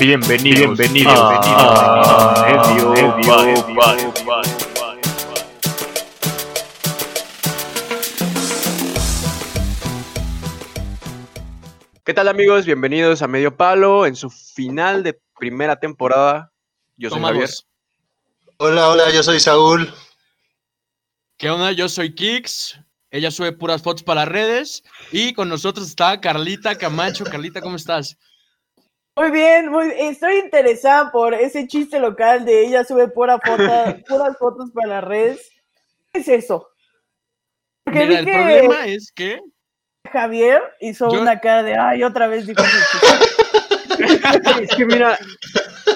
Bienvenidos, 0.00 0.78
bienvenidos, 0.78 1.18
a 1.18 2.44
Medio 2.46 2.92
Palo. 3.76 4.42
¿Qué 12.04 12.14
tal 12.14 12.28
amigos? 12.28 12.64
Bienvenidos 12.64 13.22
a 13.22 13.28
Medio 13.28 13.56
Palo 13.56 14.06
en 14.06 14.16
su 14.16 14.28
final 14.30 15.02
de 15.02 15.20
primera 15.38 15.78
temporada. 15.78 16.52
Yo 16.96 17.10
soy 17.10 17.18
Toma 17.18 17.28
Javier. 17.28 17.50
Hola, 18.56 18.88
hola, 18.88 19.10
yo 19.12 19.22
soy 19.22 19.38
Saúl. 19.40 19.92
¿Qué 21.36 21.50
onda? 21.50 21.72
Yo 21.72 21.88
soy 21.88 22.14
Kix. 22.14 22.78
Ella 23.10 23.30
sube 23.30 23.52
puras 23.52 23.82
fotos 23.82 24.02
para 24.02 24.22
las 24.22 24.28
redes. 24.28 24.82
Y 25.12 25.34
con 25.34 25.48
nosotros 25.48 25.86
está 25.86 26.20
Carlita 26.20 26.76
Camacho. 26.76 27.24
Carlita, 27.24 27.60
¿cómo 27.60 27.76
estás? 27.76 28.16
Muy 29.14 29.30
bien, 29.30 29.70
muy, 29.70 29.92
estoy 29.98 30.36
interesada 30.38 31.12
por 31.12 31.34
ese 31.34 31.66
chiste 31.66 31.98
local 32.00 32.44
de 32.46 32.66
ella 32.66 32.82
sube 32.84 33.08
pura 33.08 33.38
foto, 33.38 33.62
puras 34.08 34.36
fotos 34.38 34.70
para 34.72 34.88
las 34.88 35.04
redes. 35.04 35.50
¿Qué 36.12 36.20
es 36.20 36.28
eso? 36.28 36.68
Porque 37.84 38.06
Mira, 38.06 38.20
el 38.20 38.24
que 38.24 38.32
problema 38.32 38.86
es 38.86 39.12
que. 39.14 39.40
Javier 40.10 40.62
hizo 40.80 41.10
Yo- 41.12 41.20
una 41.20 41.40
cara 41.40 41.62
de 41.62 41.76
ay, 41.76 42.02
otra 42.04 42.26
vez 42.26 42.46
dijo 42.46 42.62
ese 42.62 42.78
chiste". 42.90 43.42
Es 44.62 44.74
que 44.74 44.84
mira, 44.86 45.16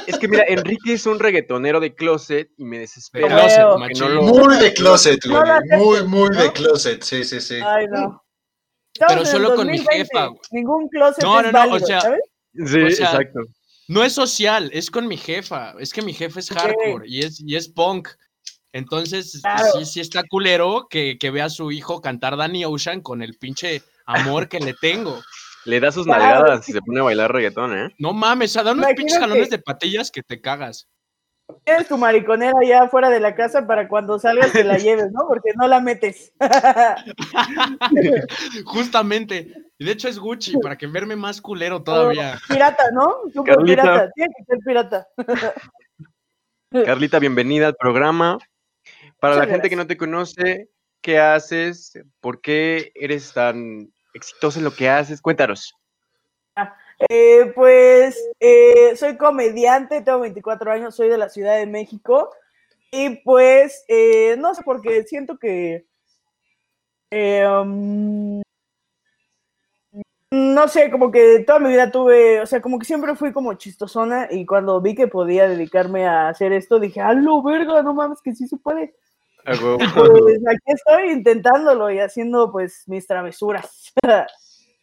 es 0.07 0.19
que 0.19 0.29
mira, 0.29 0.45
Enrique 0.47 0.93
es 0.93 1.07
un 1.07 1.19
reggaetonero 1.19 1.81
de 1.81 1.95
closet 1.95 2.51
y 2.57 2.65
me 2.65 2.77
De 2.77 2.83
desespera. 2.83 3.29
closet, 3.29 3.99
no 3.99 4.09
lo- 4.09 4.23
Muy 4.23 4.57
de 4.59 4.73
closet, 4.75 5.25
güey. 5.27 5.43
la 5.43 5.61
Muy, 5.79 6.03
muy 6.05 6.29
de 6.37 6.53
closet, 6.53 7.03
sí, 7.03 7.25
sí, 7.25 7.41
sí. 7.41 7.59
Ay, 7.65 7.87
no. 7.89 8.23
Pero 9.09 9.25
solo 9.25 9.55
con 9.57 9.67
mi 9.67 9.79
2020, 9.79 9.97
jefa, 9.97 10.27
güey. 10.27 10.41
Ningún 10.53 10.89
closet 10.89 11.25
No, 11.25 11.41
es 11.41 11.47
no, 11.47 11.53
no, 11.53 11.59
o 11.59 11.69
válido, 11.71 11.87
sea, 11.87 12.01
¿sabes? 12.03 12.21
Sí, 12.67 12.83
O 12.83 12.91
sea, 12.91 13.07
exacto. 13.11 13.41
No 13.89 14.03
es 14.05 14.13
social, 14.15 14.71
es 14.73 14.91
con 14.91 15.07
mi 15.07 15.17
jefa. 15.17 15.75
Es 15.79 15.93
que 15.93 16.03
mi 16.03 16.13
jefa 16.13 16.41
es 16.41 16.51
hardcore 16.51 17.07
y 17.09 17.21
es, 17.25 17.41
y 17.41 17.55
es 17.57 17.69
punk. 17.69 18.09
Entonces, 18.73 19.41
Claro. 19.43 19.65
sí, 19.79 19.85
sí 19.85 20.01
está 20.01 20.23
culero 20.29 20.87
que, 20.91 21.17
que 21.19 21.31
vea 21.31 21.47
a 21.47 21.51
su 21.51 21.71
hijo 21.71 22.01
cantar 22.01 22.37
Danny 22.37 22.65
Ocean 22.65 23.01
con 23.01 23.23
el 23.23 23.35
pinche 23.39 23.83
amor 24.05 24.49
que 24.49 24.59
le 24.61 24.75
tengo. 24.75 25.21
Le 25.65 25.81
da 25.81 25.91
sus 25.93 26.05
Claro. 26.05 26.23
nalgadas 26.23 26.69
y 26.69 26.73
se 26.73 26.81
pone 26.83 27.01
a 27.01 27.05
bailar 27.05 27.33
reggaetón, 27.33 27.77
¿eh? 27.79 27.95
No 27.99 28.13
mames, 28.13 28.51
o 28.51 28.55
sea, 28.55 28.63
da 28.65 28.73
unos 28.73 28.87
pinches 28.89 29.17
Imagínate. 29.17 29.21
jalones 29.31 29.51
de 29.51 29.59
patillas 29.59 30.11
que 30.11 30.23
te 30.23 30.41
cagas. 30.41 30.89
Tienes 31.65 31.87
tu 31.87 31.97
mariconera 31.97 32.59
ya 32.67 32.89
fuera 32.89 33.09
de 33.09 33.21
la 33.21 33.37
casa 33.37 33.67
para 33.69 33.89
cuando 33.89 34.19
salgas 34.19 34.53
te 34.53 34.65
la 34.65 34.79
lleves, 35.07 35.13
¿no? 35.13 35.27
Porque 35.29 35.51
no 35.57 35.69
la 35.69 35.81
metes. 35.81 36.33
Justamente. 38.65 39.53
Y 39.79 39.85
de 39.85 39.93
hecho 39.93 40.09
es 40.09 40.19
Gucci, 40.19 40.59
para 40.59 40.77
que 40.77 40.87
verme 40.87 41.17
más 41.17 41.41
culero 41.41 41.83
todavía. 41.83 42.39
pirata, 42.49 42.91
¿no? 42.93 43.17
Súper 43.33 43.57
Carlita. 43.57 43.83
pirata. 43.83 44.11
Tiene 44.15 44.35
que 44.37 44.45
ser 44.45 44.59
pirata. 44.65 45.09
Carlita, 46.87 47.19
bienvenida 47.19 47.69
al 47.69 47.77
programa. 47.77 48.39
Para 49.21 49.35
Muchas 49.35 49.49
la 49.49 49.53
gente 49.55 49.71
que 49.71 49.77
no 49.77 49.87
te 49.87 49.97
conoce, 49.97 50.69
¿qué 51.01 51.19
haces? 51.19 51.99
¿Por 52.21 52.41
qué 52.41 52.93
eres 52.95 53.33
tan 53.33 53.93
exitoso 54.15 54.59
en 54.59 54.65
lo 54.65 54.75
que 54.75 54.89
haces? 54.89 55.21
Cuéntanos. 55.21 55.75
Eh, 57.11 57.53
pues 57.55 58.19
eh, 58.41 58.97
soy 58.97 59.19
comediante, 59.19 60.01
tengo 60.01 60.21
24 60.21 60.73
años, 60.73 60.95
soy 60.95 61.09
de 61.11 61.19
la 61.19 61.29
Ciudad 61.29 61.57
de 61.57 61.67
México 61.67 62.31
y 62.91 63.17
pues 63.17 63.85
eh, 63.89 64.37
no 64.39 64.55
sé 64.55 64.63
por 64.63 64.81
qué 64.81 65.03
siento 65.05 65.39
que 65.39 65.85
eh, 67.11 67.47
um, 67.47 68.36
no 70.33 70.67
sé, 70.69 70.91
como 70.91 71.11
que 71.13 71.45
toda 71.47 71.59
mi 71.61 71.69
vida 71.71 71.91
tuve, 71.91 72.41
o 72.41 72.47
sea, 72.47 72.61
como 72.61 72.79
que 72.79 72.85
siempre 72.85 73.15
fui 73.15 73.33
como 73.33 73.55
chistosona 73.55 74.29
y 74.31 74.45
cuando 74.45 74.81
vi 74.81 74.95
que 74.95 75.07
podía 75.09 75.49
dedicarme 75.49 76.07
a 76.07 76.29
hacer 76.29 76.53
esto 76.53 76.81
dije, 76.81 77.01
¡halo, 77.01 77.43
verga! 77.43 77.83
No 77.83 77.95
mames, 77.95 78.21
que 78.23 78.35
sí 78.35 78.47
se 78.49 78.57
puede. 78.57 78.95
A 79.45 79.53
huevo. 79.53 79.79
Pues 79.95 80.39
aquí 80.49 80.73
estoy 80.73 81.11
intentándolo 81.13 81.91
y 81.93 82.01
haciendo 82.01 82.51
pues 82.51 82.83
mis 82.87 83.07
travesuras. 83.07 83.93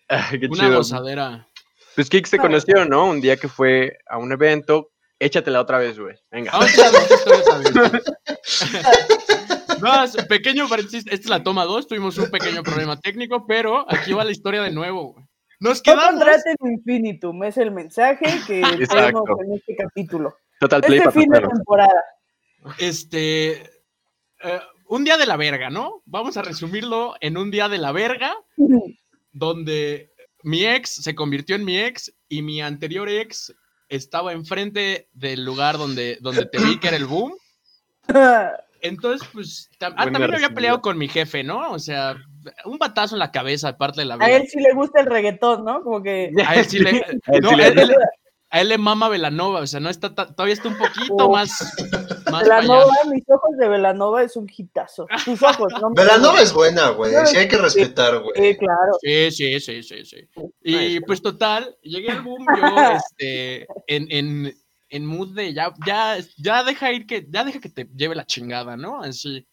Ay, 0.08 0.40
qué 0.40 0.46
Una 0.48 0.56
chido. 0.64 0.78
gozadera. 0.78 1.48
Pues 1.96 2.10
Kix 2.10 2.32
te 2.32 2.38
Ah. 2.38 2.42
conoció, 2.42 2.86
¿no? 2.86 3.08
Un 3.10 3.20
día 3.22 3.36
que 3.38 3.48
fue 3.50 3.98
a 4.10 4.18
un 4.18 4.32
evento. 4.32 4.90
Échatela 5.20 5.62
otra 5.62 5.78
vez, 5.78 6.00
güey. 6.00 6.16
Venga. 6.32 6.52
Vamos 6.52 6.78
a 6.80 6.92
las 6.92 7.12
historias 7.12 7.48
abiertas. 7.50 8.14
No, 9.82 10.04
es- 10.04 10.16
pequeño 10.26 10.68
paréntesis, 10.68 11.04
esta 11.08 11.16
es 11.16 11.30
la 11.30 11.44
toma 11.44 11.66
2, 11.66 11.88
tuvimos 11.88 12.18
un 12.18 12.30
pequeño 12.32 12.64
problema 12.64 13.00
técnico, 13.00 13.46
pero 13.46 13.86
aquí 13.90 14.14
va 14.14 14.24
la 14.24 14.32
historia 14.32 14.62
de 14.64 14.72
nuevo. 14.72 15.14
güey. 15.14 15.26
Nos 15.64 15.78
No 15.80 15.84
quedamos. 15.84 16.06
contraten 16.24 16.56
Infinitum, 16.62 17.44
es 17.46 17.58
el 17.58 17.72
mensaje 17.72 18.26
que 18.46 18.62
tenemos 18.90 19.24
en 19.46 19.54
este 19.54 19.76
capítulo. 19.78 20.36
Total 20.60 20.82
play 20.82 20.98
Este 21.00 21.10
para 21.10 21.22
fin 21.22 21.30
de 21.32 21.40
temporada. 21.42 22.04
Este. 22.78 23.52
eh, 24.44 24.60
un 24.88 25.04
día 25.06 25.18
de 25.18 25.26
la 25.26 25.38
verga, 25.38 25.70
¿no? 25.70 26.02
Vamos 26.06 26.36
a 26.38 26.42
resumirlo 26.42 27.16
en 27.22 27.38
un 27.38 27.50
día 27.50 27.70
de 27.70 27.78
la 27.78 27.92
verga, 27.94 28.36
donde 29.32 30.12
mi 30.44 30.66
ex 30.66 30.96
se 30.96 31.16
convirtió 31.16 31.56
en 31.56 31.64
mi 31.64 31.80
ex 31.80 32.14
y 32.28 32.42
mi 32.42 32.62
anterior 32.62 33.08
ex 33.08 33.54
estaba 33.88 34.34
enfrente 34.34 35.08
del 35.14 35.46
lugar 35.46 35.78
donde, 35.78 36.18
donde 36.20 36.46
te 36.46 36.58
vi 36.60 36.78
que 36.80 36.90
era 36.90 36.98
el 36.98 37.06
boom. 37.06 37.34
Entonces, 38.82 39.26
pues, 39.32 39.70
tam- 39.80 39.94
ah, 39.96 40.04
también 40.12 40.30
me 40.30 40.36
había 40.36 40.50
peleado 40.54 40.82
con 40.82 40.98
mi 40.98 41.08
jefe, 41.08 41.42
¿no? 41.42 41.72
O 41.72 41.80
sea, 41.80 42.18
un 42.66 42.78
batazo 42.78 43.16
en 43.16 43.20
la 43.20 43.32
cabeza, 43.32 43.70
aparte 43.70 44.02
de 44.02 44.06
la 44.06 44.16
A 44.16 44.18
vida. 44.18 44.30
él 44.38 44.48
sí 44.50 44.60
le 44.60 44.74
gusta 44.74 45.02
el 45.02 45.08
reggaetón, 45.08 45.64
¿no? 45.66 45.82
Como 45.84 46.02
que. 46.04 46.32
A 46.48 46.56
él 46.56 46.66
sí 46.66 46.80
le, 46.80 46.90
A 47.26 47.32
él 47.36 47.42
no, 47.42 47.52
le 47.52 47.64
a, 47.64 47.68
él, 47.68 47.96
a 48.50 48.62
él 48.62 48.70
le 48.70 48.78
mama 48.78 49.10
Velanova, 49.10 49.62
o 49.62 49.68
sea, 49.68 49.80
no 49.80 49.90
está 49.90 50.14
todavía 50.14 50.54
está 50.54 50.68
un 50.70 50.78
poquito 50.78 51.16
Oh. 51.18 51.32
más, 51.32 51.60
más 52.32 52.44
para 52.44 52.58
allá. 52.58 52.62
Velanova, 52.62 52.94
mis 53.12 53.24
ojos 53.30 53.58
de 53.58 53.68
Velanova 53.68 54.22
es 54.24 54.36
un 54.36 54.48
hitazo. 54.56 55.08
Tus 55.26 55.42
ojos, 55.42 55.74
¿no? 55.82 55.90
Velanova 55.96 56.40
es 56.42 56.54
buena, 56.54 56.90
güey. 56.90 57.14
Sí 57.26 57.38
hay 57.38 57.48
que 57.48 57.58
respetar, 57.58 58.20
güey. 58.20 58.34
Sí, 58.36 58.58
claro. 58.58 58.92
Sí, 59.02 59.32
sí, 59.32 59.60
sí, 59.60 59.82
sí, 59.84 60.06
sí. 60.06 60.18
Y 60.62 61.00
pues 61.02 61.22
total, 61.22 61.76
llegué 61.82 62.12
al 62.12 62.22
boom 62.22 62.46
yo, 62.56 62.64
este, 62.98 63.66
en, 63.88 64.06
en, 64.12 64.54
en 64.90 65.06
mood 65.08 65.34
de 65.36 65.52
ya, 65.52 65.74
ya, 65.88 66.18
ya 66.38 66.64
deja 66.64 66.92
ir 66.92 67.08
que, 67.08 67.26
ya 67.28 67.44
deja 67.44 67.60
que 67.60 67.70
te 67.70 67.86
lleve 67.96 68.14
la 68.14 68.26
chingada, 68.28 68.78
¿no? 68.78 69.02
Así. 69.02 69.48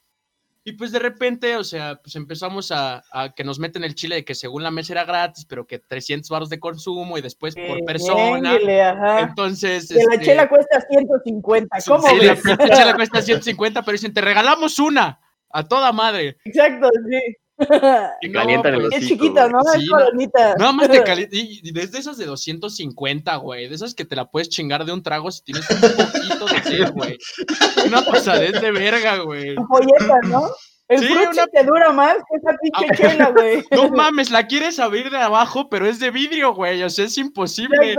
Y 0.63 0.73
pues 0.73 0.93
de 0.93 0.99
repente, 0.99 1.57
o 1.57 1.65
sea, 1.65 1.97
pues 2.03 2.17
empezamos 2.17 2.71
a, 2.71 3.03
a 3.13 3.33
que 3.35 3.45
nos 3.45 3.59
meten 3.59 3.83
el 3.83 3.95
chile 3.95 4.17
de 4.17 4.25
que 4.27 4.35
según 4.35 4.63
la 4.63 4.71
mesa 4.71 4.93
era 4.93 5.05
gratis, 5.05 5.47
pero 5.47 5.67
que 5.67 5.79
300 5.79 6.29
baros 6.29 6.51
de 6.51 6.61
consumo 6.61 7.17
y 7.17 7.23
después 7.23 7.55
por 7.55 7.79
Eh, 7.79 7.85
persona. 7.87 8.53
ajá. 8.91 9.21
Entonces, 9.21 9.89
Que 9.89 9.95
la 9.95 10.15
este, 10.15 10.25
chela 10.27 10.49
cuesta 10.51 10.81
150. 10.83 11.79
¿Cómo 11.87 12.07
sí, 12.09 12.17
la 12.17 12.35
ves? 12.35 12.43
pinche 12.43 12.69
chela 12.69 12.95
cuesta 12.95 13.23
150, 13.23 13.83
pero 13.83 13.93
dicen, 13.93 14.13
te 14.13 14.21
regalamos 14.21 14.79
una, 14.79 15.19
a 15.49 15.67
toda 15.67 15.93
madre. 15.93 16.37
Exacto, 16.45 16.91
sí. 17.09 17.37
Te 18.21 18.29
No, 18.29 18.41
calientan 18.41 18.75
el 18.75 18.81
pues, 18.83 18.93
Es 18.95 19.05
hocico, 19.05 19.25
chiquita, 19.25 19.43
güey. 19.49 19.53
¿no? 19.53 19.61
Sí, 19.73 19.79
es 19.81 19.87
no. 19.87 19.97
colonita. 19.99 20.55
Nada 20.57 20.73
más 20.73 20.89
te 20.89 21.03
calientan. 21.05 21.39
Y 21.41 21.73
desde 21.73 21.99
esas 21.99 22.17
de 22.19 22.27
250, 22.27 23.37
güey. 23.37 23.69
De 23.69 23.75
esas 23.75 23.95
que 23.95 24.05
te 24.05 24.17
la 24.17 24.27
puedes 24.31 24.49
chingar 24.49 24.85
de 24.85 24.93
un 24.93 25.03
trago 25.03 25.31
si 25.31 25.43
tienes 25.43 25.69
un 25.71 25.81
poquito 25.81 26.47
de 26.47 26.63
sed, 26.63 26.93
güey. 26.93 27.19
Una 27.87 28.03
pasadez 28.05 28.61
de 28.61 28.71
verga, 28.73 29.19
güey. 29.19 29.57
Ampolleta, 29.57 30.19
¿no? 30.25 30.49
El 30.89 30.99
Sí, 30.99 31.13
una- 31.13 31.47
te 31.47 31.63
dura 31.65 31.93
más 31.93 32.15
que 32.17 32.37
esa 32.37 32.57
pinche 32.61 32.87
Ah, 32.91 32.97
chela, 33.13 33.31
güey. 33.31 33.63
No 33.71 33.91
mames, 33.91 34.31
la 34.33 34.47
quieres 34.49 34.81
abrir 34.81 35.09
de 35.11 35.19
abajo, 35.19 35.69
pero 35.69 35.87
es 35.87 36.01
de 36.01 36.11
vidrio, 36.11 36.53
güey. 36.55 36.83
O 36.83 36.91
sea, 36.91 37.05
es 37.05 37.17
imposible. 37.17 37.95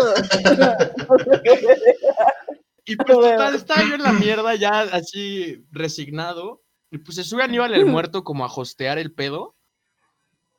Y 2.85 2.95
pues 2.95 3.07
total, 3.07 3.55
estaba 3.55 3.83
yo 3.87 3.95
en 3.95 4.03
la 4.03 4.11
mierda 4.11 4.55
ya 4.55 4.81
así 4.81 5.63
resignado. 5.71 6.60
Y 6.91 6.97
pues 6.99 7.15
se 7.15 7.23
sube 7.23 7.43
Aníbal 7.43 7.73
el 7.73 7.85
muerto 8.11 8.23
como 8.23 8.45
a 8.45 8.53
hostear 8.53 8.97
el 8.99 9.11
pedo. 9.13 9.55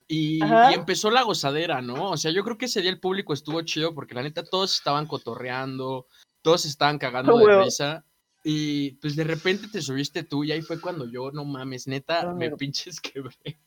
Y, 0.09 0.41
y 0.70 0.75
empezó 0.75 1.10
la 1.10 1.22
gozadera, 1.22 1.81
¿no? 1.81 2.11
O 2.11 2.17
sea, 2.17 2.31
yo 2.32 2.44
creo 2.44 2.58
que 2.58 2.67
ese 2.67 2.82
día 2.82 2.90
el 2.90 3.00
público 3.00 3.32
estuvo 3.32 3.62
chido 3.62 3.94
porque 3.94 4.14
la 4.14 4.23
neta 4.23 4.43
todos 4.44 4.75
estaban 4.75 5.06
cotorreando, 5.06 6.06
todos 6.43 6.64
estaban 6.67 6.99
cagando 6.99 7.32
Ah, 7.37 7.40
de 7.40 7.46
risa. 7.64 8.05
Y 8.44 8.93
pues 8.96 9.14
de 9.17 9.25
repente 9.25 9.69
te 9.69 9.81
subiste 9.81 10.25
tú 10.25 10.43
y 10.44 10.52
ahí 10.52 10.61
fue 10.62 10.81
cuando 10.81 11.06
yo, 11.08 11.31
no 11.31 11.44
mames, 11.44 11.87
neta, 11.87 12.23
Ah, 12.23 12.34
me 12.34 12.50
pinches 12.50 13.00
quebré. 13.00 13.58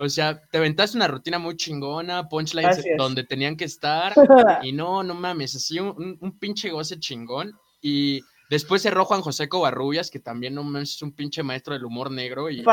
O 0.00 0.08
sea, 0.08 0.40
te 0.50 0.58
aventaste 0.58 0.96
una 0.96 1.08
rutina 1.08 1.38
muy 1.38 1.56
chingona, 1.56 2.28
punchlines 2.28 2.76
donde 2.98 3.24
tenían 3.24 3.56
que 3.56 3.64
estar. 3.64 4.12
Y 4.62 4.72
no, 4.72 5.02
no 5.02 5.14
mames, 5.14 5.54
así 5.56 5.78
un, 5.78 5.88
un- 5.96 6.18
un 6.20 6.38
pinche 6.38 6.70
goce 6.70 6.98
chingón. 6.98 7.52
Y 7.80 8.20
después 8.48 8.82
cerró 8.82 9.04
Juan 9.04 9.20
José 9.20 9.48
Covarrubias, 9.48 10.10
que 10.10 10.20
también 10.20 10.54
no 10.54 10.78
es 10.78 11.00
un 11.02 11.12
pinche 11.12 11.42
maestro 11.42 11.74
del 11.74 11.84
humor 11.84 12.10
negro. 12.10 12.50
Y, 12.50 12.64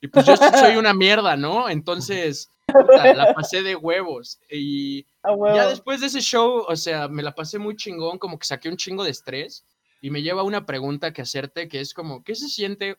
y 0.00 0.08
pues 0.08 0.26
yo 0.26 0.36
soy 0.36 0.76
una 0.76 0.94
mierda, 0.94 1.36
¿no? 1.36 1.68
Entonces, 1.68 2.50
puta, 2.66 3.14
la 3.14 3.34
pasé 3.34 3.62
de 3.62 3.76
huevos. 3.76 4.40
Y 4.50 5.06
ya 5.54 5.68
después 5.68 6.00
de 6.00 6.06
ese 6.08 6.20
show, 6.20 6.64
o 6.68 6.76
sea, 6.76 7.08
me 7.08 7.22
la 7.22 7.34
pasé 7.34 7.58
muy 7.58 7.76
chingón, 7.76 8.18
como 8.18 8.38
que 8.38 8.46
saqué 8.46 8.68
un 8.68 8.76
chingo 8.76 9.04
de 9.04 9.10
estrés. 9.10 9.64
Y 10.00 10.10
me 10.10 10.20
lleva 10.20 10.42
una 10.42 10.66
pregunta 10.66 11.12
que 11.14 11.22
hacerte, 11.22 11.66
que 11.68 11.80
es 11.80 11.94
como, 11.94 12.22
¿qué 12.24 12.34
se 12.34 12.48
siente 12.48 12.98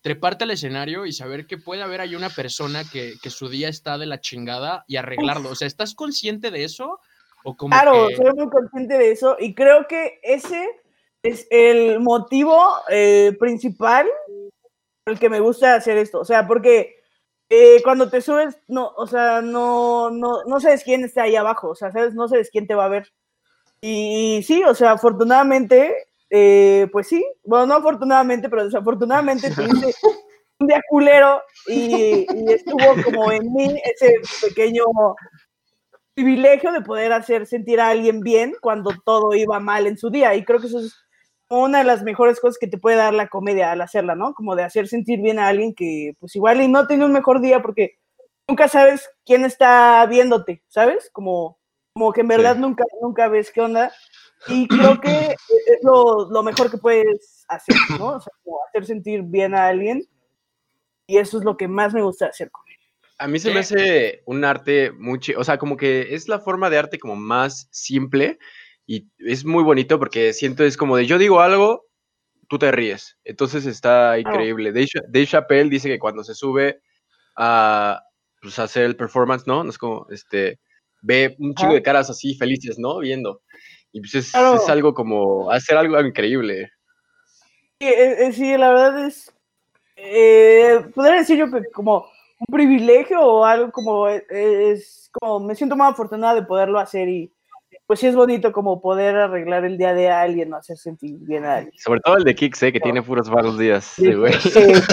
treparte 0.00 0.44
al 0.44 0.50
escenario 0.52 1.04
y 1.04 1.12
saber 1.12 1.46
que 1.46 1.58
puede 1.58 1.82
haber 1.82 2.00
ahí 2.00 2.14
una 2.14 2.30
persona 2.30 2.84
que, 2.90 3.14
que 3.22 3.28
su 3.28 3.50
día 3.50 3.68
está 3.68 3.98
de 3.98 4.06
la 4.06 4.20
chingada 4.20 4.84
y 4.88 4.96
arreglarlo? 4.96 5.50
O 5.50 5.54
sea, 5.54 5.66
¿estás 5.68 5.94
consciente 5.94 6.50
de 6.50 6.64
eso? 6.64 7.00
O 7.44 7.54
como 7.54 7.72
Claro, 7.76 8.06
que- 8.08 8.16
soy 8.16 8.32
muy 8.34 8.48
consciente 8.48 8.96
de 8.96 9.10
eso 9.12 9.36
y 9.38 9.54
creo 9.54 9.86
que 9.86 10.20
ese 10.22 10.66
es 11.22 11.46
el 11.50 12.00
motivo 12.00 12.60
eh, 12.88 13.36
principal 13.38 14.06
por 15.04 15.14
el 15.14 15.18
que 15.18 15.30
me 15.30 15.40
gusta 15.40 15.74
hacer 15.74 15.98
esto. 15.98 16.20
O 16.20 16.24
sea, 16.24 16.46
porque 16.46 16.96
eh, 17.48 17.80
cuando 17.82 18.10
te 18.10 18.20
subes, 18.20 18.58
no, 18.68 18.92
o 18.96 19.06
sea, 19.06 19.40
no, 19.40 20.10
no, 20.10 20.44
no 20.44 20.60
sabes 20.60 20.84
quién 20.84 21.04
está 21.04 21.22
ahí 21.22 21.36
abajo, 21.36 21.70
o 21.70 21.74
sea, 21.74 21.90
sabes, 21.92 22.14
no 22.14 22.28
sabes 22.28 22.50
quién 22.50 22.66
te 22.66 22.74
va 22.74 22.84
a 22.84 22.90
ver. 22.90 23.12
Y, 23.80 24.42
sí, 24.44 24.62
o 24.64 24.74
sea, 24.74 24.92
afortunadamente, 24.92 25.94
eh, 26.30 26.88
pues 26.92 27.08
sí, 27.08 27.24
bueno, 27.44 27.66
no 27.66 27.74
afortunadamente, 27.76 28.48
pero 28.48 28.64
desafortunadamente 28.64 29.50
tuviste 29.50 29.94
un 30.58 30.66
día 30.66 30.82
culero 30.88 31.40
y, 31.68 32.26
y 32.28 32.52
estuvo 32.52 33.02
como 33.04 33.30
en 33.30 33.52
mí 33.52 33.80
ese 33.84 34.20
pequeño 34.48 34.84
privilegio 36.14 36.72
de 36.72 36.80
poder 36.80 37.12
hacer 37.12 37.46
sentir 37.46 37.80
a 37.80 37.90
alguien 37.90 38.20
bien 38.20 38.52
cuando 38.60 38.90
todo 39.04 39.34
iba 39.34 39.60
mal 39.60 39.86
en 39.86 39.96
su 39.96 40.10
día. 40.10 40.34
Y 40.34 40.44
creo 40.44 40.58
que 40.58 40.66
eso 40.66 40.80
es 40.80 40.96
una 41.50 41.78
de 41.78 41.84
las 41.84 42.02
mejores 42.02 42.40
cosas 42.40 42.58
que 42.58 42.66
te 42.66 42.78
puede 42.78 42.96
dar 42.96 43.14
la 43.14 43.28
comedia 43.28 43.72
al 43.72 43.80
hacerla, 43.80 44.14
¿no? 44.14 44.34
Como 44.34 44.54
de 44.56 44.64
hacer 44.64 44.86
sentir 44.88 45.20
bien 45.20 45.38
a 45.38 45.48
alguien 45.48 45.74
que 45.74 46.14
pues 46.20 46.36
igual 46.36 46.60
y 46.60 46.68
no 46.68 46.86
tiene 46.86 47.04
un 47.04 47.12
mejor 47.12 47.40
día 47.40 47.62
porque 47.62 47.98
nunca 48.46 48.68
sabes 48.68 49.08
quién 49.24 49.44
está 49.44 50.04
viéndote, 50.06 50.62
¿sabes? 50.68 51.08
Como, 51.12 51.58
como 51.94 52.12
que 52.12 52.20
en 52.20 52.28
verdad 52.28 52.54
Sí. 52.56 52.60
nunca, 52.60 52.84
nunca 53.00 53.28
ves 53.28 53.50
qué 53.50 53.60
onda. 53.62 53.92
Y 54.46 54.68
creo 54.68 55.00
que 55.00 55.10
es 55.30 55.78
lo, 55.82 56.30
lo 56.30 56.42
mejor 56.42 56.70
que 56.70 56.78
puedes 56.78 57.44
hacer, 57.48 57.76
¿no? 57.98 58.08
O 58.16 58.20
sea, 58.20 58.32
como 58.44 58.58
hacer 58.68 58.86
sentir 58.86 59.22
bien 59.22 59.54
a 59.54 59.66
alguien. 59.68 60.06
Y 61.06 61.16
eso 61.18 61.38
es 61.38 61.44
lo 61.44 61.56
que 61.56 61.66
más 61.68 61.94
me 61.94 62.02
gusta 62.02 62.26
hacer 62.26 62.50
con 62.50 62.62
él. 62.68 62.74
A 63.18 63.26
mí 63.26 63.38
se 63.40 63.50
me 63.52 63.60
hace 63.60 64.22
un 64.26 64.44
arte 64.44 64.92
muy, 64.92 65.18
chi- 65.18 65.34
o 65.34 65.42
sea, 65.42 65.58
como 65.58 65.76
que 65.76 66.14
es 66.14 66.28
la 66.28 66.38
forma 66.38 66.70
de 66.70 66.78
arte 66.78 66.98
como 66.98 67.16
más 67.16 67.66
simple 67.72 68.38
y 68.88 69.06
es 69.18 69.44
muy 69.44 69.62
bonito 69.62 69.98
porque 69.98 70.32
siento 70.32 70.64
es 70.64 70.78
como 70.78 70.96
de 70.96 71.04
yo 71.04 71.18
digo 71.18 71.40
algo, 71.40 71.84
tú 72.48 72.58
te 72.58 72.72
ríes. 72.72 73.18
Entonces 73.22 73.66
está 73.66 74.18
increíble. 74.18 74.72
Dave, 74.72 74.86
Dave 75.08 75.26
Chappelle 75.26 75.68
dice 75.68 75.88
que 75.90 75.98
cuando 75.98 76.24
se 76.24 76.34
sube 76.34 76.80
a 77.36 78.02
pues, 78.40 78.58
hacer 78.58 78.84
el 78.84 78.96
performance, 78.96 79.46
¿no? 79.46 79.62
No 79.62 79.68
es 79.68 79.76
como, 79.76 80.06
este, 80.08 80.58
ve 81.02 81.36
un 81.38 81.52
Ajá. 81.54 81.70
de 81.70 81.82
caras 81.82 82.08
así 82.08 82.34
felices, 82.34 82.78
¿no? 82.78 82.98
Viendo. 83.00 83.42
Y 83.92 84.00
pues 84.00 84.14
es, 84.14 84.32
Claro. 84.32 84.56
es 84.56 84.66
algo 84.70 84.94
como 84.94 85.50
hacer 85.50 85.76
algo 85.76 86.00
increíble. 86.00 86.72
Sí, 87.80 87.88
eh, 87.88 88.26
eh, 88.26 88.32
sí, 88.32 88.56
la 88.56 88.70
verdad 88.70 89.06
es, 89.06 89.30
eh, 89.96 90.80
podría 90.94 91.16
decir 91.16 91.36
yo 91.36 91.50
que 91.50 91.62
como 91.74 92.06
un 92.38 92.46
privilegio 92.50 93.20
o 93.20 93.44
algo 93.44 93.70
como, 93.70 94.08
es 94.08 95.10
como, 95.12 95.40
me 95.40 95.54
siento 95.54 95.76
más 95.76 95.92
afortunada 95.92 96.36
de 96.36 96.46
poderlo 96.46 96.78
hacer 96.78 97.06
y 97.10 97.30
pues 97.88 98.00
sí 98.00 98.06
es 98.06 98.14
bonito 98.14 98.52
como 98.52 98.82
poder 98.82 99.16
arreglar 99.16 99.64
el 99.64 99.78
día 99.78 99.94
de 99.94 100.10
alguien 100.10 100.52
o 100.52 100.58
hacer 100.58 100.76
sentir 100.76 101.16
bien 101.20 101.46
a 101.46 101.56
alguien. 101.56 101.72
Sobre 101.82 102.00
todo 102.00 102.18
el 102.18 102.24
de 102.24 102.34
Kicks, 102.34 102.62
¿eh? 102.64 102.72
Que 102.72 102.80
tiene 102.80 103.02
puros 103.02 103.30
malos 103.30 103.58
días. 103.58 103.92
Sí, 103.96 104.12
güey. 104.12 104.32
text, 104.34 104.92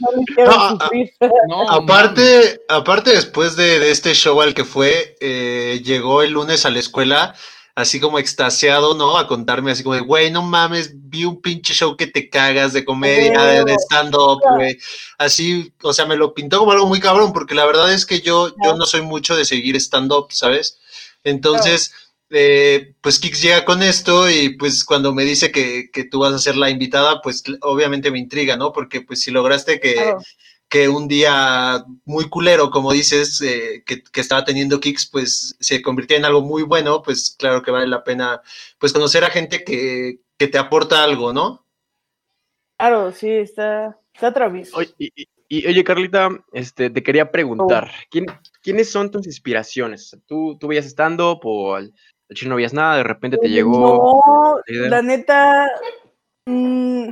no 0.00 0.10
le 0.16 0.24
quiero 0.34 0.50
No, 0.50 0.60
a- 0.64 0.70
sufrir. 0.70 1.10
No, 1.48 1.70
Aparte, 1.70 2.62
aparte 2.68 3.10
después 3.10 3.54
de, 3.56 3.78
de 3.80 3.90
este 3.90 4.14
show 4.14 4.40
al 4.40 4.54
que 4.54 4.64
fue, 4.64 5.16
eh, 5.20 5.82
llegó 5.84 6.22
el 6.22 6.32
lunes 6.32 6.64
a 6.64 6.70
la 6.70 6.78
escuela 6.78 7.34
así 7.74 8.00
como 8.00 8.18
extasiado, 8.18 8.94
¿no? 8.94 9.18
A 9.18 9.26
contarme 9.28 9.70
así 9.70 9.82
como 9.82 9.96
de, 9.96 10.00
güey, 10.00 10.30
no 10.30 10.40
mames, 10.40 10.92
vi 10.94 11.26
un 11.26 11.42
pinche 11.42 11.74
show 11.74 11.94
que 11.98 12.06
te 12.06 12.30
cagas 12.30 12.72
de 12.72 12.86
comedia, 12.86 13.38
de, 13.42 13.64
de 13.64 13.74
stand-up, 13.74 14.40
güey. 14.54 14.78
Así, 15.18 15.70
o 15.82 15.92
sea, 15.92 16.06
me 16.06 16.16
lo 16.16 16.32
pintó 16.32 16.58
como 16.60 16.72
algo 16.72 16.86
muy 16.86 17.00
cabrón, 17.00 17.34
porque 17.34 17.54
la 17.54 17.66
verdad 17.66 17.92
es 17.92 18.06
que 18.06 18.22
yo, 18.22 18.48
yo 18.64 18.74
no 18.76 18.86
soy 18.86 19.02
mucho 19.02 19.36
de 19.36 19.44
seguir 19.44 19.76
stand-up, 19.76 20.28
¿sabes? 20.30 20.78
Entonces, 21.22 21.92
eh, 22.30 22.94
pues 23.00 23.18
Kix 23.20 23.40
llega 23.42 23.64
con 23.64 23.82
esto 23.82 24.28
y 24.30 24.56
pues 24.56 24.84
cuando 24.84 25.12
me 25.14 25.24
dice 25.24 25.52
que, 25.52 25.90
que 25.92 26.04
tú 26.04 26.20
vas 26.20 26.34
a 26.34 26.38
ser 26.38 26.56
la 26.56 26.70
invitada, 26.70 27.20
pues 27.22 27.44
obviamente 27.62 28.10
me 28.10 28.18
intriga, 28.18 28.56
¿no? 28.56 28.72
Porque 28.72 29.02
pues 29.02 29.20
si 29.22 29.30
lograste 29.30 29.80
que, 29.80 29.94
Claro. 29.94 30.18
que 30.68 30.88
un 30.88 31.08
día 31.08 31.84
muy 32.04 32.28
culero, 32.28 32.70
como 32.70 32.92
dices, 32.92 33.40
eh, 33.42 33.82
que, 33.86 34.02
que 34.02 34.20
estaba 34.20 34.44
teniendo 34.44 34.80
Kicks, 34.80 35.06
pues 35.10 35.56
se 35.60 35.82
convirtió 35.82 36.16
en 36.16 36.24
algo 36.24 36.42
muy 36.42 36.62
bueno, 36.64 37.02
pues 37.02 37.36
claro 37.38 37.62
que 37.62 37.70
vale 37.70 37.86
la 37.86 38.02
pena 38.04 38.40
pues 38.78 38.92
conocer 38.92 39.24
a 39.24 39.30
gente 39.30 39.64
que, 39.64 40.20
que 40.38 40.48
te 40.48 40.58
aporta 40.58 41.04
algo, 41.04 41.32
¿no? 41.32 41.64
Claro, 42.78 43.12
sí, 43.12 43.30
está, 43.30 43.98
está 44.12 44.32
travieso. 44.32 44.76
Oye, 44.76 44.94
y, 44.98 45.12
y- 45.48 45.66
oye, 45.66 45.84
Carlita, 45.84 46.28
este, 46.52 46.90
te 46.90 47.02
quería 47.02 47.30
preguntar, 47.30 47.90
¿quién, 48.10 48.26
¿quiénes 48.62 48.90
son 48.90 49.10
tus 49.10 49.26
inspiraciones? 49.26 50.16
¿Tú, 50.26 50.56
tú 50.58 50.68
veías 50.68 50.86
stand-up 50.86 51.40
o 51.44 51.78
al 52.28 52.36
chino 52.36 52.50
no 52.50 52.56
veías 52.56 52.74
nada, 52.74 52.96
de 52.96 53.04
repente 53.04 53.38
te 53.38 53.48
llegó... 53.48 54.20
No, 54.24 54.60
la 54.88 55.02
neta, 55.02 55.70
mm, 56.46 57.10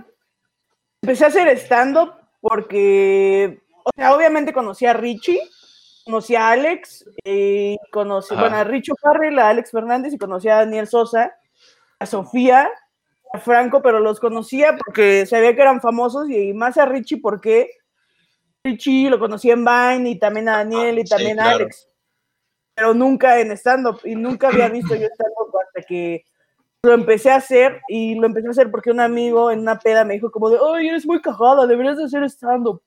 empecé 1.03 1.25
a 1.25 1.29
hacer 1.29 1.49
stand-up 1.59 2.13
porque, 2.41 3.61
o 3.85 3.91
sea, 3.95 4.15
obviamente 4.15 4.53
conocí 4.53 4.87
a 4.87 4.93
Richie, 4.93 5.41
conocí 6.05 6.35
a 6.35 6.51
Alex, 6.51 7.05
y 7.25 7.77
conocí, 7.91 8.35
bueno, 8.35 8.57
a 8.57 8.65
Richo 8.65 8.95
Farrell, 9.01 9.39
a 9.39 9.49
Alex 9.49 9.71
Fernández 9.71 10.13
y 10.13 10.19
conocí 10.19 10.49
a 10.49 10.57
Daniel 10.57 10.87
Sosa, 10.87 11.35
a 11.99 12.07
Sofía, 12.07 12.71
a 13.33 13.39
Franco, 13.39 13.83
pero 13.83 14.01
los 14.01 14.21
conocía 14.21 14.77
porque 14.77 15.27
sabía 15.27 15.55
que 15.55 15.63
eran 15.63 15.81
famosos 15.81 16.29
y 16.29 16.53
más 16.53 16.77
a 16.77 16.87
Richie 16.87 17.21
porque 17.21 17.71
Richie 18.63 19.11
lo 19.11 19.19
conocí 19.19 19.51
en 19.51 19.65
Vine 19.65 20.11
y 20.11 20.19
también 20.19 20.49
a 20.49 20.59
Daniel 20.59 20.99
y 20.99 21.03
Sí, 21.03 21.09
también 21.09 21.41
a 21.41 21.45
claro. 21.45 21.57
Alex, 21.65 21.89
pero 22.75 22.95
nunca 22.95 23.41
en 23.41 23.53
stand-up 23.53 24.01
y 24.05 24.15
nunca 24.17 24.49
había 24.49 24.69
visto 24.69 24.95
yo 24.95 25.07
stand-up 25.07 25.55
hasta 25.67 25.87
que 25.87 26.25
lo 26.83 26.93
empecé 26.93 27.31
a 27.31 27.37
hacer 27.37 27.81
y 27.89 28.15
lo 28.17 28.27
empecé 28.27 28.49
a 28.49 28.51
hacer 28.51 28.71
porque 28.71 28.91
un 28.91 29.01
amigo 29.01 29.51
en 29.51 29.61
una 29.61 29.79
peda 29.79 30.05
me 30.05 30.15
dijo 30.15 30.31
como 30.31 30.51
de, 30.51 30.59
oye, 30.59 30.89
eres 30.89 31.07
muy 31.07 31.21
cajada, 31.21 31.67
deberías 31.67 31.97
de 31.97 32.05
hacer 32.05 32.25
stand-up. 32.25 32.83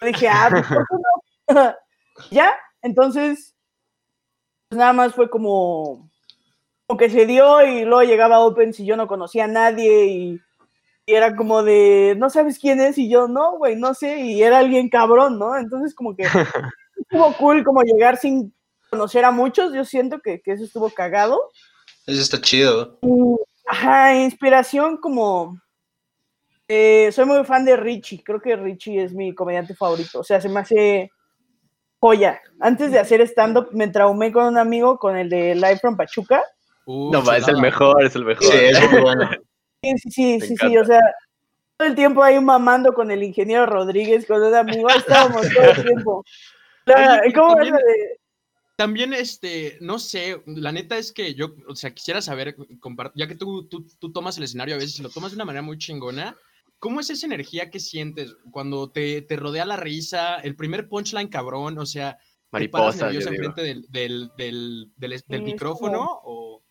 Dije, 0.00 0.28
ah, 0.28 0.48
pues, 0.50 0.66
¿por 0.66 0.86
qué 0.86 1.54
no? 1.54 1.74
ya, 2.30 2.54
entonces, 2.82 3.54
pues 4.68 4.78
nada 4.78 4.92
más 4.92 5.14
fue 5.14 5.28
como, 5.28 6.08
como 6.86 6.98
que 6.98 7.10
se 7.10 7.26
dio 7.26 7.64
y 7.64 7.84
luego 7.84 8.02
llegaba 8.02 8.40
Open 8.40 8.72
si 8.72 8.84
yo 8.84 8.96
no 8.96 9.06
conocía 9.06 9.44
a 9.44 9.48
nadie 9.48 10.06
y, 10.06 10.40
y 11.06 11.14
era 11.14 11.34
como 11.34 11.62
de, 11.62 12.14
no 12.18 12.30
sabes 12.30 12.58
quién 12.58 12.80
es 12.80 12.98
y 12.98 13.08
yo, 13.08 13.28
no, 13.28 13.58
güey, 13.58 13.76
no 13.76 13.94
sé, 13.94 14.20
y 14.20 14.42
era 14.42 14.58
alguien 14.58 14.88
cabrón, 14.88 15.38
¿no? 15.38 15.56
Entonces 15.56 15.94
como 15.94 16.14
que 16.14 16.22
estuvo 16.96 17.32
cool 17.38 17.64
como 17.64 17.82
llegar 17.82 18.16
sin 18.16 18.52
conocer 18.92 19.24
a 19.24 19.30
muchos, 19.30 19.72
yo 19.72 19.86
siento 19.86 20.20
que, 20.20 20.42
que 20.42 20.52
eso 20.52 20.64
estuvo 20.64 20.90
cagado. 20.90 21.50
Eso 22.06 22.20
está 22.20 22.38
chido. 22.40 22.98
Ajá, 23.66 24.14
inspiración 24.14 24.98
como... 24.98 25.58
eh, 26.68 27.10
soy 27.10 27.24
muy 27.24 27.42
fan 27.44 27.64
de 27.64 27.74
Richie, 27.76 28.22
creo 28.22 28.40
que 28.40 28.54
Richie 28.54 29.02
es 29.02 29.14
mi 29.14 29.34
comediante 29.34 29.74
favorito, 29.74 30.20
o 30.20 30.24
sea, 30.24 30.42
se 30.42 30.48
me 30.50 30.60
hace 30.60 31.10
joya. 32.00 32.38
Antes 32.60 32.92
de 32.92 32.98
hacer 32.98 33.22
stand-up 33.22 33.68
me 33.72 33.88
traumé 33.88 34.30
con 34.30 34.44
un 34.44 34.58
amigo, 34.58 34.98
con 34.98 35.16
el 35.16 35.30
de 35.30 35.54
Live 35.54 35.78
from 35.78 35.96
Pachuca. 35.96 36.42
Uh, 36.84 37.12
No, 37.12 37.24
va, 37.24 37.38
es 37.38 37.48
el 37.48 37.56
mejor, 37.62 38.04
es 38.04 38.14
el 38.14 38.26
mejor. 38.26 38.44
Sí, 38.44 38.56
es 38.58 38.90
muy 38.90 39.00
bueno. 39.00 39.30
Sí, 39.82 40.10
sí, 40.10 40.40
sí, 40.40 40.56
sí, 40.56 40.76
o 40.76 40.84
sea, 40.84 41.00
todo 41.78 41.88
el 41.88 41.94
tiempo 41.94 42.22
ahí 42.22 42.38
mamando 42.40 42.92
con 42.92 43.10
el 43.10 43.22
ingeniero 43.22 43.64
Rodríguez, 43.66 44.26
con 44.26 44.42
un 44.42 44.54
amigo, 44.54 44.88
ahí 44.90 44.98
estábamos 44.98 45.42
todo 45.54 45.64
el 45.64 45.82
tiempo. 45.82 46.24
La- 46.84 47.20
Oye, 47.20 47.28
y 47.28 47.32
¿Cómo 47.32 47.58
es 47.60 47.72
de- 47.72 48.18
También, 48.82 49.12
este, 49.12 49.78
no 49.80 50.00
sé, 50.00 50.42
la 50.44 50.72
neta 50.72 50.98
es 50.98 51.12
que 51.12 51.34
yo, 51.34 51.54
o 51.68 51.76
sea, 51.76 51.94
quisiera 51.94 52.20
saber, 52.20 52.56
ya 53.14 53.28
que 53.28 53.36
tú, 53.36 53.68
tú, 53.68 53.86
tú 54.00 54.10
tomas 54.10 54.36
el 54.38 54.42
escenario 54.42 54.74
a 54.74 54.78
veces 54.78 54.98
y 54.98 55.04
lo 55.04 55.08
tomas 55.08 55.30
de 55.30 55.36
una 55.36 55.44
manera 55.44 55.62
muy 55.62 55.78
chingona, 55.78 56.36
¿cómo 56.80 56.98
es 56.98 57.08
esa 57.08 57.26
energía 57.26 57.70
que 57.70 57.78
sientes 57.78 58.34
cuando 58.50 58.90
te, 58.90 59.22
te 59.22 59.36
rodea 59.36 59.64
la 59.66 59.76
risa, 59.76 60.38
el 60.38 60.56
primer 60.56 60.88
punchline 60.88 61.28
cabrón, 61.28 61.78
o 61.78 61.86
sea, 61.86 62.18
nervioso 62.50 63.30
digo. 63.30 63.44
enfrente 63.44 63.62
del, 63.62 63.86
del, 63.88 64.32
del, 64.36 65.22
del, 65.28 65.42
micrófono 65.42 65.98
como- 65.98 66.20
o... 66.24 66.62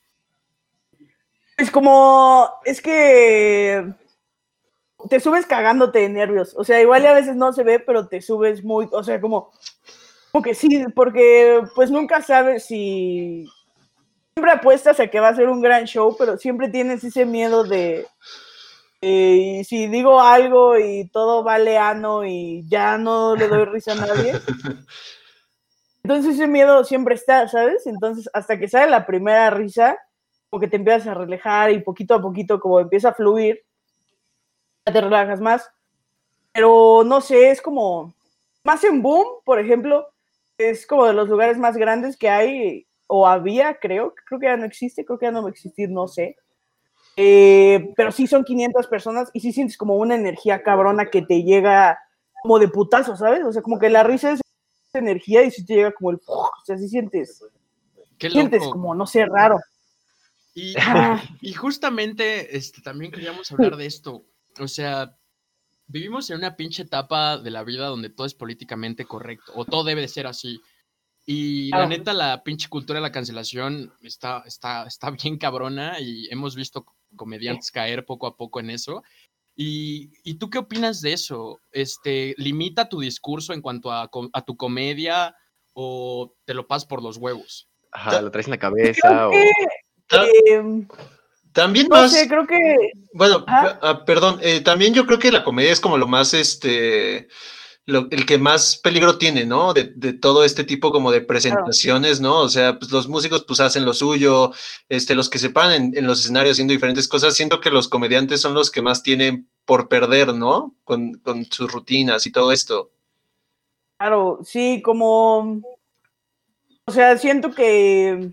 Es 1.55 1.71
como, 1.71 2.49
es 2.65 2.81
que 2.81 3.85
te 5.09 5.19
subes 5.21 5.45
cagándote 5.45 5.99
de 5.99 6.09
nervios. 6.09 6.55
O 6.57 6.65
sea, 6.65 6.81
igual 6.81 7.05
a 7.05 7.13
veces 7.13 7.37
no 7.37 7.53
se 7.53 7.63
ve, 7.63 7.79
pero 7.79 8.09
te 8.09 8.21
subes 8.21 8.65
muy, 8.65 8.89
o 8.91 9.01
sea, 9.01 9.21
como, 9.21 9.53
como 10.31 10.43
que 10.43 10.53
sí, 10.55 10.85
porque 10.95 11.61
pues 11.75 11.91
nunca 11.91 12.21
sabes 12.21 12.65
si 12.65 13.45
siempre 14.33 14.51
apuestas 14.51 15.00
a 15.00 15.07
que 15.07 15.19
va 15.19 15.29
a 15.29 15.35
ser 15.35 15.50
un 15.50 15.61
gran 15.61 15.85
show, 15.85 16.15
pero 16.17 16.38
siempre 16.38 16.69
tienes 16.69 17.03
ese 17.03 17.25
miedo 17.25 17.63
de 17.63 18.07
eh, 19.01 19.57
y 19.59 19.63
si 19.63 19.88
digo 19.88 20.21
algo 20.21 20.77
y 20.77 21.09
todo 21.09 21.43
vale 21.43 21.77
ano 21.77 22.23
y 22.23 22.63
ya 22.67 23.00
no 23.00 23.35
le 23.35 23.47
doy 23.47 23.65
risa 23.65 23.93
a 23.93 23.95
nadie. 23.95 24.33
Entonces 26.03 26.35
ese 26.35 26.47
miedo 26.47 26.83
siempre 26.83 27.15
está, 27.15 27.47
¿sabes? 27.47 27.85
Entonces 27.88 28.29
hasta 28.33 28.57
que 28.59 28.67
sale 28.67 28.89
la 28.89 29.05
primera 29.05 29.50
risa, 29.50 29.97
como 30.50 30.61
que 30.61 30.67
te 30.67 30.77
empiezas 30.77 31.07
a 31.07 31.13
relajar 31.15 31.71
y 31.71 31.79
poquito 31.81 32.13
a 32.13 32.21
poquito 32.21 32.59
como 32.59 32.79
empieza 32.79 33.09
a 33.09 33.13
fluir, 33.13 33.63
ya 34.85 34.93
te 34.93 35.01
relajas 35.01 35.41
más. 35.41 35.69
Pero 36.53 37.03
no 37.05 37.21
sé, 37.21 37.51
es 37.51 37.61
como, 37.61 38.13
más 38.63 38.83
en 38.83 39.01
Boom, 39.01 39.25
por 39.43 39.59
ejemplo, 39.59 40.10
es 40.69 40.85
como 40.85 41.05
de 41.05 41.13
los 41.13 41.29
lugares 41.29 41.57
más 41.57 41.75
grandes 41.77 42.17
que 42.17 42.29
hay. 42.29 42.87
o 43.07 43.27
había, 43.27 43.77
creo, 43.79 44.13
creo 44.25 44.39
que 44.39 44.45
ya 44.47 44.57
no 44.57 44.65
existe, 44.65 45.03
creo 45.03 45.19
que 45.19 45.25
ya 45.25 45.31
no 45.31 45.41
va 45.41 45.49
a 45.49 45.51
existir, 45.51 45.89
no 45.89 46.07
sé. 46.07 46.37
Eh, 47.17 47.93
pero 47.97 48.11
sí 48.11 48.25
son 48.25 48.43
500 48.43 48.87
personas 48.87 49.29
y 49.33 49.41
sí 49.41 49.51
sientes 49.51 49.77
como 49.77 49.95
una 49.97 50.15
energía 50.15 50.63
cabrona 50.63 51.09
que 51.09 51.21
te 51.21 51.43
llega 51.43 51.99
como 52.41 52.57
de 52.57 52.69
putazo, 52.69 53.15
¿sabes? 53.17 53.43
O 53.43 53.51
sea, 53.51 53.61
como 53.61 53.79
que 53.79 53.89
la 53.89 54.03
risa 54.03 54.31
es 54.31 54.41
energía 54.93 55.43
y 55.43 55.51
sí 55.51 55.65
te 55.65 55.75
llega 55.75 55.91
como 55.91 56.11
el... 56.11 56.19
O 56.25 56.49
sea, 56.65 56.77
sí 56.77 56.87
sientes... 56.87 57.43
Qué 58.17 58.29
Sientes 58.29 58.61
loco. 58.61 58.73
como, 58.73 58.93
no 58.93 59.07
sé, 59.07 59.25
raro. 59.25 59.59
Y, 60.53 60.75
y 61.41 61.53
justamente 61.53 62.55
este, 62.55 62.81
también 62.81 63.11
queríamos 63.11 63.51
hablar 63.51 63.75
de 63.75 63.87
esto. 63.87 64.23
O 64.59 64.67
sea, 64.67 65.17
vivimos 65.91 66.29
en 66.29 66.38
una 66.38 66.55
pinche 66.55 66.83
etapa 66.83 67.38
de 67.38 67.51
la 67.51 67.63
vida 67.63 67.88
donde 67.88 68.10
todo 68.10 68.25
es 68.27 68.33
políticamente 68.33 69.05
correcto, 69.05 69.51
o 69.55 69.65
todo 69.65 69.83
debe 69.83 70.01
de 70.01 70.07
ser 70.07 70.27
así. 70.27 70.60
Y 71.25 71.69
la 71.69 71.86
neta, 71.86 72.13
la 72.13 72.43
pinche 72.43 72.67
cultura 72.67 72.98
de 72.98 73.03
la 73.03 73.12
cancelación 73.12 73.93
está, 74.01 74.43
está, 74.45 74.86
está 74.88 75.12
bien 75.24 75.38
cabrona 75.38 76.00
y 76.00 76.27
hemos 76.31 76.55
visto 76.55 76.86
comediantes 77.15 77.71
caer 77.71 78.05
poco 78.05 78.25
a 78.27 78.36
poco 78.38 78.60
en 78.60 78.69
eso. 78.69 79.03
Y, 79.55 80.12
¿y 80.24 80.36
tú 80.36 80.50
qué 80.50 80.57
opinas 80.60 81.01
de 81.01 81.13
eso? 81.13 81.60
Este, 81.71 82.33
¿Limita 82.38 82.88
tu 82.89 83.01
discurso 83.01 83.53
en 83.53 83.62
cuanto 83.62 83.91
a, 83.91 84.10
a 84.33 84.41
tu 84.45 84.55
comedia 84.55 85.36
o 85.74 86.33
te 86.45 86.53
lo 86.53 86.67
pasas 86.67 86.88
por 86.88 87.03
los 87.03 87.17
huevos? 87.17 87.67
Ajá, 87.91 88.21
lo 88.21 88.31
traes 88.31 88.48
en 88.48 88.51
la 88.51 88.57
cabeza 88.57 89.27
o... 89.29 89.31
Ta- 90.07 90.25
Eh, 90.25 90.88
También 91.53 91.88
no 91.89 91.96
más, 91.98 92.12
sé, 92.12 92.27
creo 92.27 92.48
que... 92.48 92.91
bueno, 93.13 93.43
Ajá. 93.48 93.79
ah, 93.81 94.05
perdón, 94.05 94.39
eh, 94.41 94.62
también 94.62 94.93
yo 94.93 95.05
creo 95.05 95.20
que 95.20 95.31
la 95.31 95.43
comedia 95.43 95.72
es 95.72 95.79
como 95.81 95.98
lo 95.98 96.08
más, 96.08 96.34
este, 96.34 97.27
lo- 97.86 98.08
el 98.12 98.25
que 98.25 98.38
más 98.38 98.77
peligro 98.77 99.17
tiene, 99.17 99.46
¿no? 99.46 99.74
De, 99.74 99.86
de 99.96 100.13
todo 100.13 100.43
este 100.46 100.63
tipo 100.63 100.91
como 100.91 101.12
de 101.12 101.22
presentaciones, 101.22 102.22
¿no? 102.22 102.39
O 102.39 102.50
sea, 102.50 102.79
pues 102.79 102.91
los 102.91 103.08
músicos 103.10 103.43
pues 103.46 103.60
hacen 103.60 103.84
lo 103.86 103.93
suyo, 103.93 104.51
este, 104.89 105.13
los 105.15 105.29
que 105.29 105.39
se 105.39 105.50
paran 105.50 105.74
en, 105.74 105.98
en 105.98 106.08
los 106.08 106.22
escenarios 106.22 106.53
haciendo 106.53 106.72
diferentes 106.74 107.08
cosas, 107.08 107.34
siento 107.36 107.60
que 107.60 107.70
los 107.72 107.88
comediantes 107.89 108.39
son 108.41 108.53
los 108.53 108.72
que 108.72 108.81
más 108.81 109.03
tienen 109.03 109.50
por 109.65 109.89
perder, 109.89 110.34
¿no? 110.34 110.75
Con, 110.86 111.15
con 111.15 111.46
sus 111.46 111.72
rutinas 111.72 112.25
y 112.27 112.31
todo 112.31 112.51
esto. 112.51 112.91
Claro, 113.98 114.39
sí, 114.43 114.81
como. 114.81 115.62
O 116.86 116.91
sea, 116.91 117.17
siento 117.17 117.51
que. 117.51 118.31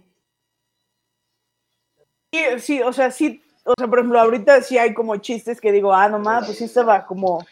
Sí, 2.39 2.61
sí, 2.61 2.83
o 2.83 2.93
sea, 2.93 3.11
sí. 3.11 3.43
O 3.65 3.75
sea, 3.77 3.87
por 3.87 3.99
ejemplo, 3.99 4.21
ahorita 4.21 4.63
sí 4.63 4.79
hay 4.79 4.95
como 4.95 5.17
chistes 5.17 5.61
que 5.61 5.73
digo, 5.73 5.93
ah, 5.93 6.09
no 6.09 6.19
mames, 6.19 6.47
pues 6.47 6.59
sí 6.59 6.65
estaba 6.65 7.05
como. 7.05 7.45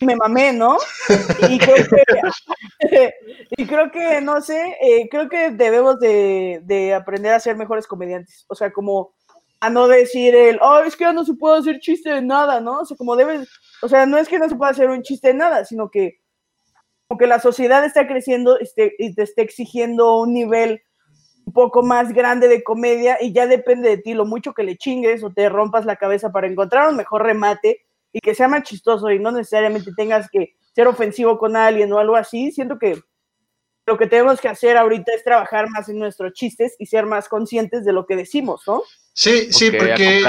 Me 0.00 0.14
mamé, 0.14 0.52
¿no? 0.52 0.78
Y 1.48 1.58
creo 1.58 1.84
que. 1.84 2.02
y 3.50 3.66
creo 3.66 3.90
que, 3.90 4.20
no 4.20 4.40
sé, 4.40 4.76
eh, 4.80 5.08
creo 5.10 5.28
que 5.28 5.50
debemos 5.50 5.98
de, 5.98 6.60
de 6.62 6.94
aprender 6.94 7.32
a 7.32 7.40
ser 7.40 7.56
mejores 7.56 7.86
comediantes. 7.86 8.44
O 8.48 8.54
sea, 8.54 8.72
como 8.72 9.14
a 9.60 9.70
no 9.70 9.88
decir 9.88 10.36
el, 10.36 10.60
oh, 10.62 10.80
es 10.80 10.94
que 10.94 11.04
ya 11.04 11.12
no 11.12 11.24
se 11.24 11.34
puede 11.34 11.58
hacer 11.58 11.80
chiste 11.80 12.10
de 12.10 12.22
nada, 12.22 12.60
¿no? 12.60 12.80
O 12.80 12.84
sea, 12.84 12.96
como 12.96 13.16
debes. 13.16 13.48
O 13.82 13.88
sea, 13.88 14.06
no 14.06 14.18
es 14.18 14.28
que 14.28 14.38
no 14.38 14.48
se 14.48 14.54
pueda 14.54 14.70
hacer 14.70 14.88
un 14.88 15.02
chiste 15.02 15.28
de 15.28 15.34
nada, 15.34 15.64
sino 15.64 15.90
que 15.90 16.20
como 17.08 17.18
que 17.18 17.26
la 17.26 17.40
sociedad 17.40 17.84
está 17.84 18.06
creciendo 18.06 18.58
este, 18.58 18.94
y 18.98 19.14
te 19.14 19.22
está 19.22 19.42
exigiendo 19.42 20.18
un 20.18 20.32
nivel 20.32 20.82
un 21.48 21.52
poco 21.52 21.82
más 21.82 22.12
grande 22.12 22.46
de 22.46 22.62
comedia 22.62 23.16
y 23.22 23.32
ya 23.32 23.46
depende 23.46 23.88
de 23.88 23.96
ti 23.96 24.12
lo 24.12 24.26
mucho 24.26 24.52
que 24.52 24.62
le 24.62 24.76
chingues 24.76 25.24
o 25.24 25.30
te 25.30 25.48
rompas 25.48 25.86
la 25.86 25.96
cabeza 25.96 26.30
para 26.30 26.46
encontrar 26.46 26.90
un 26.90 26.96
mejor 26.96 27.22
remate 27.22 27.86
y 28.12 28.20
que 28.20 28.34
sea 28.34 28.48
más 28.48 28.64
chistoso 28.64 29.10
y 29.10 29.18
no 29.18 29.32
necesariamente 29.32 29.90
tengas 29.96 30.28
que 30.30 30.56
ser 30.74 30.86
ofensivo 30.86 31.38
con 31.38 31.56
alguien 31.56 31.90
o 31.90 31.98
algo 31.98 32.16
así. 32.16 32.52
Siento 32.52 32.78
que 32.78 33.00
lo 33.86 33.96
que 33.96 34.06
tenemos 34.06 34.42
que 34.42 34.48
hacer 34.48 34.76
ahorita 34.76 35.10
es 35.14 35.24
trabajar 35.24 35.70
más 35.70 35.88
en 35.88 35.98
nuestros 35.98 36.34
chistes 36.34 36.76
y 36.78 36.84
ser 36.84 37.06
más 37.06 37.30
conscientes 37.30 37.82
de 37.86 37.94
lo 37.94 38.04
que 38.04 38.16
decimos, 38.16 38.62
¿no? 38.66 38.82
Sí, 39.14 39.50
sí, 39.50 39.70
porque. 39.70 40.22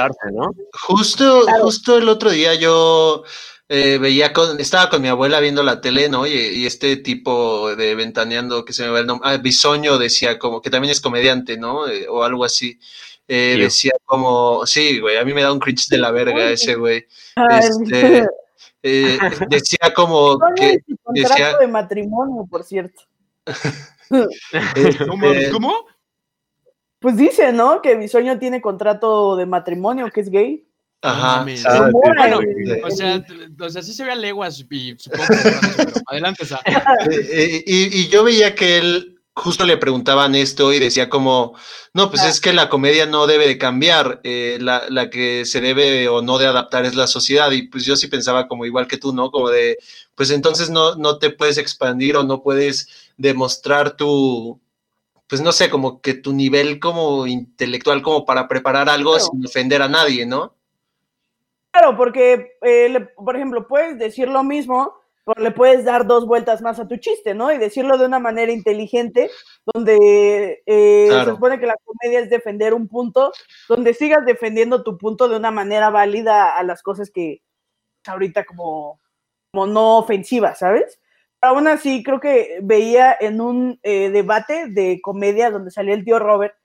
Justo, 0.88 1.42
Claro. 1.44 1.64
justo 1.66 1.98
el 1.98 2.08
otro 2.08 2.30
día 2.30 2.56
yo 2.56 3.24
eh, 3.70 4.00
veía 4.00 4.34
con, 4.34 4.60
estaba 4.60 4.90
con 4.90 5.02
mi 5.02 5.08
abuela 5.08 5.40
viendo 5.40 5.62
la 5.62 5.80
tele, 5.80 6.10
¿no? 6.10 6.26
Y, 6.26 6.32
y 6.32 6.66
este 6.66 6.98
tipo 6.98 7.76
de 7.76 7.94
ventaneando, 7.94 8.66
que 8.66 8.74
se 8.74 8.84
me 8.84 8.90
va 8.90 9.00
el 9.00 9.06
nombre, 9.06 9.30
ah, 9.30 9.38
Bisoño 9.38 10.00
decía 10.00 10.40
como, 10.40 10.62
que 10.62 10.72
también 10.72 10.92
es 10.92 11.00
comediante, 11.00 11.56
¿no? 11.56 11.88
Eh, 11.88 12.08
o 12.10 12.24
algo 12.24 12.44
así. 12.44 12.80
Eh, 13.28 13.58
decía 13.60 13.92
como, 14.06 14.66
sí, 14.66 15.00
güey, 15.00 15.18
a 15.18 15.24
mí 15.24 15.36
me 15.36 15.44
da 15.44 15.54
un 15.54 15.60
cringe 15.60 15.88
de 15.88 16.00
la 16.00 16.10
verga 16.10 16.48
Uy. 16.48 16.54
ese 16.54 16.74
güey. 16.74 17.06
Este, 17.60 18.28
eh, 18.84 19.20
decía 19.48 19.94
como 19.96 20.40
que, 20.56 20.80
contrato 21.04 21.36
decía- 21.36 21.58
de 21.60 21.68
matrimonio, 21.68 22.48
por 22.50 22.64
cierto. 22.64 23.04
¿Cómo? 25.08 25.32
este, 25.32 25.52
¿Cómo? 25.52 25.86
Pues 26.98 27.18
dice, 27.18 27.54
¿no? 27.54 27.84
Que 27.84 27.96
Bisoño 27.96 28.40
tiene 28.40 28.62
contrato 28.62 29.36
de 29.36 29.46
matrimonio, 29.46 30.10
que 30.12 30.22
es 30.22 30.30
gay. 30.30 30.66
Ajá. 31.02 31.38
mames. 31.38 31.66
Ah, 31.66 31.90
sí. 31.92 32.82
O 32.84 32.92
sea, 32.92 33.26
o 33.60 33.70
sea, 33.70 33.82
sí 33.82 33.94
se 33.94 34.04
ve 34.04 34.12
a 34.12 34.16
leguas 34.16 34.60
y 34.70 34.96
supongo 34.98 35.26
que 35.28 35.36
no, 35.52 35.60
pero 35.78 35.92
adelante, 36.08 36.46
Sa. 36.46 36.60
Eh, 37.12 37.30
eh, 37.32 37.64
y, 37.66 38.02
y 38.02 38.08
yo 38.10 38.24
veía 38.24 38.56
que 38.56 38.78
él 38.78 39.20
justo 39.40 39.66
le 39.66 39.78
preguntaban 39.78 40.36
esto 40.36 40.74
y 40.74 40.80
decía 40.80 41.10
como, 41.10 41.56
no, 41.94 42.10
pues 42.10 42.24
es 42.24 42.42
que 42.42 42.52
la 42.52 42.68
comedia 42.70 43.06
no 43.06 43.26
debe 43.26 43.48
de 43.48 43.58
cambiar, 43.58 44.20
eh, 44.24 44.58
la, 44.60 44.84
la 44.90 45.10
que 45.10 45.46
se 45.46 45.62
debe 45.62 46.10
o 46.10 46.22
no 46.22 46.38
de 46.38 46.46
adaptar 46.48 46.86
es 46.86 46.96
la 46.96 47.08
sociedad 47.08 47.50
y 47.52 47.64
pues 47.70 47.86
yo 47.86 47.96
sí 47.96 48.08
pensaba 48.08 48.48
como 48.48 48.66
igual 48.66 48.88
que 48.88 48.98
tú, 48.98 49.14
¿no? 49.14 49.32
Como 49.32 49.50
de, 49.50 49.78
pues 50.16 50.32
entonces 50.32 50.70
no, 50.70 50.96
no 50.96 51.20
te 51.20 51.30
puedes 51.30 51.58
expandir 51.58 52.18
o 52.18 52.24
no 52.24 52.44
puedes 52.44 52.90
demostrar 53.18 53.96
tu, 53.96 54.60
pues 55.28 55.42
no 55.42 55.52
sé, 55.54 55.70
como 55.70 56.02
que 56.02 56.16
tu 56.16 56.34
nivel 56.34 56.80
como 56.80 57.26
intelectual 57.26 58.02
como 58.02 58.26
para 58.26 58.48
preparar 58.48 58.90
algo 58.90 59.14
Claro. 59.14 59.30
sin 59.32 59.46
ofender 59.46 59.82
a 59.82 59.88
nadie, 59.88 60.26
¿no? 60.26 60.56
Claro, 61.72 61.96
porque, 61.98 62.54
eh, 62.62 62.90
le- 62.90 63.02
por 63.02 63.36
ejemplo, 63.36 63.68
puedes 63.68 63.98
decir 63.98 64.28
lo 64.28 64.44
mismo, 64.44 64.94
pero 65.26 65.44
le 65.44 65.52
puedes 65.52 65.86
dar 65.86 66.08
dos 66.08 66.26
vueltas 66.26 66.62
más 66.62 66.80
a 66.80 66.88
tu 66.88 66.98
chiste, 66.98 67.36
¿no? 67.36 67.52
Y 67.52 67.58
decirlo 67.60 67.98
de 67.98 68.06
una 68.06 68.18
manera 68.20 68.52
inteligente, 68.52 69.30
donde 69.74 70.64
eh, 70.66 71.06
Claro. 71.08 71.26
se 71.26 71.32
supone 71.32 71.60
que 71.60 71.68
la 71.68 71.76
comedia 71.84 72.20
es 72.20 72.30
defender 72.30 72.74
un 72.74 72.88
punto, 72.88 73.32
donde 73.68 73.94
sigas 73.94 74.26
defendiendo 74.26 74.84
tu 74.84 74.98
punto 74.98 75.28
de 75.30 75.38
una 75.38 75.52
manera 75.52 75.90
válida 75.92 76.58
a 76.58 76.64
las 76.64 76.82
cosas 76.82 77.12
que 77.12 77.42
ahorita 78.08 78.46
como, 78.46 79.00
como 79.54 79.68
no 79.68 80.00
ofensivas, 80.00 80.58
¿sabes? 80.60 81.00
Aún 81.42 81.68
así, 81.68 82.04
creo 82.04 82.20
que 82.20 82.60
veía 82.64 83.16
en 83.20 83.40
un 83.40 83.80
eh, 83.84 84.10
debate 84.10 84.66
de 84.68 85.00
comedia 85.02 85.52
donde 85.52 85.70
salía 85.72 85.94
el 85.94 86.04
tío 86.04 86.18
Robert 86.20 86.56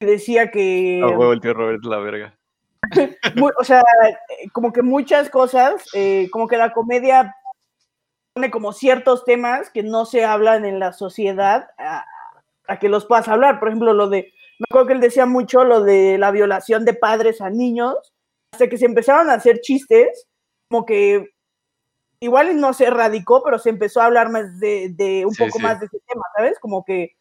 y 0.00 0.06
decía 0.06 0.50
que... 0.50 1.00
A 1.02 1.08
huevo, 1.08 1.32
el 1.32 1.40
tío 1.40 1.52
Robert 1.54 1.82
la 1.84 1.98
verga. 1.98 2.38
o 3.58 3.64
sea, 3.64 3.80
eh, 3.80 4.48
como 4.52 4.72
que 4.72 4.82
muchas 4.82 5.30
cosas, 5.30 5.84
eh, 5.94 6.28
como 6.30 6.48
que 6.48 6.56
la 6.56 6.72
comedia 6.72 7.34
pone 8.34 8.50
como 8.50 8.72
ciertos 8.72 9.24
temas 9.24 9.70
que 9.70 9.82
no 9.82 10.04
se 10.04 10.24
hablan 10.24 10.64
en 10.64 10.78
la 10.78 10.92
sociedad 10.92 11.70
a, 11.78 12.04
a 12.66 12.78
que 12.78 12.88
los 12.88 13.06
puedas 13.06 13.28
hablar. 13.28 13.58
Por 13.58 13.68
ejemplo, 13.68 13.92
lo 13.92 14.08
de, 14.08 14.32
me 14.58 14.66
acuerdo 14.68 14.88
que 14.88 14.92
él 14.94 15.00
decía 15.00 15.26
mucho 15.26 15.64
lo 15.64 15.82
de 15.82 16.18
la 16.18 16.30
violación 16.30 16.84
de 16.84 16.94
padres 16.94 17.40
a 17.40 17.50
niños, 17.50 17.96
hasta 18.52 18.68
que 18.68 18.78
se 18.78 18.86
empezaron 18.86 19.30
a 19.30 19.34
hacer 19.34 19.60
chistes, 19.60 20.26
como 20.68 20.84
que 20.84 21.30
igual 22.20 22.58
no 22.60 22.72
se 22.72 22.86
erradicó, 22.86 23.42
pero 23.42 23.58
se 23.58 23.70
empezó 23.70 24.00
a 24.00 24.06
hablar 24.06 24.30
más 24.30 24.60
de, 24.60 24.90
de 24.90 25.26
un 25.26 25.34
Sí, 25.34 25.44
poco 25.44 25.58
sí. 25.58 25.62
más 25.62 25.80
de 25.80 25.86
ese 25.86 25.98
tema, 26.06 26.22
¿sabes? 26.36 26.58
Como 26.60 26.84
que 26.84 27.16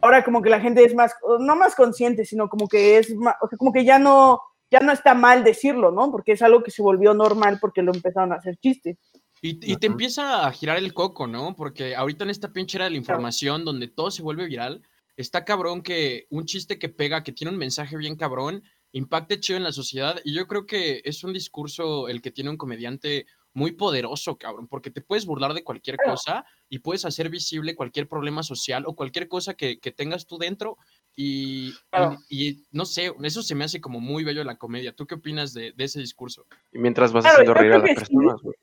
ahora 0.00 0.22
como 0.22 0.42
que 0.42 0.50
la 0.50 0.60
gente 0.60 0.84
es 0.84 0.94
más, 0.94 1.14
no 1.40 1.56
más 1.56 1.74
consciente, 1.74 2.24
sino 2.24 2.48
como 2.48 2.68
que 2.68 2.98
es 2.98 3.14
más, 3.16 3.34
o 3.40 3.48
sea, 3.48 3.58
como 3.58 3.72
que 3.72 3.84
ya 3.84 3.98
no, 3.98 4.40
ya 4.70 4.80
no 4.80 4.92
está 4.92 5.14
mal 5.14 5.44
decirlo, 5.44 5.90
¿no? 5.90 6.10
Porque 6.10 6.32
es 6.32 6.42
algo 6.42 6.62
que 6.62 6.70
se 6.70 6.82
volvió 6.82 7.14
normal 7.14 7.58
porque 7.60 7.82
lo 7.82 7.92
empezaron 7.92 8.32
a 8.32 8.36
hacer 8.36 8.56
chistes. 8.56 8.98
Y, 9.40 9.58
y 9.72 9.76
te 9.76 9.86
empieza 9.86 10.46
a 10.46 10.52
girar 10.52 10.78
el 10.78 10.94
coco, 10.94 11.26
¿no? 11.26 11.54
Porque 11.54 11.94
ahorita 11.94 12.24
en 12.24 12.30
esta 12.30 12.52
pinche 12.52 12.78
era 12.78 12.86
de 12.86 12.92
la 12.92 12.96
información 12.96 13.64
donde 13.64 13.88
todo 13.88 14.10
se 14.10 14.22
vuelve 14.22 14.46
viral, 14.46 14.82
está 15.16 15.44
cabrón 15.44 15.82
que 15.82 16.26
un 16.30 16.46
chiste 16.46 16.78
que 16.78 16.88
pega, 16.88 17.22
que 17.22 17.32
tiene 17.32 17.52
un 17.52 17.58
mensaje 17.58 17.96
bien 17.96 18.16
cabrón, 18.16 18.62
impacte 18.92 19.40
chido 19.40 19.58
en 19.58 19.64
la 19.64 19.72
sociedad. 19.72 20.20
Y 20.24 20.34
yo 20.34 20.46
creo 20.46 20.66
que 20.66 21.02
es 21.04 21.24
un 21.24 21.32
discurso 21.32 22.08
el 22.08 22.22
que 22.22 22.30
tiene 22.30 22.50
un 22.50 22.56
comediante 22.56 23.26
muy 23.54 23.72
poderoso, 23.72 24.36
cabrón, 24.36 24.66
porque 24.68 24.90
te 24.90 25.00
puedes 25.00 25.24
burlar 25.26 25.54
de 25.54 25.62
cualquier 25.64 25.96
cosa 26.04 26.44
y 26.68 26.80
puedes 26.80 27.04
hacer 27.04 27.30
visible 27.30 27.76
cualquier 27.76 28.08
problema 28.08 28.42
social 28.42 28.84
o 28.86 28.94
cualquier 28.96 29.28
cosa 29.28 29.54
que, 29.54 29.78
que 29.78 29.92
tengas 29.92 30.26
tú 30.26 30.38
dentro. 30.38 30.76
Y, 31.16 31.68
y- 31.68 31.74
Claro. 31.90 32.18
y 32.28 32.64
no 32.72 32.84
sé, 32.84 33.14
eso 33.22 33.42
se 33.42 33.54
me 33.54 33.64
hace 33.64 33.80
como 33.80 34.00
muy 34.00 34.24
bello 34.24 34.42
la 34.42 34.56
comedia. 34.58 34.92
¿Tú 34.94 35.06
qué 35.06 35.14
opinas 35.14 35.54
de, 35.54 35.72
de 35.72 35.84
ese 35.84 36.00
discurso? 36.00 36.44
Y 36.72 36.78
mientras 36.80 37.12
vas 37.12 37.22
Claro, 37.22 37.36
haciendo 37.36 37.54
reír 37.54 37.72
a 37.74 37.78
las 37.78 37.88
sí. 37.90 37.94
personas, 37.94 38.42
güey. 38.42 38.56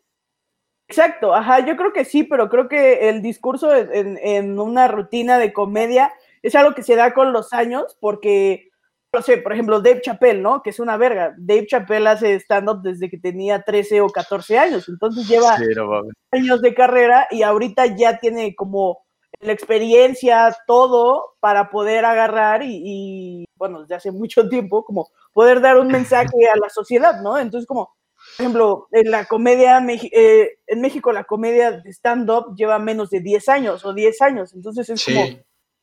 Exacto, 0.89 1.33
ajá, 1.33 1.65
yo 1.65 1.77
creo 1.77 1.93
que 1.93 2.03
sí, 2.03 2.23
pero 2.23 2.49
creo 2.49 2.67
que 2.67 3.07
el 3.07 3.21
discurso 3.21 3.73
en- 3.73 4.17
en 4.21 4.59
una 4.59 4.89
rutina 4.89 5.37
de 5.39 5.53
comedia 5.53 6.11
es 6.41 6.53
algo 6.55 6.75
que 6.75 6.83
se 6.83 6.97
da 6.97 7.13
con 7.13 7.31
los 7.31 7.53
años, 7.53 7.95
porque, 8.01 8.70
no 9.13 9.21
sé, 9.21 9.37
por 9.37 9.51
ejemplo, 9.51 9.81
Dave 9.81 10.01
Chappelle, 10.01 10.41
¿no? 10.41 10.61
Que 10.63 10.69
es 10.69 10.79
una 10.79 10.95
verga. 10.95 11.35
Dave 11.37 11.67
Chappelle 11.67 12.07
hace 12.07 12.35
stand-up 12.39 12.81
desde 12.81 13.09
que 13.09 13.17
tenía 13.17 13.61
13 13.61 14.01
o 14.01 14.07
14 14.07 14.57
años, 14.57 14.87
entonces 14.87 15.27
lleva 15.27 15.57
Sí, 15.57 15.65
no 15.75 16.01
años 16.31 16.61
de 16.61 16.73
carrera 16.73 17.27
y 17.29 17.43
ahorita 17.43 17.97
ya 17.97 18.19
tiene 18.19 18.55
como 18.55 19.03
la 19.41 19.51
experiencia, 19.51 20.55
todo 20.65 21.35
para 21.39 21.69
poder 21.69 22.05
agarrar 22.05 22.63
y, 22.63 22.81
y, 22.83 23.45
bueno, 23.55 23.81
desde 23.81 23.95
hace 23.95 24.11
mucho 24.11 24.47
tiempo, 24.49 24.85
como 24.85 25.09
poder 25.33 25.59
dar 25.59 25.77
un 25.77 25.87
mensaje 25.87 26.47
a 26.53 26.57
la 26.57 26.69
sociedad, 26.69 27.21
¿no? 27.21 27.37
Entonces, 27.37 27.67
como, 27.67 27.93
por 28.37 28.45
ejemplo, 28.45 28.87
en 28.91 29.11
la 29.11 29.25
comedia, 29.25 29.85
eh, 29.89 30.59
en 30.67 30.81
México 30.81 31.11
la 31.11 31.25
comedia 31.25 31.71
de 31.71 31.91
stand-up 31.91 32.55
lleva 32.55 32.79
menos 32.79 33.09
de 33.09 33.19
10 33.19 33.49
años 33.49 33.83
o 33.83 33.93
10 33.93 34.21
años, 34.21 34.53
entonces 34.53 34.89
es 34.89 35.03
como 35.03 35.25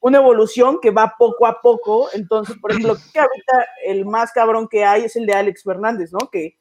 una 0.01 0.19
evolución 0.19 0.79
que 0.81 0.91
va 0.91 1.15
poco 1.19 1.47
a 1.47 1.61
poco, 1.61 2.09
entonces, 2.13 2.57
por 2.61 2.71
ejemplo, 2.71 2.97
que 3.13 3.19
ahorita 3.19 3.67
el 3.85 4.05
más 4.05 4.33
cabrón 4.33 4.69
que 4.69 4.85
hay 4.85 5.05
es 5.05 5.17
el 5.17 5.27
de 5.27 5.35
Alex 5.35 5.63
Fernández, 5.65 6.13
¿no? 6.13 6.31
Que, 6.31 6.57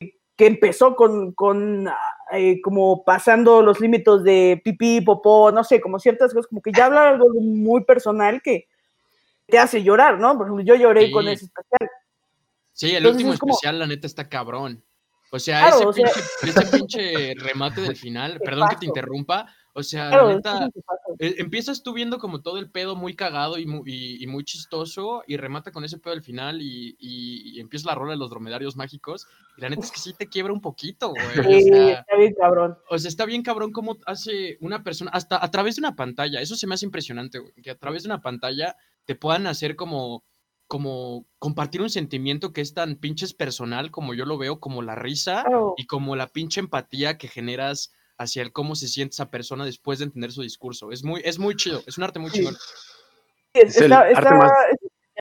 que 0.00 0.46
empezó 0.46 0.96
con, 0.96 1.32
con 1.32 1.88
eh, 2.32 2.60
como 2.62 3.04
pasando 3.04 3.60
los 3.60 3.80
límites 3.80 4.22
de 4.22 4.60
pipí, 4.64 5.00
popó, 5.00 5.50
no 5.52 5.64
sé, 5.64 5.80
como 5.80 5.98
ciertas 5.98 6.32
cosas, 6.32 6.48
como 6.48 6.62
que 6.62 6.72
ya 6.72 6.86
habla 6.86 7.08
algo 7.08 7.28
muy 7.40 7.84
personal 7.84 8.40
que 8.40 8.68
te 9.46 9.58
hace 9.58 9.82
llorar, 9.82 10.18
¿no? 10.18 10.36
Por 10.36 10.46
ejemplo, 10.46 10.64
yo 10.64 10.74
lloré 10.74 11.10
con 11.10 11.26
ese 11.26 11.46
especial. 11.46 11.90
Sí, 12.72 12.94
el 12.94 13.06
último 13.06 13.32
especial, 13.32 13.78
la 13.78 13.86
neta, 13.86 14.06
está 14.06 14.28
cabrón. 14.28 14.84
O 15.30 15.38
sea, 15.38 15.68
ese, 15.68 16.14
pinche, 16.40 16.66
pinche, 16.70 17.34
remate 17.36 17.82
del 17.82 17.96
final, 17.96 18.38
perdón 18.44 18.68
que 18.68 18.76
te 18.76 18.86
interrumpa, 18.86 19.46
o 19.78 19.82
sea, 19.84 20.10
neta, 20.26 20.68
eh, 21.20 21.36
empiezas 21.38 21.84
tú 21.84 21.92
viendo 21.92 22.18
como 22.18 22.42
todo 22.42 22.58
el 22.58 22.68
pedo 22.68 22.96
muy 22.96 23.14
cagado 23.14 23.58
y 23.58 23.64
muy, 23.64 24.18
y, 24.20 24.26
muy 24.26 24.42
chistoso 24.42 25.22
y 25.28 25.36
remata 25.36 25.70
con 25.70 25.84
ese 25.84 25.98
pedo 25.98 26.14
al 26.14 26.22
final 26.24 26.60
y, 26.60 26.96
y, 26.98 27.60
empieza 27.60 27.86
la 27.86 27.94
rola 27.94 28.12
de 28.12 28.18
los 28.18 28.28
dromedarios 28.28 28.74
mágicos. 28.74 29.28
Y 29.56 29.60
la 29.60 29.68
neta 29.68 29.84
es 29.84 29.92
que 29.92 30.00
sí 30.00 30.14
te 30.18 30.26
quiebra 30.26 30.52
un 30.52 30.60
poquito, 30.60 31.10
güey. 31.10 31.62
Sí, 31.62 31.70
está 31.70 32.16
bien 32.16 32.34
cabrón. 32.34 32.76
O 32.90 32.98
sea, 32.98 33.08
está 33.08 33.24
bien 33.24 33.44
cabrón 33.44 33.70
cómo 33.70 33.96
hace 34.04 34.58
una 34.60 34.82
persona, 34.82 35.12
hasta 35.14 35.42
a 35.42 35.48
través 35.52 35.76
de 35.76 35.82
una 35.82 35.94
pantalla, 35.94 36.40
eso 36.40 36.56
se 36.56 36.66
me 36.66 36.74
hace 36.74 36.86
impresionante, 36.86 37.38
güey, 37.38 37.52
que 37.62 37.70
a 37.70 37.78
través 37.78 38.02
de 38.02 38.08
una 38.08 38.20
pantalla 38.20 38.74
te 39.04 39.14
puedan 39.14 39.46
hacer 39.46 39.76
como 39.76 40.24
como 40.66 41.26
compartir 41.38 41.80
un 41.80 41.88
sentimiento 41.88 42.52
que 42.52 42.60
es 42.60 42.74
tan 42.74 42.96
pinches 42.96 43.32
personal 43.32 43.90
como 43.90 44.12
yo 44.12 44.26
lo 44.26 44.36
veo, 44.36 44.60
como 44.60 44.82
la 44.82 44.96
risa 44.96 45.44
y 45.78 45.86
como 45.86 46.14
la 46.14 46.26
pinche 46.26 46.60
empatía 46.60 47.16
que 47.16 47.26
generas 47.26 47.92
hacia 48.18 48.42
el 48.42 48.52
cómo 48.52 48.74
se 48.74 48.88
siente 48.88 49.12
esa 49.12 49.30
persona 49.30 49.64
después 49.64 50.00
de 50.00 50.06
entender 50.06 50.32
su 50.32 50.42
discurso. 50.42 50.90
Es 50.90 51.04
muy, 51.04 51.22
es 51.24 51.38
muy 51.38 51.56
chido, 51.56 51.82
es 51.86 51.96
un 51.96 52.04
arte 52.04 52.18
muy 52.18 52.30
chido. 52.30 52.50
está, 53.54 54.10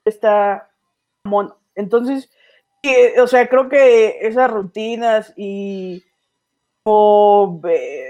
está, 0.06 0.70
Entonces, 1.75 2.30
o 3.22 3.27
sea, 3.27 3.48
creo 3.48 3.70
que 3.70 4.18
esas 4.22 4.50
rutinas 4.50 5.34
y 5.38 6.04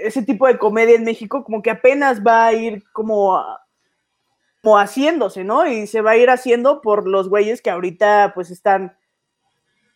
ese 0.04 0.22
tipo 0.22 0.46
de 0.46 0.56
comedia 0.56 0.94
en 0.94 1.04
México 1.04 1.42
como 1.42 1.62
que 1.62 1.70
apenas 1.70 2.22
va 2.24 2.46
a 2.46 2.52
ir 2.52 2.84
como, 2.92 3.44
como 4.62 4.78
haciéndose, 4.78 5.42
¿no? 5.42 5.66
Y 5.66 5.86
se 5.86 6.00
va 6.00 6.12
a 6.12 6.16
ir 6.16 6.30
haciendo 6.30 6.80
por 6.80 7.08
los 7.08 7.28
güeyes 7.28 7.60
que 7.60 7.70
ahorita 7.70 8.32
pues 8.34 8.50
están 8.50 8.96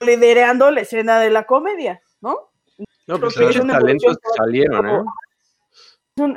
liderando 0.01 0.71
la 0.73 0.81
escena 0.81 1.21
de 1.21 1.31
la 1.31 1.45
comedia, 1.45 2.03
¿no? 2.21 2.52
No, 3.07 3.19
pues 3.19 3.35
talentos 3.35 4.17
salieron, 4.37 4.89
¿eh? 4.89 5.03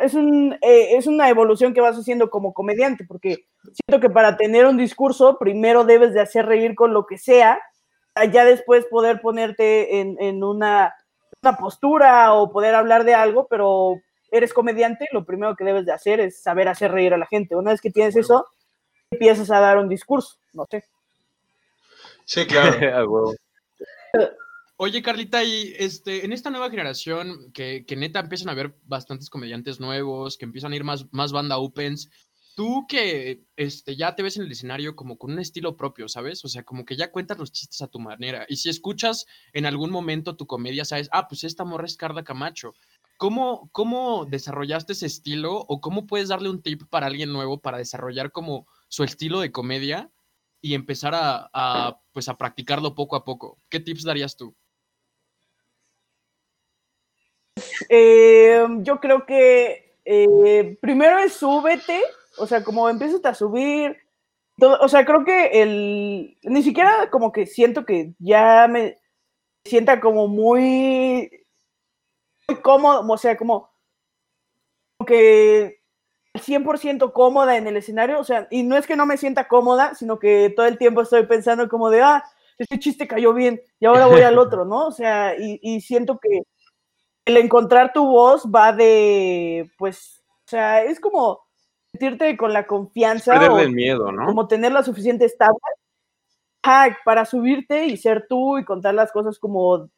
Es, 0.02 0.14
un, 0.14 0.58
eh, 0.62 0.96
es, 0.96 1.06
una 1.06 1.30
evolución 1.30 1.74
que 1.74 1.82
vas 1.82 1.98
haciendo 1.98 2.30
como 2.30 2.54
comediante, 2.54 3.04
porque 3.06 3.46
siento 3.74 4.00
que 4.00 4.10
para 4.10 4.38
tener 4.38 4.66
un 4.66 4.78
discurso, 4.78 5.38
primero 5.38 5.84
debes 5.84 6.14
de 6.14 6.22
hacer 6.22 6.46
reír 6.46 6.76
con 6.76 6.94
lo 6.94 7.06
que 7.06 7.18
sea, 7.18 7.62
ya 8.32 8.46
después 8.46 8.86
poder 8.86 9.20
ponerte 9.20 10.00
en, 10.00 10.44
una, 10.44 10.96
postura 11.60 12.34
o 12.34 12.52
poder 12.52 12.74
hablar 12.74 13.04
de 13.04 13.16
algo, 13.16 13.48
pero 13.50 14.00
eres 14.32 14.54
comediante, 14.54 15.08
lo 15.12 15.26
primero 15.26 15.56
que 15.56 15.66
debes 15.66 15.86
de 15.86 15.92
hacer 15.92 16.22
es 16.22 16.42
saber 16.42 16.70
hacer 16.70 16.92
reír 16.92 17.14
a 17.14 17.18
la 17.18 17.28
gente. 17.28 17.56
Una 17.56 17.72
vez 17.72 17.82
que 17.82 17.92
tienes 17.92 18.16
eso, 18.16 18.48
empiezas 19.12 19.52
a 19.52 19.60
dar 19.60 19.78
un 19.78 19.90
discurso, 19.90 20.38
no 20.54 20.66
sé. 20.72 20.86
Sí, 22.24 22.48
claro. 22.48 23.34
Oye, 24.78 25.02
Carlita, 25.02 25.42
y 25.44 25.74
este, 25.78 26.26
en 26.26 26.34
esta 26.34 26.50
nueva 26.50 26.70
generación, 26.70 27.52
que, 27.54 27.86
que, 27.86 27.96
neta 27.96 28.20
empiezan 28.20 28.50
a 28.50 28.52
haber 28.52 28.78
bastantes 28.84 29.30
comediantes 29.30 29.80
nuevos, 29.80 30.38
que 30.38 30.44
empiezan 30.44 30.74
a 30.74 30.76
ir 30.76 30.84
más, 30.84 31.06
más 31.14 31.32
banda 31.32 31.58
opens, 31.58 32.10
tú 32.56 32.86
que 32.88 33.46
este, 33.56 33.96
ya 33.96 34.16
te 34.16 34.24
ves 34.24 34.38
en 34.38 34.44
el 34.44 34.52
escenario 34.52 34.96
como 34.96 35.18
con 35.18 35.32
un 35.32 35.40
estilo 35.40 35.78
propio, 35.78 36.08
¿sabes? 36.08 36.44
O 36.46 36.48
sea, 36.48 36.64
como 36.64 36.86
que 36.86 36.96
ya 36.96 37.12
cuentas 37.12 37.38
los 37.38 37.52
chistes 37.52 37.82
a 37.82 37.88
tu 37.88 38.00
manera. 38.00 38.46
Y 38.50 38.58
si 38.58 38.70
escuchas 38.70 39.26
en 39.54 39.66
algún 39.66 39.92
momento 39.92 40.36
tu 40.36 40.48
comedia, 40.48 40.86
sabes, 40.86 41.10
ah, 41.12 41.28
pues 41.28 41.44
esta 41.44 41.66
morra 41.66 41.86
es 41.86 41.98
Carla 41.98 42.24
Camacho. 42.24 42.74
¿Cómo, 43.18 43.70
¿Cómo 43.72 44.26
desarrollaste 44.26 44.94
ese 44.94 45.06
estilo 45.06 45.58
o 45.58 45.80
cómo 45.80 46.08
puedes 46.08 46.30
darle 46.30 46.50
un 46.50 46.62
tip 46.62 46.84
para 46.90 47.08
alguien 47.08 47.32
nuevo 47.32 47.62
para 47.62 47.78
desarrollar 47.78 48.32
como 48.32 48.68
su 48.90 49.04
estilo 49.04 49.40
de 49.40 49.52
comedia 49.52 50.12
y 50.62 50.74
empezar 50.74 51.14
a, 51.16 52.02
pues 52.12 52.28
a 52.28 52.38
practicarlo 52.38 52.96
poco 52.96 53.16
a 53.16 53.24
poco? 53.24 53.62
¿Qué 53.70 53.80
tips 53.80 54.04
darías 54.04 54.36
tú? 54.36 54.56
Eh, 57.90 58.66
yo 58.80 59.00
creo 59.00 59.26
que 59.26 59.96
eh, 60.06 60.78
primero 60.82 61.18
es 61.20 61.34
súbete, 61.34 62.02
o 62.38 62.46
sea, 62.46 62.64
como 62.64 62.90
empiezas 62.90 63.26
a 63.26 63.34
subir, 63.34 63.98
o 64.60 64.88
sea, 64.88 65.06
creo 65.06 65.26
que 65.26 65.62
el, 65.62 66.38
ni 66.44 66.64
siquiera 66.64 67.10
como 67.10 67.32
que 67.32 67.46
siento 67.46 67.86
que 67.86 68.14
ya 68.20 68.68
me 68.70 68.98
sienta 69.66 70.00
como 70.00 70.28
muy, 70.28 71.30
muy 72.48 72.62
cómodo, 72.62 73.06
o 73.12 73.18
sea, 73.18 73.36
como, 73.36 73.72
como 74.98 75.08
que 75.08 75.82
100% 76.36 77.12
cómoda 77.12 77.58
en 77.58 77.68
el 77.68 77.78
escenario, 77.78 78.20
o 78.20 78.24
sea, 78.24 78.48
y 78.52 78.64
no 78.64 78.78
es 78.78 78.86
que 78.86 78.96
no 78.96 79.06
me 79.06 79.18
sienta 79.18 79.48
cómoda, 79.48 79.96
sino 79.96 80.20
que 80.20 80.54
todo 80.56 80.68
el 80.68 80.78
tiempo 80.78 81.02
estoy 81.02 81.26
pensando 81.26 81.68
como 81.68 81.90
de, 81.90 82.02
ah, 82.02 82.24
este 82.58 82.80
chiste 82.80 83.08
cayó 83.08 83.34
bien 83.34 83.62
y 83.80 83.86
ahora 83.86 84.06
voy 84.06 84.22
al 84.22 84.38
otro, 84.38 84.64
¿no? 84.66 84.88
O 84.88 84.92
sea, 84.92 85.36
y 85.38 85.82
siento 85.82 86.20
que 86.20 86.44
el 87.26 87.38
encontrar 87.38 87.92
tu 87.92 88.06
voz 88.06 88.46
va 88.46 88.72
de, 88.72 89.70
pues, 89.78 90.24
o 90.46 90.50
sea, 90.50 90.84
es 90.84 91.00
como 91.00 91.42
sentirte 91.92 92.38
con 92.38 92.54
la 92.54 92.68
confianza. 92.68 93.34
Perderle 93.34 93.64
el 93.64 93.72
miedo, 93.72 94.12
¿no? 94.12 94.28
Como 94.28 94.48
tener 94.48 94.72
la 94.72 94.84
suficiente 94.84 95.26
estable 95.26 95.58
para 97.04 97.26
subirte 97.26 97.86
y 97.86 97.98
ser 97.98 98.26
tú 98.28 98.58
y 98.58 98.66
contar 98.66 98.96
las 98.96 99.12
cosas 99.12 99.38
como, 99.38 99.90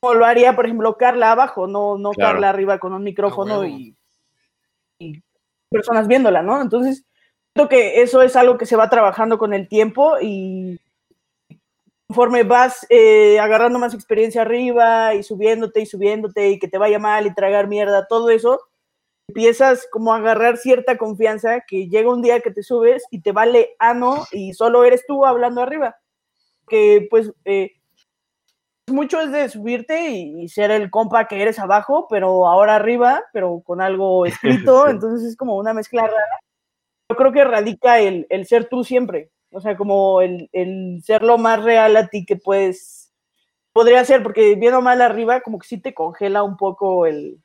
como 0.00 0.14
lo 0.14 0.24
haría, 0.24 0.56
por 0.56 0.64
ejemplo, 0.64 0.96
Carla 0.96 1.32
abajo, 1.32 1.66
no, 1.66 1.98
no 1.98 2.12
Carla 2.12 2.48
arriba 2.48 2.78
con 2.78 2.94
un 2.94 3.04
micrófono 3.04 3.66
y, 3.66 3.94
y, 4.98 5.22
personas 5.68 6.08
viéndola, 6.08 6.42
¿no? 6.42 6.60
Entonces, 6.60 7.04
creo 7.52 7.68
que 7.68 8.02
eso 8.02 8.22
es 8.22 8.34
algo 8.34 8.56
que 8.56 8.66
se 8.66 8.76
va 8.76 8.88
trabajando 8.88 9.38
con 9.38 9.52
el 9.52 9.68
tiempo 9.68 10.16
y 10.20 10.80
conforme 12.10 12.42
vas 12.42 12.84
eh, 12.90 13.38
agarrando 13.38 13.78
más 13.78 13.94
experiencia 13.94 14.42
arriba 14.42 15.14
y 15.14 15.22
subiéndote 15.22 15.80
y 15.80 15.86
subiéndote 15.86 16.50
y 16.50 16.58
que 16.58 16.66
te 16.66 16.76
vaya 16.76 16.98
mal 16.98 17.24
y 17.24 17.34
tragar 17.34 17.68
mierda, 17.68 18.08
todo 18.08 18.30
eso, 18.30 18.60
empiezas 19.28 19.86
como 19.92 20.12
a 20.12 20.16
agarrar 20.16 20.56
cierta 20.56 20.98
confianza 20.98 21.60
que 21.60 21.88
llega 21.88 22.10
un 22.10 22.20
día 22.20 22.40
que 22.40 22.50
te 22.50 22.64
subes 22.64 23.04
y 23.12 23.22
te 23.22 23.30
vale 23.30 23.76
ano 23.78 24.24
y 24.32 24.54
solo 24.54 24.82
eres 24.82 25.06
tú 25.06 25.24
hablando 25.24 25.62
arriba. 25.62 25.98
Que 26.66 27.06
pues 27.08 27.32
eh, 27.44 27.74
mucho 28.88 29.20
es 29.20 29.30
de 29.30 29.48
subirte 29.48 30.10
y, 30.10 30.48
ser 30.48 30.72
el 30.72 30.90
compa 30.90 31.28
que 31.28 31.40
eres 31.40 31.60
abajo, 31.60 32.08
pero 32.10 32.48
ahora 32.48 32.74
arriba, 32.74 33.22
pero 33.32 33.62
con 33.64 33.80
algo 33.80 34.26
escrito, 34.26 34.88
entonces 34.88 35.28
es 35.28 35.36
como 35.36 35.56
una 35.56 35.72
mezcla 35.72 36.02
rara. 36.08 36.40
Yo 37.08 37.14
creo 37.14 37.30
que 37.30 37.44
radica 37.44 38.00
el, 38.00 38.26
el 38.30 38.46
ser 38.46 38.68
tú 38.68 38.82
siempre. 38.82 39.30
O 39.52 39.60
sea, 39.60 39.76
como 39.76 40.20
el, 40.20 40.48
ser 41.02 41.22
lo 41.22 41.36
más 41.38 41.62
real 41.62 41.96
a 41.96 42.08
ti 42.08 42.24
que 42.24 42.36
puedes, 42.36 43.12
podría 43.72 44.04
ser, 44.04 44.22
porque 44.22 44.54
bien 44.54 44.74
o 44.74 44.80
mal 44.80 45.00
arriba, 45.00 45.40
como 45.40 45.58
que 45.58 45.66
sí 45.66 45.78
te 45.78 45.92
congela 45.92 46.42
un 46.44 46.56
poco 46.56 47.06
el, 47.06 47.42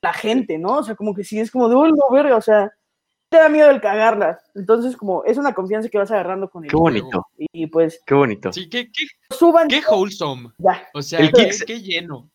la 0.00 0.12
gente, 0.14 0.58
¿no? 0.58 0.78
O 0.78 0.82
sea, 0.82 0.94
como 0.94 1.14
que 1.14 1.24
sí 1.24 1.38
es 1.38 1.50
como 1.50 1.68
de, 1.68 1.76
uy, 1.76 1.90
no, 1.90 2.14
verga, 2.14 2.36
o 2.36 2.40
sea, 2.40 2.72
te 3.28 3.36
da 3.36 3.48
miedo 3.50 3.70
el 3.70 3.80
cagarlas. 3.80 4.38
Entonces, 4.54 4.96
como, 4.96 5.24
es 5.24 5.36
una 5.36 5.54
confianza 5.54 5.88
que 5.88 5.98
vas 5.98 6.10
agarrando 6.10 6.48
con 6.48 6.64
el 6.64 6.70
Qué 6.70 6.76
bonito. 6.76 7.26
Y, 7.38 7.66
pues. 7.66 8.00
Qué 8.06 8.14
bonito. 8.14 8.52
Sí, 8.52 8.68
qué, 8.68 8.86
qué, 8.86 9.06
Suban. 9.34 9.68
Qué 9.68 9.82
wholesome. 9.86 10.50
Ya. 10.58 10.88
O 10.94 11.02
sea, 11.02 11.30
qué, 11.30 11.80
lleno. 11.80 12.30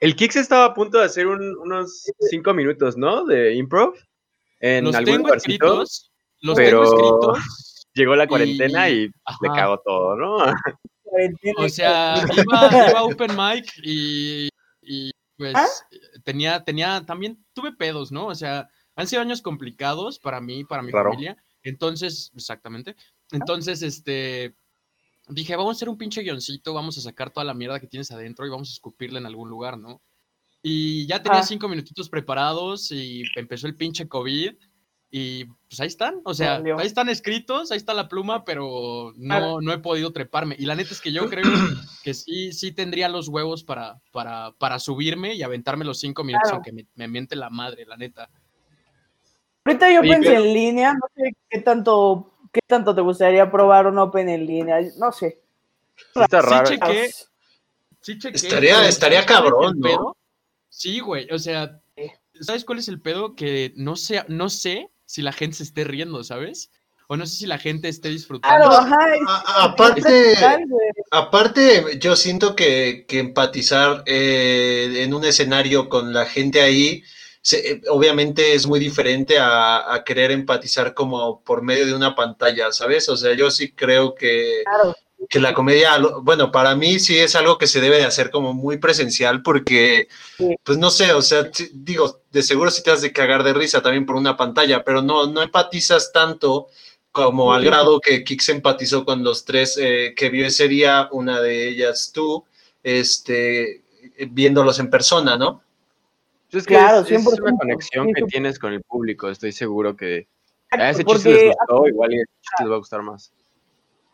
El 0.00 0.16
Kix 0.16 0.36
estaba 0.36 0.66
a 0.66 0.74
punto 0.74 0.98
de 0.98 1.04
hacer 1.04 1.26
unos 1.26 2.10
cinco 2.18 2.52
minutos, 2.52 2.96
¿no? 2.96 3.24
De 3.24 3.54
improv. 3.54 3.94
En 4.60 4.84
los 4.84 4.94
algún 4.94 5.16
tengo 5.16 5.34
escritos. 5.34 6.12
Los 6.40 6.56
tengo 6.56 6.82
escritos 6.82 7.71
llegó 7.94 8.16
la 8.16 8.26
cuarentena 8.26 8.88
y, 8.88 9.06
le 9.06 9.48
cagó 9.54 9.78
todo, 9.78 10.16
¿no? 10.16 10.36
O 11.58 11.68
sea, 11.68 12.24
iba, 12.34 12.98
a 12.98 13.04
Open 13.04 13.36
Mic 13.36 13.70
y, 13.82 14.48
pues 15.36 15.54
¿Ah? 15.54 15.66
tenía, 16.24 16.64
tenía, 16.64 17.04
también 17.04 17.44
tuve 17.52 17.72
pedos, 17.72 18.10
¿no? 18.10 18.28
O 18.28 18.34
sea, 18.34 18.70
han 18.96 19.06
sido 19.06 19.20
años 19.20 19.42
complicados 19.42 20.18
para 20.18 20.40
mí, 20.40 20.64
para 20.64 20.82
mi 20.82 20.90
familia. 20.90 21.36
Entonces, 21.62 22.32
exactamente. 22.34 22.96
Entonces, 23.30 23.82
este, 23.82 24.54
dije, 25.28 25.56
vamos 25.56 25.76
a 25.76 25.76
hacer 25.76 25.88
un 25.88 25.98
pinche 25.98 26.22
guioncito, 26.22 26.74
vamos 26.74 26.98
a 26.98 27.02
sacar 27.02 27.30
toda 27.30 27.44
la 27.44 27.54
mierda 27.54 27.80
que 27.80 27.86
tienes 27.86 28.10
adentro 28.10 28.46
y 28.46 28.50
vamos 28.50 28.70
a 28.70 28.72
escupirla 28.72 29.18
en 29.18 29.26
algún 29.26 29.48
lugar, 29.48 29.78
¿no? 29.78 30.00
Y 30.62 31.06
ya 31.06 31.22
tenía 31.22 31.40
Ah. 31.40 31.44
cinco 31.46 31.68
minutitos 31.68 32.08
preparados 32.08 32.90
y 32.92 33.24
empezó 33.36 33.66
el 33.66 33.76
pinche 33.76 34.08
COVID. 34.08 34.54
Y 35.14 35.44
pues 35.44 35.78
ahí 35.80 35.88
están, 35.88 36.22
o 36.24 36.32
sea, 36.32 36.54
Valió. 36.54 36.78
ahí 36.78 36.86
están 36.86 37.10
escritos, 37.10 37.70
ahí 37.70 37.76
está 37.76 37.92
la 37.92 38.08
pluma, 38.08 38.46
pero 38.46 39.12
no, 39.16 39.60
no 39.60 39.70
he 39.74 39.78
podido 39.78 40.10
treparme. 40.10 40.56
Y 40.58 40.64
la 40.64 40.74
neta 40.74 40.92
es 40.94 41.02
que 41.02 41.12
yo 41.12 41.28
creo 41.28 41.42
que 42.02 42.14
sí, 42.14 42.54
sí 42.54 42.72
tendría 42.72 43.10
los 43.10 43.28
huevos 43.28 43.62
para, 43.62 44.00
para, 44.10 44.52
para 44.58 44.78
subirme 44.78 45.34
y 45.34 45.42
aventarme 45.42 45.84
los 45.84 46.00
cinco 46.00 46.24
minutos, 46.24 46.44
Claro. 46.44 46.56
aunque 46.56 46.72
me, 46.72 46.86
me 46.94 47.08
miente 47.08 47.36
la 47.36 47.50
madre, 47.50 47.84
la 47.84 47.98
neta. 47.98 48.30
Ahorita 49.66 49.92
yo 49.92 50.00
Oye, 50.00 50.10
pensé 50.14 50.30
pero- 50.30 50.44
en 50.44 50.54
línea, 50.54 50.94
no 50.94 51.06
sé 51.14 51.36
qué 51.50 51.60
tanto, 51.60 52.34
qué 52.50 52.60
tanto 52.66 52.94
te 52.94 53.00
gustaría 53.02 53.50
probar 53.50 53.86
un 53.86 53.98
Open 53.98 54.28
en 54.30 54.46
línea, 54.46 54.78
no 54.98 55.12
sé. 55.12 55.42
Sí 56.14 56.20
está 56.22 56.40
Sí, 56.40 56.48
raro. 56.48 56.66
chequé. 56.70 57.10
Sí, 58.00 58.18
chequé, 58.18 58.36
Estaría- 58.36 58.76
pero 58.76 58.88
estaría 58.88 59.22
¿sabes 59.22 59.26
cuál 59.42 59.44
es 59.44 59.52
cabrón, 59.52 59.80
¿no? 59.80 60.16
Sí, 60.70 61.00
güey, 61.00 61.30
o 61.30 61.38
sea, 61.38 61.80
Sí. 61.96 62.10
¿sabes 62.40 62.64
cuál 62.64 62.78
es 62.78 62.88
el 62.88 62.98
pedo? 63.00 63.36
Que 63.36 63.74
no 63.76 63.94
sé, 63.94 64.24
no 64.28 64.48
sé 64.48 64.88
si 65.12 65.20
la 65.22 65.32
gente 65.32 65.56
se 65.58 65.64
esté 65.64 65.84
riendo, 65.84 66.24
¿sabes? 66.24 66.70
O 67.08 67.16
no 67.16 67.26
sé 67.26 67.36
si 67.36 67.46
la 67.46 67.58
gente 67.58 67.88
esté 67.88 68.08
disfrutando. 68.08 68.56
Claro, 68.70 68.72
ajá. 68.78 69.14
es- 69.14 69.20
A- 69.28 69.64
aparte, 69.64 70.02
aparte, 71.10 71.98
yo 71.98 72.16
siento 72.16 72.56
que, 72.56 73.04
que 73.06 73.18
empatizar 73.18 74.02
eh, 74.06 75.02
en 75.04 75.14
un 75.14 75.24
escenario 75.24 75.88
con 75.88 76.12
la 76.12 76.24
gente 76.26 76.60
ahí, 76.62 77.02
se- 77.42 77.72
eh, 77.72 77.80
obviamente 77.90 78.54
es 78.54 78.66
muy 78.66 78.80
diferente 78.80 79.38
a, 79.38 79.92
a 79.94 80.04
querer 80.04 80.30
empatizar 80.30 80.94
como 80.94 81.42
por 81.42 81.62
medio 81.62 81.86
de 81.86 81.94
una 81.94 82.14
pantalla, 82.14 82.72
¿sabes? 82.72 83.08
O 83.08 83.16
sea, 83.16 83.34
yo 83.34 83.50
sí 83.50 83.72
creo 83.72 84.14
que, 84.14 84.62
Claro. 84.64 84.94
Que 85.28 85.40
la 85.40 85.54
comedia, 85.54 85.98
bueno, 86.22 86.50
para 86.52 86.74
mí 86.76 86.98
sí 86.98 87.18
es 87.18 87.34
algo 87.36 87.56
que 87.58 87.66
se 87.66 87.80
debe 87.80 87.96
de 87.98 88.04
hacer 88.04 88.30
como 88.30 88.52
muy 88.54 88.78
presencial 88.78 89.42
porque, 89.42 90.08
Sí. 90.36 90.54
pues 90.62 90.78
no 90.78 90.90
sé, 90.90 91.12
o 91.12 91.22
sea, 91.22 91.48
digo, 91.72 92.20
de 92.32 92.42
seguro 92.42 92.70
sí 92.70 92.82
te 92.82 92.90
has 92.90 93.02
de 93.02 93.12
cagar 93.12 93.42
de 93.44 93.52
risa 93.54 93.82
también 93.82 94.04
por 94.06 94.16
una 94.16 94.36
pantalla, 94.36 94.84
pero 94.84 95.00
no, 95.02 95.26
no 95.26 95.42
empatizas 95.42 96.12
tanto 96.12 96.68
como 97.12 97.52
al 97.52 97.64
grado 97.64 98.00
que 98.00 98.24
Kix 98.24 98.48
empatizó 98.48 99.04
con 99.04 99.22
los 99.22 99.44
tres 99.44 99.76
eh, 99.80 100.14
que 100.16 100.30
vio 100.30 100.46
ese 100.46 100.66
día, 100.66 101.08
una 101.12 101.40
de 101.40 101.68
ellas 101.68 102.10
tú, 102.12 102.44
este, 102.82 103.82
viéndolos 104.30 104.78
en 104.78 104.90
persona, 104.90 105.36
¿no? 105.36 105.62
Es 106.50 106.66
que 106.66 106.74
Claro, 106.74 107.00
es, 107.00 107.10
es 107.10 107.20
100%. 107.24 107.42
una 107.42 107.56
conexión 107.56 108.12
que 108.14 108.22
tienes 108.24 108.58
con 108.58 108.72
el 108.72 108.82
público. 108.82 109.28
Estoy 109.30 109.52
seguro 109.52 109.96
que 109.96 110.26
a 110.70 110.90
ese 110.90 111.04
chiste 111.04 111.30
les 111.32 111.54
gustó, 111.56 111.86
igual 111.86 112.12
y 112.12 112.18
a 112.18 112.22
ese 112.22 112.32
chiste 112.42 112.62
les 112.64 112.70
va 112.70 112.74
a 112.74 112.78
gustar 112.78 113.02
más. 113.02 113.32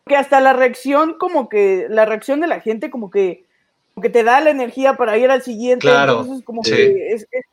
Porque 0.09 0.17
hasta 0.17 0.41
la 0.41 0.55
reacción, 0.55 1.17
como 1.19 1.51
que, 1.51 1.85
la 1.91 2.07
reacción 2.07 2.41
de 2.41 2.47
la 2.47 2.61
gente, 2.61 2.89
como 2.89 3.11
que, 3.11 3.45
como 3.93 4.01
que 4.03 4.09
te 4.09 4.25
da 4.25 4.41
la 4.41 4.49
energía 4.49 4.95
para 4.95 5.19
ir 5.19 5.31
al 5.31 5.43
siguiente. 5.43 5.83
Claro, 5.83 6.23
Entonces, 6.23 6.47
como 6.47 6.65
sí. 6.65 6.71
que 6.71 7.09
es, 7.13 7.29
es- 7.31 7.45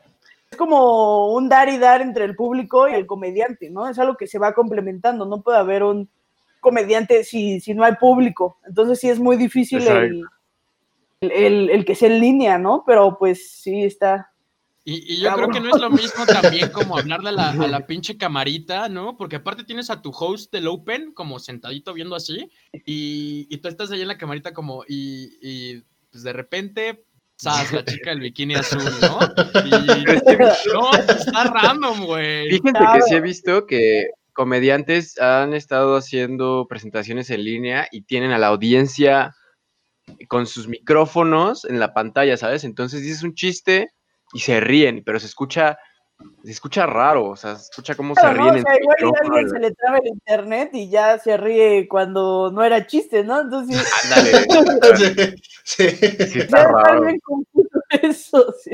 es 0.52 0.58
como 0.58 1.34
un 1.34 1.50
dar 1.50 1.68
y 1.68 1.78
dar 1.78 2.02
entre 2.02 2.24
el 2.24 2.34
público 2.34 2.88
y 2.88 2.94
el 2.94 3.06
comediante, 3.06 3.70
¿no? 3.70 3.90
Es 3.90 4.00
algo 4.00 4.16
que 4.16 4.26
se 4.26 4.40
va 4.40 4.54
complementando. 4.54 5.26
No 5.26 5.42
puede 5.42 5.58
haber 5.58 5.84
un 5.84 6.08
comediante 6.62 7.26
si, 7.26 7.60
si 7.60 7.74
no 7.74 7.84
hay 7.84 7.96
público. 7.96 8.58
Entonces, 8.66 9.02
sí 9.02 9.10
es 9.10 9.20
muy 9.20 9.36
difícil 9.36 9.86
el, 9.86 10.24
el, 11.20 11.32
el- 11.32 11.70
el 11.72 11.84
que 11.84 11.94
sea 11.96 12.08
en 12.10 12.22
línea, 12.22 12.58
¿no? 12.58 12.86
Pero 12.88 13.18
pues 13.20 13.52
sí 13.52 13.84
está. 13.84 14.32
Y, 14.88 15.16
y 15.16 15.20
yo 15.20 15.34
creo 15.34 15.50
que 15.50 15.60
no 15.60 15.76
es 15.76 15.82
lo 15.82 15.90
mismo 15.90 16.28
también 16.28 16.70
como 16.70 16.96
hablarle 17.00 17.30
a 17.30 17.32
la, 17.32 17.50
a 17.50 17.68
la 17.68 17.88
pinche 17.88 18.18
camarita, 18.18 18.88
¿no? 18.88 19.18
Porque 19.18 19.38
aparte 19.38 19.64
tienes 19.64 19.90
a 19.90 20.00
tu 20.04 20.12
host 20.12 20.54
del 20.54 20.68
Open 20.68 21.12
como 21.12 21.40
sentadito 21.40 21.92
viendo 21.92 22.16
así 22.16 22.52
y, 22.86 23.48
y 23.50 23.58
tú 23.58 23.68
estás 23.68 23.90
ahí 23.90 24.04
en 24.04 24.08
la 24.08 24.20
camarita 24.20 24.54
como 24.54 24.84
y, 24.88 25.40
y, 25.42 25.84
pues 26.12 26.22
de 26.22 26.34
repente, 26.34 27.04
¡zas! 27.42 27.74
La 27.74 27.84
chica 27.84 28.12
del 28.12 28.20
bikini 28.20 28.54
azul, 28.54 28.84
¿no? 29.02 29.20
Y 29.66 29.72
no, 30.72 30.94
está 30.94 31.46
random, 31.46 32.06
güey. 32.06 32.52
Fíjense 32.52 32.84
que 32.94 33.02
sí 33.08 33.16
he 33.16 33.22
visto 33.22 33.66
que 33.66 34.10
comediantes 34.34 35.20
han 35.20 35.56
estado 35.56 35.96
haciendo 35.96 36.68
presentaciones 36.70 37.32
en 37.32 37.44
línea 37.44 37.88
y 37.92 38.04
tienen 38.04 38.32
a 38.32 38.38
la 38.38 38.48
audiencia 38.48 39.34
con 40.28 40.46
sus 40.46 40.68
micrófonos 40.68 41.66
en 41.66 41.80
la 41.80 41.96
pantalla, 41.96 42.38
¿sabes? 42.38 42.64
Entonces 42.64 43.02
dices 43.02 43.24
un 43.24 43.34
chiste 43.34 43.95
y 44.36 44.40
se 44.42 44.60
ríen, 44.60 45.02
pero 45.06 45.18
se 45.18 45.28
escucha, 45.28 45.80
se 46.44 46.52
escucha 46.52 46.86
raro, 46.86 47.30
o 47.30 47.36
sea, 47.38 47.56
se 47.56 47.70
escucha 47.70 47.96
cómo 47.96 48.16
se 48.16 48.22
Claro, 48.22 48.36
¿no? 48.36 48.44
ríen 48.44 48.56
O 48.56 48.58
en 48.58 48.64
sea, 48.64 48.82
igual 48.82 49.14
alguien 49.24 49.50
se 49.50 49.60
le 49.60 49.72
traba 49.72 49.98
el 50.00 50.08
internet 50.08 50.70
y 50.74 50.90
ya 50.90 51.18
se 51.20 51.38
ríe 51.38 51.88
cuando 51.88 52.52
no 52.52 52.62
era 52.62 52.86
chiste, 52.86 53.24
¿no? 53.24 53.40
Entonces, 53.40 53.78
sí, 54.02 54.08
Ándale, 54.14 55.36
Sí. 55.64 55.90
sí 55.90 56.40
está, 56.40 56.64
está 56.64 56.68
raro. 56.68 57.08
eso, 58.02 58.54
sí. 58.62 58.72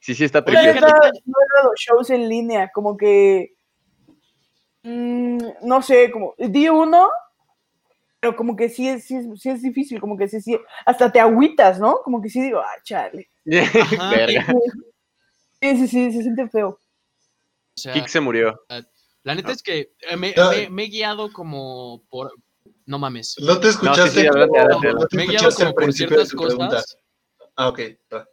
Sí, 0.00 0.14
sí 0.14 0.24
está 0.24 0.42
tricky. 0.42 0.80
no, 0.80 0.88
no 1.26 1.68
los 1.68 1.74
shows 1.76 2.08
en 2.08 2.26
línea, 2.26 2.70
como 2.72 2.96
que. 2.96 3.52
mm, 4.82 5.38
no 5.62 5.82
sé, 5.82 6.10
como. 6.10 6.34
Di 6.38 6.70
uno, 6.70 7.10
pero 8.24 8.36
como 8.36 8.56
que 8.56 8.70
sí 8.70 8.88
es, 8.88 9.04
sí 9.04 9.16
es, 9.16 9.26
sí 9.38 9.50
es 9.50 9.60
difícil, 9.60 10.00
como 10.00 10.16
que 10.16 10.26
sí, 10.28 10.40
sí. 10.40 10.58
Hasta 10.86 11.12
te 11.12 11.20
agüitas, 11.20 11.78
¿no? 11.78 11.98
Como 12.02 12.22
que 12.22 12.30
sí 12.30 12.40
digo, 12.40 12.58
ah, 12.58 12.80
chale. 12.82 13.28
Sí, 15.60 15.76
sí, 15.78 15.88
sí, 15.88 16.12
se 16.12 16.22
siente 16.22 16.48
feo. 16.48 16.68
O 16.70 16.78
sea, 17.76 17.92
Kik 17.94 18.08
se 18.08 18.20
murió. 18.20 18.58
la 19.22 19.34
neta 19.34 19.52
es 19.52 19.62
que 19.62 19.92
me, 20.18 20.32
No. 20.34 20.50
me- 20.50 20.68
me 20.70 20.84
he 20.84 20.88
guiado 20.88 21.32
como 21.32 22.02
por... 22.10 22.32
No 22.86 22.98
mames. 22.98 23.36
No 23.40 23.58
te 23.60 23.68
escuchaste. 23.68 24.20
sí, 24.22 24.26
adelante, 24.26 24.46
como- 24.48 24.60
adelante, 24.60 24.92
no 24.94 25.06
te 25.06 25.16
Me 25.18 25.24
he 25.24 25.26
guiado 25.28 25.50
como 25.54 25.74
por 25.74 25.92
ciertas 25.92 26.30
pregunta. 26.30 26.68
cosas. 26.68 26.96
Ah, 27.56 27.68
ok. 27.68 27.80
va. 28.12 28.26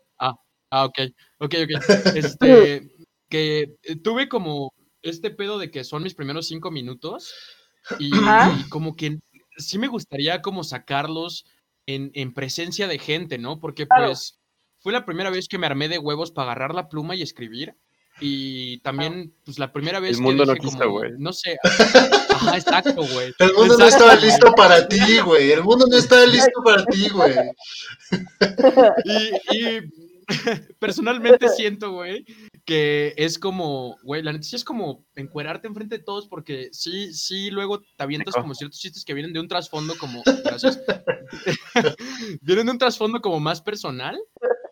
Ah, 0.72 0.86
ok, 0.86 1.00
ok, 1.40 1.54
ok. 1.64 1.70
Este, 2.16 2.90
que 3.30 3.76
tuve 4.04 4.28
como 4.30 4.74
este 5.02 5.32
pedo 5.32 5.58
de 5.60 5.70
que 5.72 5.84
son 5.84 6.04
mis 6.04 6.16
primeros 6.16 6.48
cinco 6.48 6.70
minutos 6.72 7.34
y, 8.00 8.12
y 8.16 8.70
como 8.70 8.96
que 8.96 9.20
sí 9.58 9.78
me 9.78 9.88
gustaría 9.88 10.42
como 10.42 10.64
sacarlos 10.64 11.46
en, 11.86 12.12
en 12.14 12.34
presencia 12.34 12.88
de 12.88 13.00
gente, 13.00 13.38
¿no? 13.38 13.60
Porque 13.60 13.88
Claro. 13.88 14.08
pues 14.08 14.40
fue 14.80 14.94
la 14.94 15.06
primera 15.06 15.30
vez 15.30 15.48
que 15.48 15.58
me 15.58 15.68
armé 15.68 15.88
de 15.90 16.00
huevos 16.00 16.32
para 16.32 16.52
agarrar 16.52 16.74
la 16.76 16.90
pluma 16.90 17.16
y 17.16 17.22
escribir. 17.22 17.76
Y 18.20 18.80
también, 18.80 19.34
pues 19.46 19.58
la 19.58 19.72
primera 19.72 20.00
vez 20.00 20.18
El 20.18 20.24
mundo 20.24 20.44
que 20.44 20.48
no 20.48 20.54
dije 20.54 20.66
quiso, 20.68 20.78
como, 20.80 20.92
güey. 21.00 21.12
no 21.18 21.34
sé, 21.34 21.58
ajá, 21.64 22.58
exacto, 22.58 22.94
güey. 23.14 23.34
El 23.40 23.54
mundo 23.54 23.78
no 23.78 23.86
Exacto, 23.86 23.88
estaba 24.06 24.16
güey. 24.16 24.26
listo 24.26 24.52
para 24.54 24.88
ti, 24.88 25.20
güey. 25.26 25.52
El 25.52 25.64
mundo 25.64 25.88
no 25.88 25.96
estaba 25.98 26.26
listo 26.26 26.62
para 26.64 26.86
ti, 26.86 27.10
güey. 27.10 27.34
Y, 29.06 29.58
y 29.58 29.82
personalmente 30.80 31.50
siento, 31.50 31.92
güey, 31.92 32.26
que 32.66 33.14
es 33.18 33.38
como, 33.38 33.98
güey, 34.04 34.22
la 34.22 34.34
neta 34.34 34.44
sí 34.44 34.56
es 34.56 34.64
como 34.64 35.06
encuerarte 35.16 35.68
enfrente 35.68 35.98
de 35.98 36.04
todos 36.04 36.28
porque 36.28 36.70
sí, 36.72 37.14
sí, 37.14 37.52
luego 37.52 37.80
te 37.80 38.04
avientas 38.04 38.36
como 38.36 38.54
ciertos 38.54 38.80
chistes 38.80 39.06
que 39.06 39.14
vienen 39.14 39.34
de 39.34 39.40
un 39.40 39.48
trasfondo 39.48 39.96
como, 39.98 40.24
gracias, 40.44 40.82
vienen 42.42 42.66
de 42.66 42.72
un 42.72 42.78
trasfondo 42.78 43.22
como 43.22 43.40
más 43.40 43.62
personal 43.62 44.18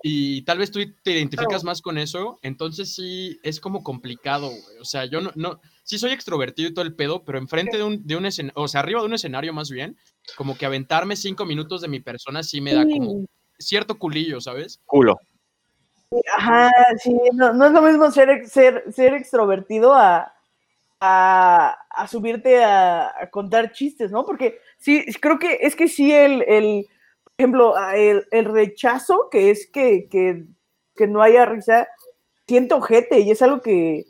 y 0.01 0.43
tal 0.43 0.59
vez 0.59 0.71
tú 0.71 0.79
te 1.03 1.11
identificas 1.11 1.63
más 1.63 1.81
con 1.81 1.97
eso, 1.97 2.39
entonces 2.41 2.95
sí 2.95 3.39
es 3.43 3.59
como 3.59 3.83
complicado, 3.83 4.47
güey. 4.47 4.77
O 4.79 4.85
sea, 4.85 5.05
yo 5.05 5.19
no, 5.19 5.31
no, 5.35 5.59
sí 5.83 5.97
soy 5.97 6.11
extrovertido 6.11 6.69
y 6.69 6.73
todo 6.73 6.85
el 6.85 6.95
pedo, 6.95 7.23
pero 7.25 7.37
enfrente 7.37 7.77
de 7.77 7.83
un, 7.83 8.05
de 8.05 8.15
un 8.15 8.25
escenario, 8.25 8.61
o 8.61 8.67
sea, 8.67 8.79
arriba 8.79 9.01
de 9.01 9.07
un 9.07 9.13
escenario 9.13 9.53
más 9.53 9.69
bien, 9.69 9.97
como 10.37 10.57
que 10.57 10.65
aventarme 10.65 11.15
cinco 11.15 11.45
minutos 11.45 11.81
de 11.81 11.89
mi 11.89 11.99
persona 11.99 12.43
sí 12.43 12.61
me 12.61 12.73
da 12.73 12.85
como 12.85 13.25
cierto 13.57 13.97
culillo, 13.97 14.39
¿sabes? 14.39 14.79
Culo. 14.85 15.19
Ajá, 16.35 16.71
sí, 17.03 17.15
no, 17.33 17.53
no 17.53 17.67
es 17.67 17.71
lo 17.71 17.81
mismo 17.81 18.09
ser, 18.09 18.47
ser, 18.47 18.91
ser 18.91 19.13
extrovertido 19.13 19.93
a, 19.93 20.33
a, 20.99 21.77
a 21.89 22.07
subirte 22.07 22.63
a, 22.63 23.29
contar 23.31 23.71
chistes, 23.71 24.11
¿no? 24.11 24.25
Porque 24.25 24.59
sí, 24.77 25.05
creo 25.21 25.37
que 25.37 25.59
es 25.61 25.75
que 25.75 25.87
sí 25.87 26.11
el, 26.11 26.43
el 26.47 26.87
por 27.23 27.33
ejemplo, 27.37 27.75
el, 27.93 28.27
el 28.31 28.45
rechazo, 28.45 29.29
que 29.29 29.51
es 29.51 29.67
que, 29.71 30.09
que, 30.09 30.45
que 30.95 31.07
no 31.07 31.21
haya 31.21 31.45
risa, 31.45 31.87
siento 32.47 32.77
ojete 32.77 33.19
y 33.19 33.31
es 33.31 33.41
algo 33.41 33.61
que, 33.61 34.05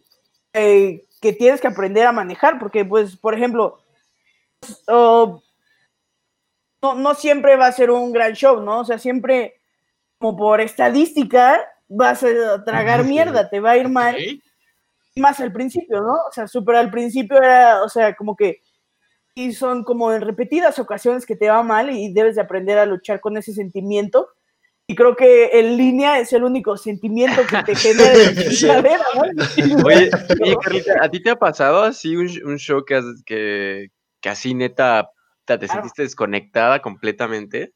que 0.53 1.33
tienes 1.37 1.61
que 1.61 1.67
aprender 1.67 2.07
a 2.07 2.13
manejar, 2.13 2.59
porque 2.59 2.85
pues, 2.85 3.17
por 3.17 3.35
ejemplo, 3.35 3.79
no, 4.87 5.41
no 6.95 7.13
siempre 7.13 7.57
va 7.57 7.67
a 7.67 7.71
ser 7.71 7.91
un 7.91 8.11
gran 8.13 8.33
show, 8.33 8.61
¿no? 8.61 8.79
O 8.79 8.85
sea, 8.85 8.97
siempre, 8.97 9.59
como 10.17 10.37
por 10.37 10.61
estadística, 10.61 11.61
vas 11.89 12.23
a 12.23 12.63
tragar 12.63 13.03
Sí. 13.03 13.09
mierda, 13.09 13.49
te 13.49 13.59
va 13.59 13.71
a 13.71 13.77
ir 13.77 13.89
mal 13.89 14.15
Ok. 14.15 14.39
más 15.15 15.39
al 15.41 15.51
principio, 15.51 16.01
¿no? 16.01 16.13
O 16.13 16.31
sea, 16.31 16.47
súper 16.47 16.75
al 16.77 16.91
principio 16.91 17.37
era, 17.37 17.83
o 17.83 17.89
sea, 17.89 18.15
como 18.15 18.35
que 18.35 18.61
y 19.35 19.53
son 19.53 19.83
como 19.83 20.11
en 20.11 20.21
repetidas 20.21 20.79
ocasiones 20.79 21.25
que 21.25 21.35
te 21.35 21.49
va 21.49 21.63
mal 21.63 21.89
y 21.91 22.13
debes 22.13 22.35
de 22.35 22.41
aprender 22.41 22.77
a 22.77 22.85
luchar 22.85 23.21
con 23.21 23.37
ese 23.37 23.53
sentimiento. 23.53 24.29
Y 24.85 24.95
creo 24.95 25.15
que 25.15 25.51
en 25.59 25.77
línea 25.77 26.19
es 26.19 26.33
el 26.33 26.43
único 26.43 26.75
sentimiento 26.75 27.41
que 27.47 27.63
te 27.63 27.75
genera 27.75 28.13
¿no? 29.15 29.85
Oye, 29.85 30.09
oye, 30.41 30.57
Carlita, 30.61 30.93
¿a 30.99 31.09
ti 31.09 31.21
te 31.21 31.29
ha 31.29 31.35
pasado 31.35 31.83
así 31.83 32.15
un, 32.15 32.27
un 32.43 32.57
show 32.57 32.83
que, 32.83 33.01
que, 33.25 33.91
que 34.19 34.29
así 34.29 34.53
neta 34.53 35.09
te, 35.45 35.57
te 35.57 35.67
Claro. 35.67 35.81
sentiste 35.83 36.01
desconectada 36.01 36.81
completamente? 36.81 37.73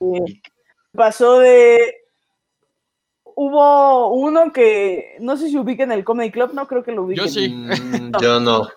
Eh, 0.00 0.42
pasó 0.92 1.38
de 1.38 2.01
hubo 3.36 4.08
uno 4.14 4.52
que, 4.52 5.16
no 5.20 5.36
sé 5.36 5.48
si 5.48 5.58
ubiquen 5.58 5.92
el 5.92 6.04
Comedy 6.04 6.30
Club, 6.30 6.52
no 6.54 6.66
creo 6.66 6.82
que 6.82 6.92
lo 6.92 7.04
ubiquen. 7.04 7.24
Yo 7.24 7.30
sí. 7.30 7.48
Mm, 7.48 8.12
yo 8.20 8.40
no. 8.40 8.68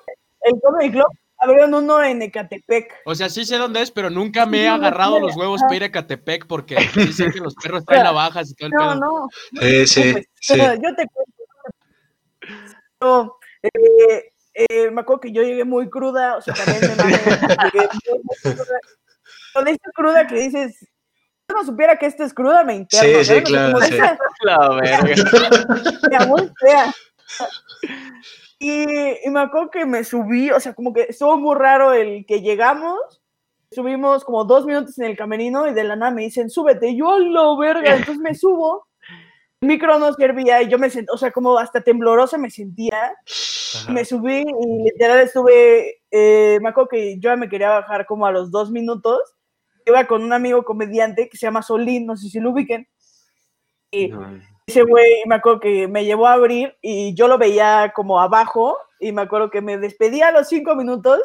El 0.42 0.60
Comedy 0.62 0.92
Club, 0.92 1.08
abrieron 1.38 1.74
uno 1.74 2.04
en 2.04 2.22
Ecatepec. 2.22 2.94
O 3.06 3.16
sea, 3.16 3.30
sí 3.30 3.46
sé 3.46 3.58
dónde 3.58 3.82
es, 3.82 3.92
pero 3.92 4.10
nunca 4.10 4.46
me 4.46 4.64
he 4.64 4.68
agarrado 4.68 5.20
los 5.20 5.36
huevos 5.36 5.62
para 5.62 5.76
ir 5.76 5.84
a 5.84 5.92
Catepec 5.92 6.48
porque 6.48 6.78
dicen 6.96 7.32
que 7.32 7.40
los 7.40 7.56
perros 7.56 7.86
traen 7.86 8.04
navajas 8.06 8.52
y 8.52 8.56
todo 8.56 8.68
el 8.68 8.74
No, 8.74 8.80
pedo. 8.80 8.96
no, 8.96 9.28
Sí, 9.62 9.88
sí, 9.88 10.12
Pues, 10.14 10.26
sí. 10.40 10.58
Yo 10.58 10.96
te 10.96 11.08
cuento. 11.08 11.32
No, 13.02 13.36
eh, 13.64 14.32
eh, 14.54 14.92
me 14.92 15.02
acuerdo 15.02 15.22
que 15.22 15.32
yo 15.32 15.42
llegué 15.44 15.66
muy 15.66 15.90
cruda, 15.90 16.38
o 16.38 16.42
sea, 16.42 16.54
también 16.54 16.82
me 16.82 16.96
mamé, 16.96 17.12
llegué 17.74 17.88
muy, 18.10 18.20
muy 18.24 18.54
cruda. 18.56 18.80
Con 19.54 19.68
esta 19.68 19.92
cruda 19.94 20.28
que 20.28 20.36
dices, 20.36 20.88
no 21.54 21.64
supiera 21.64 21.98
que 21.98 22.06
esto 22.06 22.24
es 22.24 22.34
cruda, 22.34 22.64
me 22.64 22.76
interno. 22.76 23.20
Sí, 23.20 23.26
sí, 23.26 23.44
claro, 23.44 23.80
sí. 23.82 23.98
La 24.42 24.70
verga. 24.70 25.16
ya, 26.12 26.26
muy 26.26 26.52
fea. 26.60 26.94
Y, 28.60 29.28
y 29.28 29.30
me 29.30 29.42
acuerdo 29.42 29.70
que 29.70 29.86
me 29.86 30.04
subí, 30.04 30.50
o 30.52 30.60
sea, 30.60 30.74
como 30.74 30.94
que 30.94 31.08
estuvo 31.10 31.38
muy 31.38 31.56
raro 31.56 31.94
el 31.94 32.26
que 32.26 32.42
llegamos, 32.42 33.22
subimos 33.72 34.24
como 34.24 34.46
dos 34.46 34.66
minutos 34.66 34.98
en 34.98 35.06
el 35.06 35.18
camerino 35.18 35.68
y 35.68 35.74
de 35.74 35.84
la 35.84 35.96
nada 35.96 36.12
me 36.12 36.24
dicen, 36.24 36.50
súbete, 36.50 36.90
y 36.90 36.98
yo 36.98 37.20
la 37.20 37.56
verga, 37.60 37.96
entonces 37.96 38.18
me 38.18 38.34
subo, 38.34 38.88
el 39.62 39.68
micro 39.68 40.00
no 40.00 40.14
servía 40.14 40.62
y 40.62 40.70
yo 40.70 40.80
me 40.80 40.90
sentí, 40.90 41.08
o 41.14 41.18
sea, 41.18 41.32
como 41.32 41.58
hasta 41.58 41.82
temblorosa 41.82 42.38
me 42.38 42.50
sentía, 42.50 43.14
y 43.88 43.92
me 43.92 44.06
subí 44.06 44.46
y 44.48 44.84
literal 44.84 45.20
estuve, 45.20 46.02
eh, 46.10 46.60
me 46.62 46.70
acuerdo 46.70 46.90
que 46.90 47.16
yo 47.20 47.32
ya 47.32 47.36
me 47.36 47.50
quería 47.50 47.70
bajar 47.70 48.06
como 48.06 48.26
a 48.26 48.32
los 48.32 48.52
dos 48.52 48.72
minutos, 48.72 49.20
iba 49.86 50.06
con 50.08 50.24
un 50.24 50.34
amigo 50.34 50.64
comediante 50.64 51.30
que 51.30 51.38
se 51.38 51.46
llama 51.46 51.62
Solín, 51.62 52.06
no 52.06 52.18
sé 52.18 52.30
si 52.30 52.40
lo 52.40 52.52
ubiquen, 52.52 52.88
y 53.92 54.12
ese 54.68 54.84
güey, 54.84 55.24
me 55.28 55.36
acuerdo 55.36 55.60
que 55.60 55.88
me 55.88 56.06
llevó 56.06 56.28
a 56.28 56.34
abrir 56.34 56.76
y 56.82 57.14
yo 57.14 57.28
lo 57.28 57.38
veía 57.38 57.94
como 57.96 58.20
abajo 58.20 58.78
y 59.00 59.12
me 59.12 59.22
acuerdo 59.22 59.50
que 59.52 59.62
me 59.62 59.78
despedía 59.78 60.30
a 60.30 60.32
los 60.32 60.48
cinco 60.48 60.76
minutos. 60.76 61.22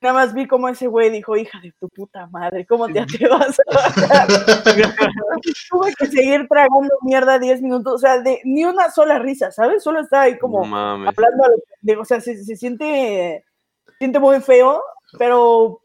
Nada 0.00 0.14
más 0.14 0.34
vi 0.34 0.46
como 0.46 0.68
ese 0.68 0.86
güey 0.86 1.08
dijo, 1.08 1.36
hija 1.36 1.60
de 1.62 1.72
tu 1.80 1.88
puta 1.88 2.26
madre, 2.26 2.66
¿cómo 2.66 2.88
te 2.88 3.00
atrevas 3.00 3.58
a 3.58 3.74
bajar?" 3.74 4.28
Tuve 5.70 5.94
que 5.96 6.06
seguir 6.08 6.46
tragando 6.48 6.94
mierda 7.02 7.38
diez 7.38 7.62
minutos, 7.62 7.94
o 7.94 7.98
sea, 7.98 8.20
de 8.20 8.40
ni 8.44 8.64
una 8.64 8.90
sola 8.90 9.18
risa, 9.18 9.50
¿sabes? 9.50 9.82
Solo 9.82 10.00
estaba 10.00 10.24
ahí 10.24 10.36
como 10.38 10.60
No 10.60 10.66
mames. 10.66 11.08
hablando 11.08 11.44
pendejo, 11.80 12.02
o 12.02 12.04
sea, 12.04 12.20
se, 12.20 12.42
se 12.44 12.56
siente, 12.56 13.44
se 13.86 13.96
siente 13.98 14.18
muy 14.18 14.40
feo, 14.40 14.82
pero 15.16 15.80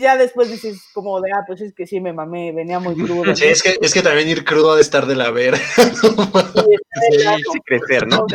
ya 0.00 0.16
después 0.16 0.50
dices 0.50 0.80
como 0.94 1.20
de, 1.20 1.32
ah, 1.32 1.42
pues 1.46 1.60
es 1.60 1.74
que 1.74 1.86
sí 1.86 2.00
me 2.00 2.12
mamé, 2.12 2.52
venía 2.52 2.78
muy 2.78 2.94
crudo. 2.94 3.34
Sí, 3.34 3.44
es 3.46 3.62
que, 3.62 3.76
es 3.80 3.92
que 3.92 4.02
también 4.02 4.28
ir 4.28 4.44
crudo 4.44 4.72
ha 4.72 4.76
de 4.76 4.82
estar 4.82 5.06
de 5.06 5.16
la 5.16 5.30
verga. 5.30 5.58
Sí. 7.10 7.18
Sí, 7.52 7.58
crecer, 7.64 8.06
¿no? 8.08 8.26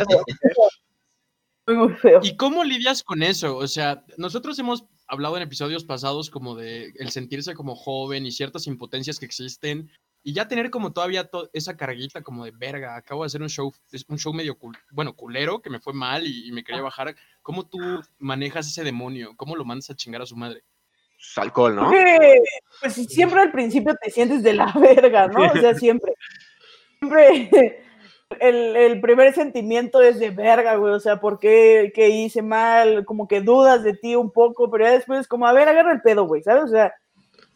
Muy, 1.66 1.76
muy 1.76 1.92
feo. 1.94 2.20
¿Y 2.22 2.36
cómo 2.36 2.64
lidias 2.64 3.02
con 3.02 3.22
eso? 3.22 3.56
O 3.56 3.66
sea, 3.68 4.04
nosotros 4.16 4.58
hemos 4.58 4.84
hablado 5.06 5.36
en 5.36 5.42
episodios 5.42 5.84
pasados 5.84 6.30
como 6.30 6.54
de 6.56 6.92
el 6.98 7.10
sentirse 7.10 7.54
como 7.54 7.74
joven 7.74 8.26
y 8.26 8.32
ciertas 8.32 8.66
impotencias 8.66 9.18
que 9.18 9.26
existen 9.26 9.90
y 10.22 10.32
ya 10.32 10.48
tener 10.48 10.70
como 10.70 10.92
todavía 10.92 11.24
to- 11.24 11.50
esa 11.52 11.76
carguita 11.76 12.22
como 12.22 12.44
de 12.46 12.50
verga, 12.52 12.96
acabo 12.96 13.22
de 13.22 13.26
hacer 13.26 13.42
un 13.42 13.48
show, 13.50 13.72
es 13.92 14.04
un 14.08 14.18
show 14.18 14.32
medio 14.32 14.58
cul- 14.58 14.78
bueno, 14.90 15.14
culero, 15.14 15.60
que 15.60 15.70
me 15.70 15.80
fue 15.80 15.92
mal 15.92 16.26
y, 16.26 16.48
y 16.48 16.52
me 16.52 16.64
quería 16.64 16.82
bajar. 16.82 17.14
¿Cómo 17.42 17.66
tú 17.68 17.78
manejas 18.18 18.66
ese 18.66 18.82
demonio? 18.84 19.32
¿Cómo 19.36 19.56
lo 19.56 19.64
mandas 19.64 19.90
a 19.90 19.96
chingar 19.96 20.22
a 20.22 20.26
su 20.26 20.36
madre? 20.36 20.62
Pues, 21.34 21.44
alcohol, 21.44 21.74
¿no? 21.74 21.90
pues 22.80 22.94
siempre 22.94 23.40
al 23.40 23.50
principio 23.50 23.94
te 24.00 24.10
sientes 24.10 24.42
de 24.42 24.52
la 24.52 24.72
verga, 24.80 25.28
¿no? 25.28 25.50
O 25.50 25.56
sea, 25.56 25.74
siempre. 25.74 26.14
Siempre 26.98 27.50
el, 28.40 28.76
el 28.76 29.00
primer 29.00 29.32
sentimiento 29.34 30.00
es 30.00 30.18
de 30.18 30.30
verga, 30.30 30.76
güey. 30.76 30.92
O 30.92 31.00
sea, 31.00 31.20
¿por 31.20 31.38
qué, 31.38 31.92
qué 31.94 32.08
hice 32.10 32.42
mal? 32.42 33.04
Como 33.04 33.26
que 33.26 33.40
dudas 33.40 33.82
de 33.82 33.94
ti 33.94 34.14
un 34.14 34.30
poco, 34.30 34.70
pero 34.70 34.84
ya 34.84 34.92
después 34.92 35.20
es 35.20 35.28
como, 35.28 35.46
a 35.46 35.52
ver, 35.52 35.68
agarra 35.68 35.92
el 35.92 36.02
pedo, 36.02 36.26
güey, 36.26 36.42
¿sabes? 36.42 36.64
O 36.64 36.68
sea, 36.68 36.94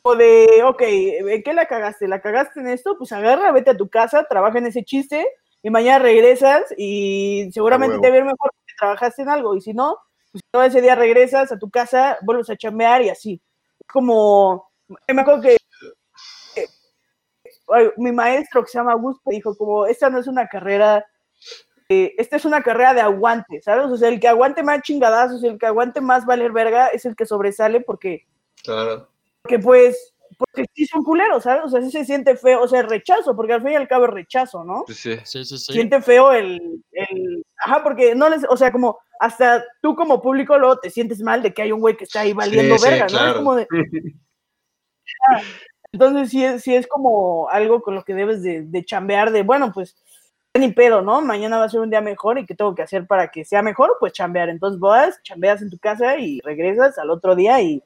o 0.03 0.17
de, 0.17 0.63
ok, 0.65 0.83
¿en 0.83 1.43
qué 1.43 1.53
la 1.53 1.67
cagaste? 1.67 2.09
¿La 2.09 2.21
cagaste 2.21 2.61
en 2.61 2.69
esto? 2.69 2.97
Pues 2.97 3.13
agarra, 3.13 3.53
vete 3.53 3.71
a 3.71 3.77
tu 3.77 3.89
casa, 3.89 4.25
trabaja 4.25 4.59
en 4.59 4.67
ese 4.67 4.85
chiste 4.85 5.27
y 5.63 5.71
mañana 5.71 5.99
regresas 5.99 6.63
y 6.77 7.51
seguramente 7.53 7.99
te 7.99 8.09
va 8.09 8.15
a 8.15 8.19
ir 8.19 8.25
mejor 8.25 8.51
porque 8.55 8.75
trabajaste 8.79 9.23
en 9.23 9.29
algo. 9.29 9.55
Y 9.55 9.61
si 9.61 9.75
no, 9.75 9.99
pues 10.33 10.43
todo 10.51 10.63
ese 10.63 10.81
día 10.81 10.95
regresas 10.95 11.53
a 11.53 11.59
tu 11.59 11.69
casa, 11.71 12.19
vuelves 12.23 12.49
a 12.51 12.57
chambear 12.57 13.03
y 13.03 13.11
así 13.11 13.43
como, 13.93 14.71
me 15.09 15.21
acuerdo 15.23 15.43
que 15.43 15.57
eh, 16.57 17.93
mi 17.97 18.13
maestro 18.13 18.63
que 18.63 18.71
se 18.71 18.79
llama 18.79 18.93
Augusto 18.93 19.31
dijo 19.31 19.57
como, 19.57 19.87
esta 19.87 20.09
no 20.11 20.19
es 20.19 20.27
una 20.27 20.47
carrera, 20.49 21.05
eh, 21.89 22.15
esta 22.19 22.37
es 22.37 22.45
una 22.45 22.63
carrera 22.63 22.95
de 22.95 23.01
aguante, 23.01 23.61
¿sabes? 23.63 23.87
O 23.87 23.97
sea, 23.97 24.09
el 24.09 24.21
que 24.21 24.29
aguante 24.29 24.63
más 24.63 24.83
chingadazos, 24.83 25.43
el 25.45 25.59
que 25.59 25.67
aguante 25.67 26.01
más 26.01 26.25
valer 26.27 26.53
verga, 26.53 26.89
es 26.89 27.05
el 27.05 27.15
que 27.17 27.27
sobresale 27.27 27.81
porque, 27.81 28.27
Claro. 28.63 29.09
porque 29.43 29.59
pues, 29.59 30.15
porque 30.37 30.67
sí 30.75 30.87
son 30.87 31.03
culeros, 31.03 31.43
¿sabes? 31.43 31.63
O 31.65 31.69
sea, 31.69 31.81
sí 31.81 31.91
se 31.91 32.05
siente 32.05 32.37
feo, 32.37 32.63
o 32.63 32.69
sea, 32.69 32.83
rechazo, 32.83 33.35
porque 33.35 33.55
al 33.55 33.63
fin 33.63 33.73
y 33.73 33.77
al 33.77 33.89
cabo 33.89 34.05
es 34.07 34.11
rechazo, 34.13 34.65
¿no? 34.65 34.85
Sí. 34.89 35.17
Sí, 35.25 35.45
sí, 35.45 35.59
sí. 35.59 35.73
siente 35.73 36.01
feo 36.01 36.33
el, 36.33 36.83
el- 36.93 37.45
Ajá, 37.65 37.83
porque 37.83 38.15
no 38.15 38.29
les... 38.29 38.45
O 38.49 38.57
sea, 38.57 38.71
como 38.71 38.99
hasta 39.21 39.65
tú 39.83 39.95
como 39.95 40.21
público 40.23 40.59
luego 40.59 40.79
te 40.79 40.91
sientes 40.91 41.21
mal 41.23 41.43
de 41.43 41.53
que 41.53 41.63
hay 41.63 41.73
un 41.73 41.81
güey 41.81 41.97
que 41.97 42.05
está 42.05 42.21
ahí 42.21 42.33
valiendo 42.33 42.77
Sí, 42.77 42.83
sí, 42.85 42.91
verga, 42.91 43.05
¿no? 43.07 43.11
claro. 43.11 43.31
Es 43.31 43.37
como 43.37 43.55
de... 43.57 43.67
Entonces 45.93 46.31
sí 46.31 46.45
es, 46.45 46.63
sí 46.63 46.75
es 46.75 46.87
como 46.87 47.49
algo 47.49 47.81
con 47.81 47.95
lo 47.95 48.05
que 48.05 48.15
debes 48.15 48.43
de, 48.43 48.63
de 48.63 48.85
chambear 48.85 49.31
de, 49.33 49.43
bueno, 49.43 49.73
pues 49.73 49.97
ni 50.55 50.73
pedo, 50.73 51.03
¿no? 51.03 51.21
Mañana 51.21 51.59
va 51.59 51.65
a 51.65 51.69
ser 51.69 51.81
un 51.81 51.91
día 51.91 52.01
mejor 52.01 52.39
y 52.39 52.47
¿qué 52.47 52.55
tengo 52.55 52.75
que 52.75 52.83
hacer 52.83 53.07
para 53.07 53.29
que 53.29 53.45
sea 53.45 53.63
mejor? 53.63 53.97
Pues 54.01 54.13
chambear. 54.13 54.49
Entonces 54.49 54.79
vas, 54.81 55.23
chambeas 55.23 55.63
en 55.63 55.71
tu 55.71 55.79
casa 55.79 56.17
y 56.19 56.41
regresas 56.41 56.99
al 56.99 57.11
otro 57.11 57.35
día 57.35 57.61
y 57.63 57.83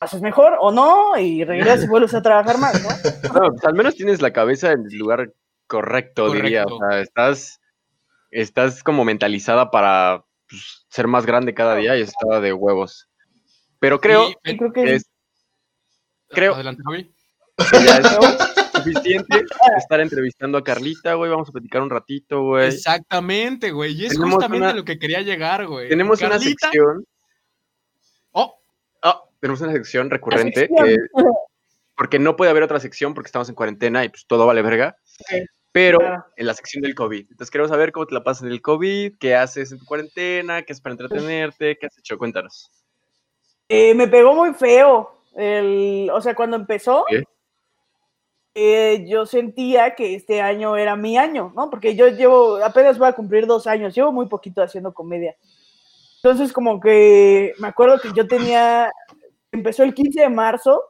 haces 0.00 0.22
mejor 0.22 0.56
o 0.60 0.72
no 0.72 1.16
y 1.18 1.44
regresas 1.44 1.84
y 1.84 1.88
vuelves 1.88 2.14
a 2.14 2.22
trabajar 2.22 2.58
más, 2.58 2.82
¿no? 2.82 2.88
No, 3.40 3.50
pues 3.50 3.64
al 3.64 3.74
menos 3.74 3.94
tienes 3.94 4.22
la 4.22 4.32
cabeza 4.32 4.72
en 4.72 4.86
el 4.90 4.98
lugar 4.98 5.32
correcto, 5.66 6.32
diría. 6.32 6.64
O 6.64 6.78
Correcto. 6.78 6.90
sea, 6.90 7.00
estás, 7.00 7.60
estás 8.30 8.82
como 8.82 9.04
mentalizada 9.04 9.70
para 9.70 10.24
pues, 10.50 10.84
ser 10.88 11.06
más 11.06 11.24
grande 11.24 11.54
cada 11.54 11.76
día 11.76 11.96
y 11.96 12.02
está 12.02 12.40
de 12.40 12.52
huevos. 12.52 13.08
Pero 13.78 14.00
creo 14.00 14.28
Y- 14.44 14.56
creo 14.58 14.72
que 14.72 14.94
es, 14.96 15.10
creo- 16.28 16.54
Adelante, 16.54 16.82
Javi. 16.84 17.14
que 17.70 17.84
ya 17.84 17.96
es 17.98 18.72
suficiente 18.72 19.44
estar 19.76 20.00
entrevistando 20.00 20.58
a 20.58 20.64
Carlita, 20.64 21.14
güey. 21.14 21.30
Vamos 21.30 21.48
a 21.48 21.52
platicar 21.52 21.82
un 21.82 21.90
ratito, 21.90 22.42
güey. 22.42 22.68
Exactamente, 22.68 23.70
güey. 23.70 23.92
Y 23.94 24.06
es 24.06 24.12
Tenemos 24.12 24.34
justamente 24.34 24.66
una- 24.66 24.74
lo 24.74 24.84
que 24.84 24.98
quería 24.98 25.20
llegar, 25.22 25.66
güey. 25.66 25.88
Tenemos 25.88 26.20
una 26.22 26.38
sección. 26.38 27.04
Oh, 28.32 28.58
Ah, 29.02 29.22
tenemos 29.40 29.60
una 29.60 29.72
sección 29.72 30.10
recurrente. 30.10 30.60
sección. 30.68 30.86
que- 30.88 30.96
porque 31.96 32.18
no 32.18 32.34
puede 32.34 32.50
haber 32.50 32.62
otra 32.62 32.80
sección 32.80 33.12
porque 33.12 33.28
estamos 33.28 33.48
en 33.50 33.54
cuarentena 33.54 34.02
y 34.04 34.08
pues 34.08 34.26
todo 34.26 34.46
vale 34.46 34.62
verga. 34.62 34.96
Ok. 35.20 35.46
Pero 35.72 35.98
Claro. 35.98 36.24
en 36.36 36.46
la 36.46 36.54
sección 36.54 36.82
del 36.82 36.94
COVID. 36.94 37.20
Entonces 37.30 37.50
queremos 37.50 37.70
saber 37.70 37.92
cómo 37.92 38.06
te 38.06 38.14
la 38.14 38.24
pasas 38.24 38.42
en 38.42 38.52
el 38.52 38.60
COVID, 38.60 39.18
qué 39.18 39.36
haces 39.36 39.70
en 39.70 39.78
tu 39.78 39.84
cuarentena, 39.84 40.62
qué 40.62 40.72
es 40.72 40.80
para 40.80 40.94
entretenerte, 40.94 41.76
qué 41.78 41.86
has 41.86 41.98
hecho. 41.98 42.18
Cuéntanos. 42.18 42.70
Eh, 43.68 43.94
me 43.94 44.08
pegó 44.08 44.34
muy 44.34 44.52
feo. 44.54 45.22
El, 45.36 46.10
o 46.12 46.20
sea, 46.20 46.34
cuando 46.34 46.56
empezó, 46.56 47.04
eh, 48.54 49.04
yo 49.06 49.26
sentía 49.26 49.94
que 49.94 50.16
este 50.16 50.40
año 50.40 50.76
era 50.76 50.96
mi 50.96 51.16
año, 51.16 51.52
¿no? 51.54 51.70
Porque 51.70 51.94
yo 51.94 52.08
llevo, 52.08 52.56
apenas 52.56 52.98
voy 52.98 53.08
a 53.08 53.12
cumplir 53.12 53.46
dos 53.46 53.68
años, 53.68 53.94
llevo 53.94 54.10
muy 54.10 54.26
poquito 54.26 54.60
haciendo 54.60 54.92
comedia. 54.92 55.36
Entonces, 56.16 56.52
como 56.52 56.80
que 56.80 57.54
me 57.58 57.68
acuerdo 57.68 58.00
que 58.00 58.10
yo 58.12 58.26
tenía, 58.26 58.90
empezó 59.52 59.84
el 59.84 59.94
15 59.94 60.22
de 60.22 60.28
marzo, 60.28 60.82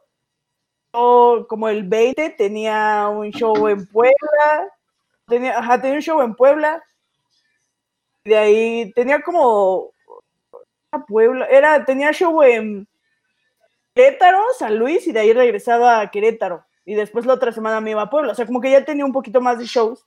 como 0.91 1.69
el 1.69 1.83
20 1.83 2.31
tenía 2.31 3.07
un 3.09 3.31
show 3.31 3.67
en 3.67 3.85
Puebla, 3.87 4.69
tenía, 5.27 5.57
ajá, 5.57 5.81
tenía 5.81 5.97
un 5.97 6.01
show 6.01 6.21
en 6.21 6.35
Puebla, 6.35 6.83
de 8.23 8.37
ahí 8.37 8.91
tenía 8.93 9.21
como 9.21 9.91
a 10.91 11.05
Puebla, 11.05 11.45
era, 11.45 11.85
tenía 11.85 12.11
show 12.11 12.43
en 12.43 12.87
Querétaro, 13.95 14.43
San 14.57 14.77
Luis, 14.77 15.07
y 15.07 15.11
de 15.11 15.21
ahí 15.21 15.33
regresaba 15.33 16.01
a 16.01 16.11
Querétaro. 16.11 16.65
Y 16.85 16.95
después 16.95 17.25
la 17.25 17.33
otra 17.33 17.51
semana 17.51 17.79
me 17.79 17.91
iba 17.91 18.01
a 18.01 18.09
Puebla. 18.09 18.31
O 18.31 18.35
sea, 18.35 18.45
como 18.45 18.59
que 18.59 18.71
ya 18.71 18.83
tenía 18.83 19.05
un 19.05 19.13
poquito 19.13 19.39
más 19.39 19.59
de 19.59 19.65
shows. 19.65 20.03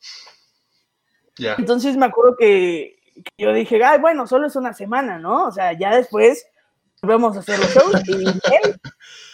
Entonces 1.39 1.97
me 1.97 2.07
acuerdo 2.07 2.37
que, 2.37 2.99
que 3.15 3.45
yo 3.45 3.53
dije, 3.53 3.83
ay, 3.85 3.99
bueno, 4.01 4.27
solo 4.27 4.47
es 4.47 4.57
una 4.57 4.75
semana, 4.75 5.19
¿no? 5.19 5.47
O 5.47 5.53
sea, 5.53 5.73
ya 5.73 5.95
después 5.95 6.47
volvemos 7.03 7.37
a 7.37 7.41
hacer 7.41 7.59
los 7.59 7.75
shows. 7.75 8.09
Y. 8.09 8.25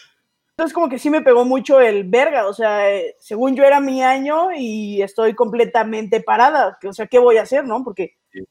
Entonces 0.60 0.74
como 0.74 0.90
que 0.90 0.98
sí 0.98 1.08
me 1.08 1.22
pegó 1.22 1.46
mucho 1.46 1.80
el 1.80 2.04
verga. 2.04 2.46
O 2.46 2.52
sea, 2.52 2.94
eh, 2.94 3.16
según 3.18 3.56
yo 3.56 3.64
era 3.64 3.80
mi 3.80 4.02
año 4.02 4.50
y 4.54 5.00
estoy 5.00 5.34
completamente 5.34 6.20
parada. 6.20 6.78
O 6.86 6.92
sea, 6.92 7.06
¿qué 7.06 7.18
voy 7.18 7.38
a 7.38 7.42
hacer, 7.42 7.64
no? 7.64 7.82
Porque 7.82 8.18
Sí. 8.30 8.44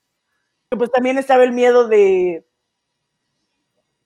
pues 0.76 0.92
también 0.92 1.20
estaba 1.20 1.44
el 1.44 1.52
miedo 1.52 1.88
de, 1.88 2.48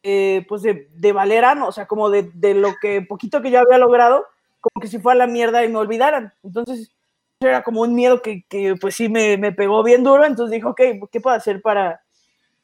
eh, 0.04 0.46
pues 0.50 0.64
de, 0.64 0.90
de 0.94 1.14
Valerano, 1.14 1.68
o 1.68 1.72
sea, 1.72 1.88
como 1.88 2.10
de, 2.10 2.30
de 2.34 2.54
lo 2.56 2.74
que 2.82 3.02
poquito 3.04 3.42
que 3.42 3.52
yo 3.52 3.62
había 3.62 3.78
logrado, 3.78 4.26
como 4.60 4.82
que 4.82 4.90
si 4.90 5.00
fue 5.00 5.14
a 5.14 5.16
la 5.16 5.28
mierda 5.28 5.64
y 5.64 5.70
me 5.70 5.78
olvidaran. 5.78 6.34
Entonces, 6.44 6.94
era 7.40 7.64
como 7.64 7.82
un 7.84 7.96
miedo 7.96 8.22
que, 8.22 8.44
que 8.50 8.76
pues 8.76 8.96
sí 8.96 9.08
me, 9.08 9.38
me, 9.38 9.54
pegó 9.54 9.82
bien 9.82 10.04
duro, 10.04 10.26
entonces 10.26 10.52
dije, 10.52 10.68
ok, 10.68 11.10
¿qué 11.10 11.22
puedo 11.22 11.38
hacer 11.38 11.62
para 11.62 12.03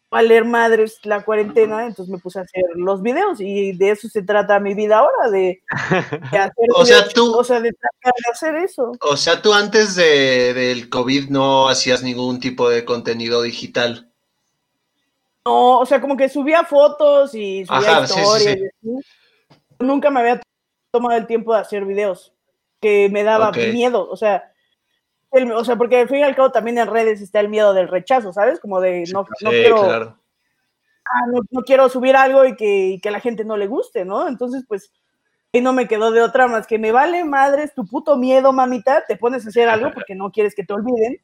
valer 0.10 0.46
madres 0.46 1.00
la 1.04 1.24
cuarentena? 1.24 1.86
Entonces 1.86 2.12
me 2.12 2.20
puse 2.20 2.40
a 2.40 2.44
hacer 2.44 2.64
los 2.76 3.02
videos 3.02 3.40
y 3.40 3.74
de 3.74 3.92
eso 3.92 4.08
se 4.10 4.24
trata 4.24 4.60
mi 4.60 4.74
vida 4.74 5.00
ahora, 5.00 5.30
de, 5.30 5.62
de 6.32 6.38
hacer 6.38 6.68
o 6.76 6.86
sea, 6.86 7.08
tú, 7.08 7.34
o 7.36 7.44
sea, 7.44 7.60
de, 7.60 7.70
de, 7.70 8.32
hacer 8.32 8.56
eso. 8.56 8.92
O 9.02 9.18
sea, 9.18 9.42
tú 9.42 9.54
antes 9.54 9.96
de, 9.96 10.54
del 10.54 10.90
COVID 10.90 11.30
no 11.30 11.70
hacías 11.70 12.04
ningún 12.04 12.40
tipo 12.40 12.70
de 12.70 12.86
contenido 12.86 13.42
digital. 13.42 14.12
No, 15.46 15.80
o 15.80 15.86
sea, 15.86 16.02
como 16.02 16.18
que 16.18 16.30
subía 16.30 16.64
fotos 16.64 17.34
y 17.34 17.66
subía 17.66 17.98
Ajá, 17.98 18.04
historias. 18.04 18.58
Sí, 18.60 18.72
sí, 18.82 18.90
sí. 19.02 19.56
Nunca 19.80 20.10
me 20.10 20.20
había 20.20 20.42
tomado 20.92 21.18
el 21.18 21.28
tiempo 21.28 21.54
de 21.54 21.62
hacer 21.62 21.86
videos, 21.86 22.34
que 22.82 23.10
me 23.10 23.24
daba 23.24 23.50
okay. 23.50 23.72
miedo, 23.72 24.10
o 24.10 24.18
sea, 24.18 24.49
el, 25.32 25.52
o 25.52 25.64
sea, 25.64 25.76
porque 25.76 26.00
al 26.00 26.08
fin 26.08 26.20
y 26.20 26.24
al 26.24 26.36
cabo 26.36 26.52
también 26.52 26.78
en 26.78 26.88
redes 26.88 27.22
está 27.22 27.40
el 27.40 27.50
miedo 27.50 27.74
del 27.74 27.88
rechazo, 27.88 28.34
¿sabes? 28.34 28.60
Como 28.60 28.82
de 28.82 29.04
no, 29.14 29.26
no 29.42 29.50
quiero, 29.50 29.84
claro. 29.84 30.18
ah, 31.06 31.28
no, 31.32 31.42
no, 31.52 31.62
quiero 31.62 31.88
subir 31.90 32.16
algo 32.16 32.46
y 32.46 32.56
que, 32.56 32.88
y 32.88 33.00
que 33.00 33.10
a 33.10 33.12
la 33.12 33.20
gente 33.20 33.46
no 33.46 33.56
le 33.56 33.68
guste, 33.68 34.06
¿no? 34.06 34.28
Entonces, 34.28 34.66
pues, 34.68 34.92
ahí 35.54 35.62
no 35.62 35.74
me 35.74 35.88
quedó 35.88 36.12
de 36.12 36.22
otra 36.22 36.48
más 36.48 36.68
que 36.68 36.80
me 36.80 36.92
vale 36.92 37.24
madres 37.24 37.74
tu 37.74 37.86
puto 37.86 38.18
miedo, 38.18 38.54
mamita, 38.54 39.06
te 39.08 39.18
pones 39.18 39.46
a 39.46 39.50
hacer 39.50 39.70
algo 39.70 39.92
porque 39.94 40.16
no 40.16 40.32
quieres 40.32 40.56
que 40.56 40.64
te 40.64 40.74
olviden. 40.74 41.22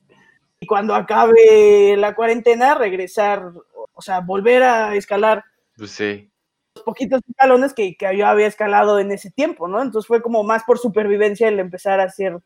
Y 0.60 0.68
cuando 0.68 0.96
acabe 0.96 1.96
la 1.98 2.16
cuarentena, 2.16 2.76
regresar, 2.76 3.52
o 3.94 4.02
sea, 4.02 4.22
volver 4.22 4.64
a 4.64 4.96
escalar. 4.96 5.44
Pues 5.76 5.92
sí. 5.92 6.32
Los 6.76 6.84
poquitos 6.84 7.22
escalones 7.28 7.74
que, 7.74 7.96
que 7.96 8.18
yo 8.18 8.28
había 8.28 8.48
escalado 8.48 9.00
en 9.00 9.12
ese 9.12 9.32
tiempo, 9.32 9.68
¿no? 9.68 9.82
Entonces 9.82 10.08
fue 10.08 10.22
como 10.22 10.44
más 10.44 10.64
por 10.64 10.78
supervivencia 10.78 11.48
el 11.48 11.60
empezar 11.60 12.00
a 12.00 12.06
hacer 12.06 12.40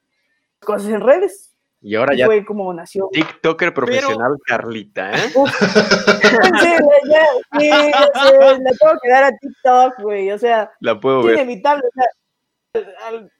cosas 0.60 0.89
en 0.89 1.02
redes. 1.02 1.49
Y 1.82 1.96
ahora 1.96 2.13
ya 2.13 2.26
fue 2.26 2.46
como 2.46 2.74
nació. 2.74 3.10
TikToker 3.12 3.74
profesional 3.74 4.34
Pero... 4.46 4.58
Carlita, 4.58 5.12
¿eh? 5.13 5.30
sí, 5.30 5.39
ya, 7.10 7.26
sí, 7.58 7.68
ya 7.70 8.12
sé, 8.13 8.38
la 8.60 8.72
tengo 8.80 9.00
que 9.02 9.10
dar 9.10 9.24
a 9.24 9.32
TikTok, 9.38 10.02
güey. 10.02 10.32
O 10.32 10.38
sea, 10.38 10.72
la 10.82 11.00
puedo 11.00 11.22
es 11.22 11.26
ver. 11.28 11.36
inevitable. 11.36 11.84
O 11.88 11.92
sea, 11.94 12.06
al, 13.08 13.15
al, 13.15 13.32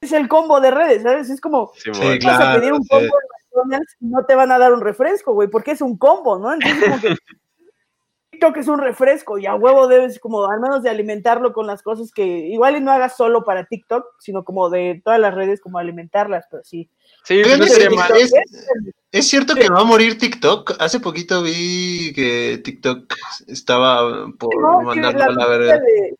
es 0.00 0.12
el 0.12 0.28
combo 0.28 0.60
de 0.60 0.70
redes, 0.70 1.02
¿sabes? 1.02 1.30
Es 1.30 1.40
como, 1.40 1.72
Sí, 1.74 1.90
claro. 1.90 2.38
vas 2.38 2.40
a 2.40 2.60
pedir 2.60 2.72
un 2.72 2.82
sí. 2.82 2.88
combo 2.88 3.04
en 3.04 3.64
McDonald's 3.64 3.96
y 4.00 4.06
no 4.06 4.24
te 4.24 4.34
van 4.34 4.52
a 4.52 4.58
dar 4.58 4.72
un 4.72 4.80
refresco, 4.80 5.32
güey, 5.32 5.48
porque 5.48 5.72
es 5.72 5.80
un 5.80 5.96
combo, 5.98 6.38
¿no? 6.38 6.52
Entonces, 6.52 6.84
como 6.84 7.00
que 7.00 7.16
TikTok 8.30 8.56
es 8.58 8.68
un 8.68 8.78
refresco 8.78 9.38
y 9.38 9.46
a 9.46 9.54
huevo 9.56 9.88
debes 9.88 10.20
como 10.20 10.48
al 10.48 10.60
menos 10.60 10.82
de 10.82 10.90
alimentarlo 10.90 11.52
con 11.52 11.66
las 11.66 11.82
cosas 11.82 12.12
que 12.12 12.24
igual 12.24 12.76
y 12.76 12.80
no 12.80 12.92
hagas 12.92 13.16
solo 13.16 13.42
para 13.42 13.64
TikTok, 13.64 14.04
sino 14.20 14.44
como 14.44 14.70
de 14.70 15.00
todas 15.04 15.18
las 15.18 15.34
redes, 15.34 15.60
como 15.60 15.78
alimentarlas, 15.78 16.46
pero 16.50 16.62
sí. 16.64 16.88
Sí, 17.24 17.34
Oigan, 17.42 17.58
no 17.58 17.64
es, 17.66 17.72
sería 17.74 17.90
mal. 17.90 18.12
es- 18.16 18.32
es 19.10 19.28
cierto 19.28 19.54
que 19.54 19.68
va 19.68 19.80
a 19.80 19.84
morir 19.84 20.18
TikTok. 20.18 20.76
Hace 20.78 21.00
poquito 21.00 21.42
vi 21.42 22.12
que 22.14 22.60
TikTok 22.62 23.14
estaba 23.46 24.28
por 24.38 24.60
No, 24.60 24.82
mandarlo 24.82 25.24
a 25.24 25.30
la 25.32 25.46
verga. 25.46 25.78
de- 25.78 26.16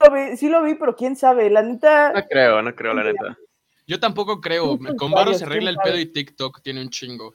lo 0.00 0.10
vi- 0.12 0.36
sí 0.36 0.48
lo 0.48 0.62
vi, 0.62 0.74
pero 0.74 0.94
quién 0.96 1.16
sabe, 1.16 1.48
la 1.50 1.62
neta, 1.62 2.12
No 2.12 2.22
creo, 2.28 2.62
no 2.62 2.74
creo, 2.74 2.94
la 2.94 3.04
neta. 3.04 3.38
Yo 3.86 4.00
tampoco 4.00 4.40
creo. 4.40 4.78
Con 4.98 5.10
Varo 5.12 5.32
se 5.34 5.44
arregla 5.44 5.70
el 5.70 5.76
pedo 5.78 5.98
y 5.98 6.06
TikTok 6.06 6.60
tiene 6.62 6.80
un 6.82 6.90
chingo. 6.90 7.34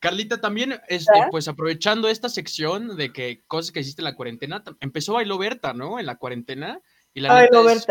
Carlita, 0.00 0.40
también, 0.40 0.80
este, 0.88 1.18
¿Ah? 1.20 1.26
pues 1.30 1.48
aprovechando 1.48 2.08
esta 2.08 2.28
sección 2.28 2.96
de 2.96 3.12
que 3.12 3.42
cosas 3.48 3.72
que 3.72 3.80
hiciste 3.80 4.00
en 4.00 4.04
la 4.04 4.14
cuarentena, 4.14 4.62
empezó 4.80 5.14
Bailo 5.14 5.38
Berta, 5.38 5.72
¿no? 5.72 5.98
En 5.98 6.06
la 6.06 6.16
cuarentena. 6.16 6.80
Y 7.12 7.20
la 7.20 7.30
ya 7.30 7.42
neta 7.42 7.72
es- 7.72 7.86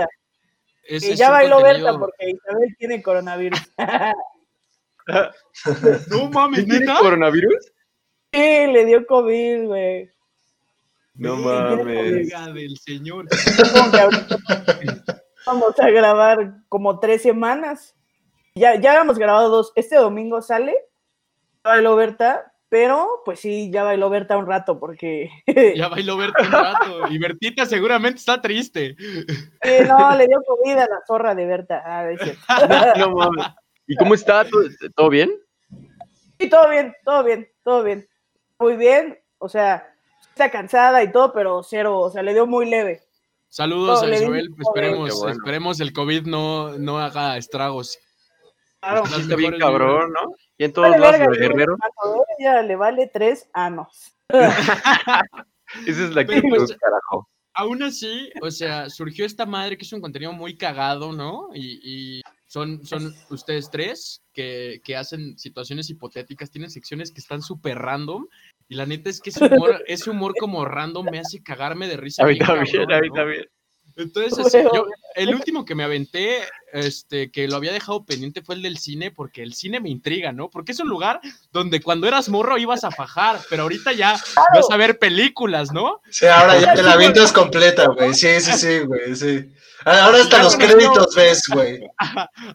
Y 0.90 1.16
ya 1.16 1.30
bailó 1.32 1.58
contenido- 1.58 1.86
Berta 1.86 2.00
porque 2.00 2.30
Isabel 2.32 2.76
tiene 2.78 3.02
coronavirus. 3.04 3.60
No 6.12 6.30
mames, 6.30 6.66
¿Tienes 6.66 6.82
neta. 6.82 7.00
coronavirus? 7.00 7.72
sí, 8.34 8.68
le 8.68 8.86
dio 8.86 9.06
COVID, 9.08 9.66
güey. 9.68 10.10
No 11.14 11.38
Sí, 11.38 11.42
mames. 11.44 12.54
Del 12.54 12.78
señor. 12.78 13.26
Vamos 15.46 15.80
a 15.80 15.90
grabar 15.90 16.56
como 16.68 17.00
tres 17.00 17.22
semanas. 17.22 17.96
Ya, 18.56 18.76
ya 18.76 18.92
habíamos 18.92 19.18
grabado 19.18 19.50
dos. 19.50 19.72
Este 19.76 19.96
domingo 19.96 20.42
sale. 20.42 20.74
Ya 21.64 21.72
bailó 21.72 21.96
Berta, 21.96 22.54
pero 22.70 23.22
pues 23.24 23.40
sí, 23.40 23.72
ya 23.72 23.84
bailó 23.84 24.10
Berta 24.10 24.38
un 24.38 24.46
rato 24.46 24.80
porque. 24.80 25.30
Ya 25.76 25.88
bailó 25.88 26.18
Berta 26.18 26.44
un 26.44 26.52
rato. 26.52 27.08
Y 27.10 27.18
Bertita 27.18 27.66
seguramente 27.66 28.20
está 28.20 28.42
triste. 28.42 28.96
Sí, 29.64 29.84
no, 29.88 30.16
le 30.16 30.28
dio 30.28 30.42
COVID 30.46 30.74
a 30.74 30.88
la 30.88 31.02
zorra 31.06 31.36
de 31.36 31.46
Berta. 31.46 31.84
Ah, 31.86 32.10
es. 32.10 32.20
No. 32.98 33.16
¿Y 33.88 33.96
cómo 33.96 34.14
está? 34.14 34.46
¿Todo, 34.96 35.10
bien? 35.10 35.32
Sí, 36.40 36.50
todo 36.50 36.70
bien, 36.70 36.94
todo 37.06 37.24
bien, 37.24 37.48
todo 37.64 37.84
bien. 37.84 38.08
Muy 38.60 38.76
bien, 38.76 39.18
o 39.38 39.48
sea, 39.48 39.94
está 40.30 40.52
cansada 40.52 41.02
y 41.04 41.12
todo, 41.12 41.32
pero 41.32 41.64
cero, 41.64 42.00
o 42.00 42.10
sea, 42.10 42.22
le 42.22 42.34
dio 42.34 42.46
muy 42.46 42.70
leve. 42.70 43.02
Saludos 43.48 44.04
No, 44.04 44.10
a 44.10 44.14
Isabel. 44.14 44.50
Esperemos, 44.60 45.20
bueno. 45.20 45.32
esperemos 45.32 45.80
el 45.80 45.94
COVID 45.94 46.24
no, 46.24 46.78
no 46.78 47.00
haga 47.00 47.38
estragos. 47.38 47.98
Claro. 48.90 49.04
Está 49.18 49.36
bien 49.36 49.60
cabrón, 49.60 50.14
¿no? 50.14 50.34
Y 50.58 50.64
en 50.66 50.74
todos 50.74 50.90
Vale, 50.92 51.20
lados 51.20 51.38
de 51.38 51.48
Guerrero. 51.48 51.76
a 51.76 52.24
ella 52.40 52.62
le 52.62 52.76
vale 52.76 53.08
tres 53.08 53.50
anos. 53.54 54.16
Esa 55.86 56.04
es 56.06 56.16
la 56.16 56.26
Pero, 56.26 56.38
actitud, 56.38 56.58
pues, 56.58 56.78
carajo. 56.78 57.30
Aún 57.54 57.84
así, 57.84 58.30
o 58.42 58.52
sea, 58.52 58.90
surgió 58.90 59.26
esta 59.26 59.46
madre 59.46 59.78
que 59.78 59.84
es 59.84 59.92
un 59.92 60.02
contenido 60.02 60.32
muy 60.32 60.56
cagado, 60.58 61.12
¿no? 61.12 61.50
Y, 61.54 62.18
y 62.18 62.22
son, 62.46 62.86
son 62.86 63.14
ustedes 63.30 63.70
tres 63.70 64.24
que, 64.32 64.80
que 64.84 64.96
hacen 64.96 65.38
situaciones 65.38 65.90
hipotéticas, 65.90 66.52
tienen 66.52 66.70
secciones 66.70 67.12
que 67.12 67.20
están 67.20 67.42
súper 67.42 67.80
random. 67.80 68.28
Y 68.70 68.76
la 68.76 68.86
neta 68.86 69.10
es 69.10 69.20
que 69.20 69.32
ese 69.32 69.46
humor, 69.46 69.84
ese 69.88 70.10
humor 70.10 70.34
como 70.40 70.64
random 70.66 71.08
me 71.12 71.20
hace 71.20 71.42
cagarme 71.42 71.88
de 71.88 71.98
risa. 71.98 72.24
A 72.24 72.28
mí 72.28 72.34
bien 72.34 72.46
también, 72.46 72.66
cabrón, 72.86 72.94
a 72.94 73.02
mí 73.02 73.08
¿no? 73.10 73.14
también. 73.14 73.46
Entonces, 73.98 74.38
así, 74.38 74.60
yo, 74.74 74.86
el 75.16 75.34
último 75.34 75.66
que 75.66 75.76
me 75.76 75.84
aventé, 75.84 76.42
este, 76.72 77.32
que 77.32 77.48
lo 77.48 77.56
había 77.56 77.74
dejado 77.74 78.06
pendiente 78.06 78.44
fue 78.44 78.56
el 78.56 78.62
del 78.62 78.78
cine, 78.78 79.10
porque 79.12 79.42
el 79.42 79.54
cine 79.54 79.80
me 79.80 79.90
intriga, 79.90 80.32
¿no? 80.32 80.50
Porque 80.50 80.72
es 80.72 80.80
un 80.80 80.88
lugar 80.88 81.20
donde 81.52 81.82
cuando 81.82 82.08
eras 82.08 82.30
morro 82.30 82.58
ibas 82.58 82.84
a 82.84 82.92
fajar, 82.92 83.40
pero 83.50 83.64
ahorita 83.64 83.94
ya 83.94 84.20
vas 84.54 84.70
a 84.70 84.78
ver 84.78 85.00
películas, 85.00 85.72
¿no? 85.72 86.02
Sí, 86.10 86.28
ahora 86.28 86.60
ya 86.60 86.74
te 86.74 86.84
la 86.84 86.94
avientas 86.94 87.34
completa, 87.34 87.88
güey. 87.88 88.14
Sí, 88.14 88.40
sí, 88.40 88.54
sí, 88.54 88.80
güey, 88.80 89.16
sí. 89.16 89.52
Ahora 89.86 90.18
hasta 90.22 90.38
Ya 90.38 90.44
los 90.44 90.56
créditos 90.56 91.16
ves, 91.16 91.42
güey. 91.54 91.80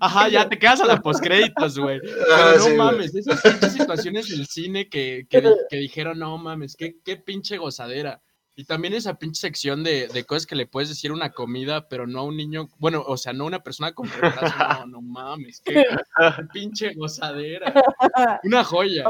Ajá, 0.01 0.29
ya 0.29 0.49
te 0.49 0.59
quedas 0.59 0.81
a 0.81 0.87
la 0.87 1.01
postcréditos, 1.01 1.79
güey. 1.79 1.99
Ah, 2.31 2.53
Pero 2.53 2.59
no 2.59 2.65
sí, 2.65 2.75
mames, 2.75 3.15
esas 3.15 3.41
pinches 3.41 3.73
situaciones 3.73 4.29
del 4.29 4.47
cine 4.47 4.89
que, 4.89 5.27
que, 5.31 5.43
que 5.71 5.77
dijeron, 5.77 6.19
no 6.19 6.37
mames, 6.39 6.77
qué, 6.77 6.97
qué 7.05 7.17
pinche 7.17 7.57
gozadera. 7.57 8.21
Y 8.55 8.65
también 8.65 8.93
esa 8.93 9.19
pinche 9.19 9.41
sección 9.41 9.83
de, 9.83 10.09
de 10.09 10.25
cosas 10.25 10.47
que 10.47 10.57
le 10.57 10.67
puedes 10.67 10.91
decir 10.91 11.11
una 11.11 11.33
comida, 11.33 11.89
pero 11.89 12.07
no 12.07 12.21
a 12.21 12.25
un 12.25 12.37
niño, 12.37 12.69
bueno, 12.79 13.03
o 13.07 13.17
sea, 13.17 13.33
no 13.33 13.45
a 13.45 13.47
una 13.47 13.63
persona 13.63 13.93
con 13.93 14.07
retraso, 14.21 14.87
no, 14.87 14.87
no 14.87 15.03
mames, 15.03 15.63
qué, 15.65 15.75
qué 15.75 15.85
pinche 16.53 16.93
gozadera. 16.95 17.73
Una 18.45 18.63
joya. 18.63 19.05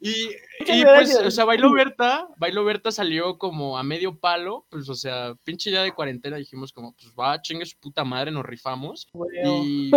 Y, 0.00 0.30
y 0.66 0.84
pues, 0.84 1.14
o 1.14 1.30
sea, 1.30 1.44
Bailo 1.44 1.72
Berta, 1.72 2.26
Bailo 2.36 2.64
Berta 2.64 2.90
salió 2.90 3.38
como 3.38 3.78
a 3.78 3.84
medio 3.84 4.18
palo, 4.18 4.66
pues, 4.70 4.88
o 4.88 4.94
sea, 4.94 5.34
pinche 5.44 5.70
ya 5.70 5.82
de 5.82 5.92
cuarentena 5.92 6.36
dijimos 6.36 6.72
como, 6.72 6.94
pues 6.94 7.12
va, 7.18 7.40
chingue 7.40 7.66
su 7.66 7.78
puta 7.78 8.04
madre, 8.04 8.32
nos 8.32 8.44
rifamos. 8.44 9.06
Y, 9.44 9.92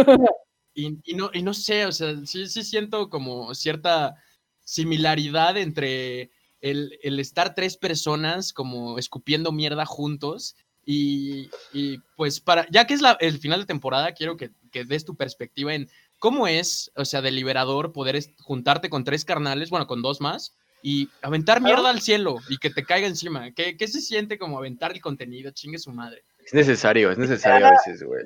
y, 0.76 1.00
y 1.04 1.16
no, 1.16 1.32
y 1.34 1.42
no 1.42 1.56
sé, 1.56 1.86
o 1.88 1.92
sea, 1.92 2.16
sí, 2.26 2.48
sí 2.48 2.64
siento 2.64 3.10
como 3.10 3.56
cierta 3.56 4.16
similaridad 4.64 5.58
entre 5.58 6.32
el, 6.64 6.98
el 7.04 7.20
estar 7.20 7.54
tres 7.54 7.78
personas 7.78 8.54
como 8.54 8.98
escupiendo 8.98 9.52
mierda 9.52 9.86
juntos. 9.86 10.56
Y, 10.86 11.50
y, 11.72 12.00
pues 12.18 12.40
para, 12.42 12.68
ya 12.70 12.86
que 12.88 12.94
es 12.94 13.02
la- 13.02 13.18
el 13.22 13.38
final 13.38 13.62
de 13.62 13.66
temporada, 13.68 14.12
quiero 14.14 14.36
que, 14.36 14.50
que 14.72 14.84
des 14.84 15.06
tu 15.06 15.16
perspectiva 15.16 15.74
en 15.74 15.88
cómo 16.20 16.48
es, 16.48 16.92
o 16.96 17.06
sea, 17.06 17.22
de 17.22 17.32
liberador 17.32 17.94
poder 17.94 18.20
juntarte 18.42 18.90
con 18.90 19.04
tres 19.06 19.24
carnales, 19.24 19.70
bueno, 19.70 19.88
con 19.88 20.02
dos 20.02 20.20
más, 20.20 20.58
y 20.82 21.08
aventar 21.22 21.62
mierda 21.62 21.90
al 21.90 22.02
cielo 22.02 22.36
y 22.50 22.58
que 22.58 22.70
te 22.70 22.84
caiga 22.84 23.08
encima. 23.08 23.52
¿Qué, 23.52 23.78
qué 23.78 23.88
se 23.88 24.02
siente 24.02 24.38
como 24.38 24.58
aventar 24.58 24.92
el 24.92 25.00
contenido? 25.00 25.52
Chingue 25.52 25.80
su 25.80 25.92
madre. 25.92 26.24
Es 26.46 26.54
necesario, 26.54 27.12
es 27.12 27.18
necesario 27.18 27.66
a 27.68 27.72
veces, 27.72 28.04
güey. 28.04 28.26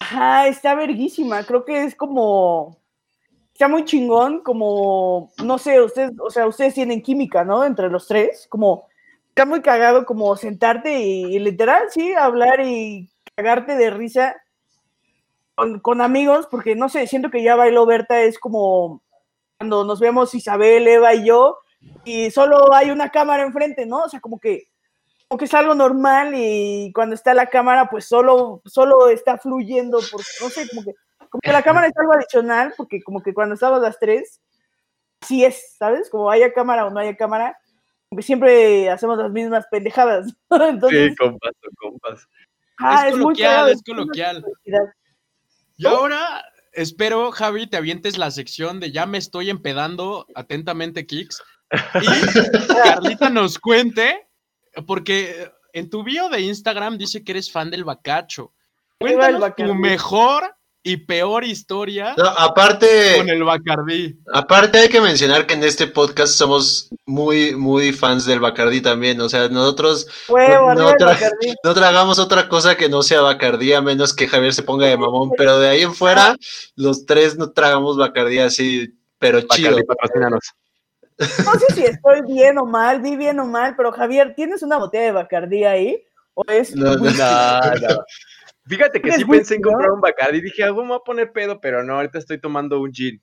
Ajá, 0.00 0.48
está 0.48 0.74
verguísima. 0.74 1.44
Creo 1.44 1.64
que 1.66 1.84
es 1.84 1.94
como. 1.94 2.78
Está 3.54 3.68
muy 3.68 3.84
chingón, 3.84 4.42
como. 4.42 5.32
No 5.42 5.58
sé, 5.58 5.80
ustedes, 5.80 6.12
o 6.20 6.28
sea, 6.28 6.46
ustedes 6.46 6.74
tienen 6.74 7.00
química, 7.00 7.44
¿no? 7.44 7.64
Entre 7.64 7.88
los 7.88 8.06
tres. 8.06 8.46
Como. 8.50 8.86
Está 9.30 9.46
muy 9.46 9.62
cagado 9.62 10.04
como 10.06 10.36
sentarte 10.36 11.00
y, 11.00 11.38
literal, 11.40 11.86
sí, 11.90 12.12
hablar 12.14 12.60
y 12.60 13.10
cagarte 13.34 13.74
de 13.74 13.90
risa 13.90 14.36
con, 15.82 16.00
amigos, 16.00 16.46
porque 16.50 16.76
no 16.76 16.88
sé, 16.88 17.06
siento 17.08 17.30
que 17.30 17.42
ya 17.42 17.56
bailó 17.56 17.84
Berta 17.86 18.20
es 18.20 18.38
como 18.38 19.02
cuando 19.58 19.84
nos 19.84 19.98
vemos 19.98 20.34
Isabel, 20.34 20.86
Eva 20.86 21.14
y 21.14 21.26
yo, 21.26 21.58
y 22.04 22.30
solo 22.30 22.72
hay 22.74 22.90
una 22.90 23.10
cámara 23.10 23.42
enfrente, 23.42 23.86
¿no? 23.86 24.04
O 24.04 24.08
sea, 24.08 24.20
como 24.20 24.38
que 24.38 24.68
que 25.36 25.46
es 25.46 25.54
algo 25.54 25.74
normal 25.74 26.32
y 26.34 26.92
cuando 26.92 27.14
está 27.14 27.34
la 27.34 27.46
cámara, 27.46 27.88
pues 27.90 28.06
solo, 28.06 28.62
solo 28.64 29.08
está 29.08 29.38
fluyendo, 29.38 29.98
por, 30.10 30.20
no 30.40 30.48
sé, 30.48 30.68
como 30.68 30.84
que, 30.84 30.94
Como 31.34 31.40
que 31.40 31.50
la 31.50 31.64
cámara 31.64 31.88
es 31.88 31.96
algo 31.96 32.12
adicional, 32.12 32.74
porque 32.76 33.02
como 33.02 33.20
que 33.20 33.34
cuando 33.34 33.54
estamos 33.56 33.82
las 33.82 33.98
tres, 33.98 34.40
sí 35.20 35.44
es, 35.44 35.74
¿sabes? 35.76 36.08
Como 36.08 36.30
haya 36.30 36.52
cámara 36.52 36.86
o 36.86 36.90
no 36.90 37.00
haya 37.00 37.16
cámara, 37.16 37.58
como 38.08 38.18
que 38.20 38.22
siempre 38.22 38.88
hacemos 38.88 39.18
las 39.18 39.32
mismas 39.32 39.66
pendejadas. 39.68 40.32
Entonces, 40.50 41.08
Sí, 41.08 41.16
compas, 41.16 41.50
compas. 41.76 42.28
ah, 42.78 43.08
es 43.08 43.14
muy 43.14 43.34
coloquial, 43.34 43.68
es 43.68 43.74
es 43.74 43.82
coloquial. 43.82 44.44
Y 45.76 45.86
ahora 45.88 46.44
espero, 46.70 47.32
Javi, 47.32 47.66
te 47.66 47.78
avientes 47.78 48.16
la 48.16 48.30
sección 48.30 48.78
de 48.78 48.92
ya 48.92 49.04
me 49.04 49.18
estoy 49.18 49.50
empedando 49.50 50.28
atentamente, 50.36 51.04
Kicks. 51.04 51.42
Y 52.00 52.06
Carlita 52.84 53.28
nos 53.28 53.58
cuente, 53.58 54.28
porque 54.86 55.50
en 55.72 55.90
tu 55.90 56.04
bio 56.04 56.28
de 56.28 56.42
Instagram 56.42 56.96
dice 56.96 57.24
que 57.24 57.32
eres 57.32 57.50
fan 57.50 57.72
del 57.72 57.82
bacacho. 57.82 58.52
Cuéntanos 59.00 59.56
tu 59.56 59.74
mejor 59.74 60.54
y 60.86 60.98
peor 60.98 61.44
historia 61.44 62.14
No, 62.16 62.24
aparte, 62.26 63.14
con 63.16 63.28
el 63.30 63.42
Bacardí. 63.42 64.16
aparte 64.32 64.78
hay 64.78 64.88
que 64.90 65.00
mencionar 65.00 65.46
que 65.46 65.54
en 65.54 65.64
este 65.64 65.86
podcast 65.86 66.34
somos 66.34 66.90
muy, 67.06 67.56
muy 67.56 67.90
fans 67.92 68.26
del 68.26 68.38
Bacardi 68.40 68.82
también. 68.82 69.18
O 69.22 69.28
sea, 69.30 69.48
nosotros 69.48 70.06
Huevo, 70.28 70.74
No, 70.74 70.92
Bacardí. 71.00 71.54
tragamos 71.74 72.18
otra 72.18 72.48
cosa 72.50 72.76
que 72.76 72.90
no 72.90 73.02
sea 73.02 73.22
Bacardí, 73.22 73.72
a 73.72 73.80
menos 73.80 74.14
que 74.14 74.28
Javier 74.28 74.52
se 74.52 74.62
ponga 74.62 74.86
de 74.86 74.98
mamón. 74.98 75.30
Pero 75.38 75.58
de 75.58 75.68
ahí 75.70 75.82
en 75.82 75.94
fuera, 75.94 76.36
los 76.76 77.06
tres 77.06 77.36
no 77.38 77.50
tragamos 77.50 77.96
Bacardí 77.96 78.38
así, 78.38 78.94
pero 79.18 79.40
chido. 79.40 79.78
Patrocínanos. 79.86 80.42
No 81.18 81.52
sé 81.58 81.74
si 81.74 81.84
estoy 81.84 82.22
bien 82.26 82.58
o 82.58 82.66
mal, 82.66 83.00
vi 83.00 83.16
bien 83.16 83.40
o 83.40 83.46
mal, 83.46 83.74
pero 83.76 83.92
Javier, 83.92 84.34
¿tienes 84.34 84.62
una 84.62 84.76
botella 84.78 85.04
de 85.04 85.12
Bacardí 85.12 85.64
ahí? 85.64 86.02
¿O 86.34 86.42
es 86.48 86.74
No? 86.74 86.96
No, 86.96 87.10
no. 87.10 88.04
Fíjate 88.66 89.00
que 89.00 89.08
¿Tienes 89.10 89.20
sí 89.20 89.24
pensé 89.30 89.54
en 89.56 89.60
no? 89.60 89.68
comprar 89.70 89.90
un 89.90 90.00
Bacardi. 90.00 90.40
Dije, 90.40 90.64
algo 90.64 90.82
me 90.82 90.88
voy 90.88 90.96
a 90.96 91.04
poner 91.04 91.32
pedo, 91.32 91.60
pero 91.60 91.82
no, 91.84 91.96
ahorita 91.96 92.18
estoy 92.18 92.40
tomando 92.40 92.80
un 92.80 92.92
gin. 92.92 93.22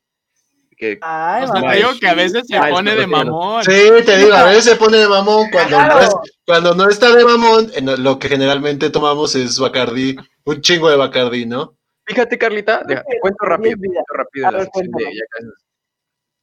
Que 0.77 0.97
Ay, 1.01 1.43
O 1.43 1.47
sea, 1.47 1.55
mamá. 1.55 1.71
te 1.73 1.77
digo 1.77 1.89
que 1.99 2.07
a 2.07 2.13
veces 2.15 2.43
se 2.47 2.57
Ay, 2.57 2.71
pone 2.73 2.95
de 2.95 3.07
mamón. 3.07 3.63
Sí, 3.63 3.71
te 4.05 4.17
digo, 4.17 4.33
a 4.33 4.45
veces 4.45 4.63
se 4.65 4.75
pone 4.77 4.97
de 4.97 5.07
mamón 5.07 5.49
cuando, 5.51 5.77
no, 5.79 5.85
Claro. 5.85 5.99
es- 6.01 6.31
cuando 6.45 6.75
no 6.75 6.89
está 6.89 7.15
de 7.15 7.23
mamón. 7.25 7.71
en 7.75 8.03
lo 8.03 8.17
que 8.19 8.29
generalmente 8.29 8.89
tomamos 8.89 9.35
es 9.35 9.59
Bacardí, 9.59 10.15
un 10.45 10.61
chingo 10.61 10.89
de 10.89 10.95
Bacardí, 10.97 11.45
¿no? 11.45 11.77
Fíjate, 12.05 12.37
Carlita, 12.37 12.83
deja- 12.87 13.03
te 13.03 13.19
cuento 13.19 13.45
rápido, 13.45 13.77
cuento 13.77 14.01
rápido 14.13 14.51
ver, 14.51 14.61
sección 14.63 14.91
de 14.91 15.03
ya. 15.05 15.21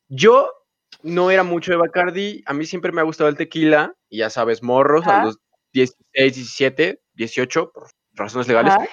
Yo 0.09 0.53
no 1.03 1.31
era 1.31 1.43
mucho 1.43 1.71
de 1.73 1.77
Bacardi, 1.77 2.43
a 2.47 2.55
mí 2.55 2.65
siempre 2.65 2.93
me 2.93 3.01
ha 3.01 3.05
gustado 3.05 3.29
el 3.29 3.37
tequila, 3.37 3.95
y 4.09 4.19
ya 4.19 4.31
sabes, 4.31 4.63
morros 4.63 5.07
a 5.07 5.25
los 5.25 5.39
16, 5.73 6.35
17, 6.35 7.01
18, 7.15 7.71
por 7.73 7.89
razones 8.19 8.49
legales. 8.49 8.75
Ajá. 8.75 8.87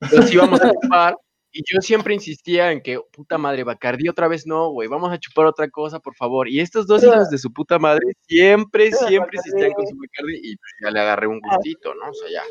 Entonces 0.00 0.32
íbamos 0.32 0.60
a 0.60 0.70
chupar 0.82 1.16
y 1.56 1.62
yo 1.72 1.80
siempre 1.80 2.12
insistía 2.14 2.72
en 2.72 2.82
que, 2.82 2.98
puta 3.12 3.38
madre, 3.38 3.62
Bacardi 3.62 4.08
otra 4.08 4.26
vez 4.26 4.44
no, 4.44 4.70
güey, 4.70 4.88
vamos 4.88 5.12
a 5.12 5.18
chupar 5.20 5.46
otra 5.46 5.70
cosa, 5.70 6.00
por 6.00 6.16
favor. 6.16 6.48
Y 6.48 6.58
estos 6.58 6.88
dos 6.88 7.04
hijos 7.04 7.30
de 7.30 7.38
su 7.38 7.52
puta 7.52 7.78
madre 7.78 8.04
siempre, 8.26 8.90
Pero 8.90 9.06
siempre 9.06 9.36
Bacardí. 9.36 9.36
insistían 9.38 9.72
con 9.72 9.86
su 9.86 9.94
Bacardi 9.96 10.34
y 10.42 10.56
pues, 10.56 10.72
ya 10.82 10.90
le 10.90 10.98
agarré 11.00 11.28
un 11.28 11.38
gustito, 11.38 11.94
¿no? 11.94 12.10
O 12.10 12.12
sea, 12.12 12.28
ya. 12.28 12.42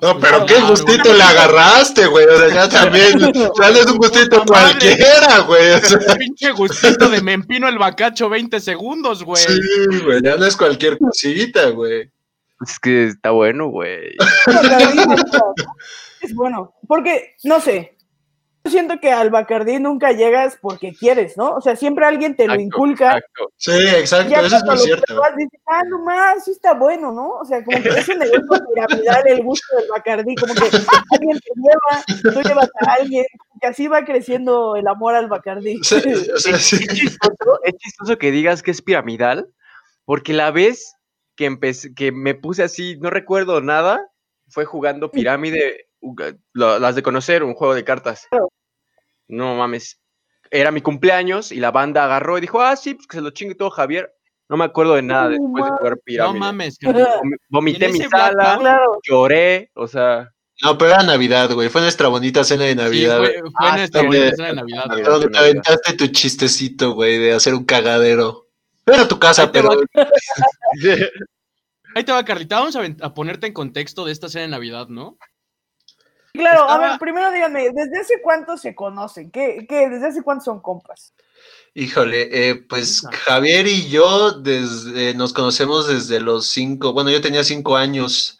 No, 0.00 0.18
pero 0.18 0.38
Claro. 0.38 0.46
qué 0.46 0.60
gustito 0.70 1.12
le 1.12 1.22
agarraste, 1.22 2.06
güey. 2.06 2.24
O 2.24 2.38
sea, 2.38 2.48
ya 2.48 2.68
también, 2.70 3.18
ya 3.60 3.70
no 3.70 3.76
es 3.76 3.86
un 3.88 3.98
gustito 3.98 4.38
Puta 4.40 4.52
madre. 4.54 4.78
cualquiera, 4.78 5.38
güey. 5.40 5.72
O 5.72 5.78
sea, 5.80 5.98
Pinche 6.18 6.50
gustito 6.52 7.10
de 7.10 7.20
me 7.20 7.34
empino 7.34 7.68
el 7.68 7.76
bacacho 7.78 8.30
20 8.30 8.58
segundos, 8.60 9.22
güey. 9.22 9.42
sí, 9.44 9.98
güey, 10.02 10.22
ya 10.22 10.36
no 10.38 10.46
es 10.46 10.56
cualquier 10.56 10.96
cosita, 10.96 11.68
güey. 11.68 12.10
Pues 12.58 12.70
es 12.70 12.78
que 12.80 13.04
está 13.06 13.30
bueno, 13.30 13.68
güey. 13.68 14.16
Es 16.22 16.34
bueno, 16.34 16.74
porque, 16.88 17.34
no 17.44 17.60
sé, 17.60 17.96
yo 18.66 18.70
siento 18.72 18.98
que 18.98 19.12
al 19.12 19.30
Bacardí 19.30 19.78
nunca 19.78 20.10
llegas 20.10 20.58
porque 20.60 20.92
quieres, 20.92 21.36
¿no? 21.36 21.52
O 21.52 21.60
sea, 21.60 21.76
siempre 21.76 22.04
alguien 22.04 22.34
te 22.34 22.48
lo 22.48 22.56
inculca. 22.58 23.18
exacto. 23.18 23.52
Sí, 23.56 23.70
exacto, 23.70 24.30
Ya 24.30 24.40
eso 24.40 24.56
es 24.56 24.64
muy 24.64 24.78
cierto. 24.78 25.04
pruebas, 25.06 25.36
dices, 25.36 25.60
ah, 25.66 25.82
no 25.88 26.02
más, 26.02 26.44
sí 26.44 26.50
está 26.50 26.74
bueno, 26.74 27.12
¿no? 27.12 27.28
O 27.28 27.44
sea, 27.44 27.62
como 27.62 27.80
que 27.80 27.90
es 27.90 28.08
un 28.08 28.18
negocio 28.18 28.66
piramidal 28.74 29.28
el 29.28 29.44
gusto 29.44 29.76
del 29.76 29.86
Bacardí, 29.88 30.34
como 30.34 30.52
que 30.54 30.64
alguien 31.12 31.38
te 31.38 31.52
lleva, 31.54 32.32
tú 32.34 32.42
llevas 32.42 32.70
a 32.80 32.94
alguien, 32.94 33.24
como 33.38 33.60
que 33.60 33.66
así 33.68 33.86
va 33.86 34.04
creciendo 34.04 34.74
el 34.74 34.88
amor 34.88 35.14
al 35.14 35.28
Bacardí. 35.28 35.78
Sea, 35.84 36.00
sí. 36.00 36.10
Es 36.50 36.68
chistoso, 36.68 37.60
es 37.62 37.74
chistoso 37.76 38.18
que 38.18 38.32
digas 38.32 38.64
que 38.64 38.72
es 38.72 38.82
piramidal, 38.82 39.46
porque 40.06 40.32
la 40.32 40.50
vez 40.50 40.95
que 41.36 41.44
empecé, 41.44 41.94
que 41.94 42.12
me 42.12 42.34
puse 42.34 42.62
así, 42.62 42.96
no 42.98 43.10
recuerdo 43.10 43.60
nada, 43.60 44.00
fue 44.48 44.64
jugando 44.64 45.10
pirámide, 45.10 45.88
lo- 46.52 46.78
las 46.78 46.94
de 46.94 47.02
conocer, 47.02 47.42
un 47.42 47.54
juego 47.54 47.74
de 47.74 47.84
cartas. 47.84 48.26
No 49.28 49.54
mames. 49.56 50.00
Era 50.50 50.70
mi 50.70 50.80
cumpleaños 50.80 51.50
y 51.52 51.56
la 51.60 51.70
banda 51.72 52.04
agarró 52.04 52.38
y 52.38 52.40
dijo, 52.40 52.60
ah, 52.62 52.76
sí, 52.76 52.94
pues 52.94 53.06
que 53.06 53.16
se 53.16 53.20
lo 53.22 53.30
chingue 53.30 53.54
todo 53.56 53.70
Javier. 53.70 54.12
No 54.48 54.56
me 54.56 54.64
acuerdo 54.64 54.94
de 54.94 55.02
nada 55.02 55.24
No 55.24 55.30
después 55.30 55.64
de 55.64 55.70
jugar 55.72 55.92
No 55.94 56.00
pirámide. 56.04 56.38
mames, 56.38 56.78
Carlita. 56.78 57.16
Vom- 57.20 57.36
Vomité 57.48 57.88
mi 57.88 57.98
sala, 57.98 58.56
Claro, 58.60 59.00
lloré, 59.02 59.70
o 59.74 59.88
sea, 59.88 60.30
No, 60.62 60.78
pero 60.78 60.92
era 60.92 61.02
Navidad, 61.02 61.50
güey. 61.52 61.68
Fue 61.68 61.80
nuestra 61.82 62.08
bonita 62.08 62.44
cena 62.44 62.62
de 62.64 62.70
Sí, 62.70 62.76
Navidad. 62.76 63.18
fue, 63.18 63.28
güey. 63.40 63.52
fue 63.52 63.68
Ah, 63.68 63.76
nuestra 63.76 64.02
bonita 64.02 64.30
cena 64.36 64.48
de 64.48 64.54
Navidad. 64.54 64.84
Te 64.84 65.02
Navidad. 65.02 65.36
aventaste 65.42 65.92
tu 65.94 66.06
chistecito, 66.06 66.92
güey, 66.92 67.18
de 67.18 67.32
hacer 67.34 67.52
un 67.54 67.64
cagadero. 67.64 68.45
No 68.86 68.94
era 68.94 69.08
tu 69.08 69.18
casa, 69.18 69.42
Ahí 69.42 69.48
pero. 69.52 69.70
Ahí 71.94 72.04
te 72.04 72.12
va, 72.12 72.24
Carlita. 72.24 72.60
Vamos 72.60 72.76
a, 72.76 73.14
ponerte 73.14 73.46
en 73.46 73.52
contexto 73.52 74.04
de 74.04 74.12
esta 74.12 74.28
cena 74.28 74.42
de 74.42 74.48
Navidad, 74.48 74.88
¿no? 74.88 75.16
claro, 76.34 76.68
a 76.68 76.76
ver, 76.76 76.98
primero 76.98 77.32
díganme, 77.32 77.70
¿desde 77.72 77.98
hace 77.98 78.20
cuánto 78.22 78.58
se 78.58 78.74
conocen? 78.74 79.30
¿Qué, 79.30 79.64
qué, 79.66 79.88
¿Desde 79.88 80.08
hace 80.08 80.22
cuánto 80.22 80.44
son 80.44 80.60
compas? 80.60 81.14
Híjole, 81.72 82.28
eh, 82.30 82.56
pues. 82.56 83.06
Javier 83.24 83.66
y 83.66 83.88
yo 83.88 84.32
desde, 84.32 85.14
nos 85.14 85.32
conocemos 85.32 85.88
desde 85.88 86.20
los 86.20 86.48
cinco, 86.48 86.92
bueno, 86.92 87.08
yo 87.08 87.22
tenía 87.22 87.42
cinco 87.42 87.76
años 87.76 88.38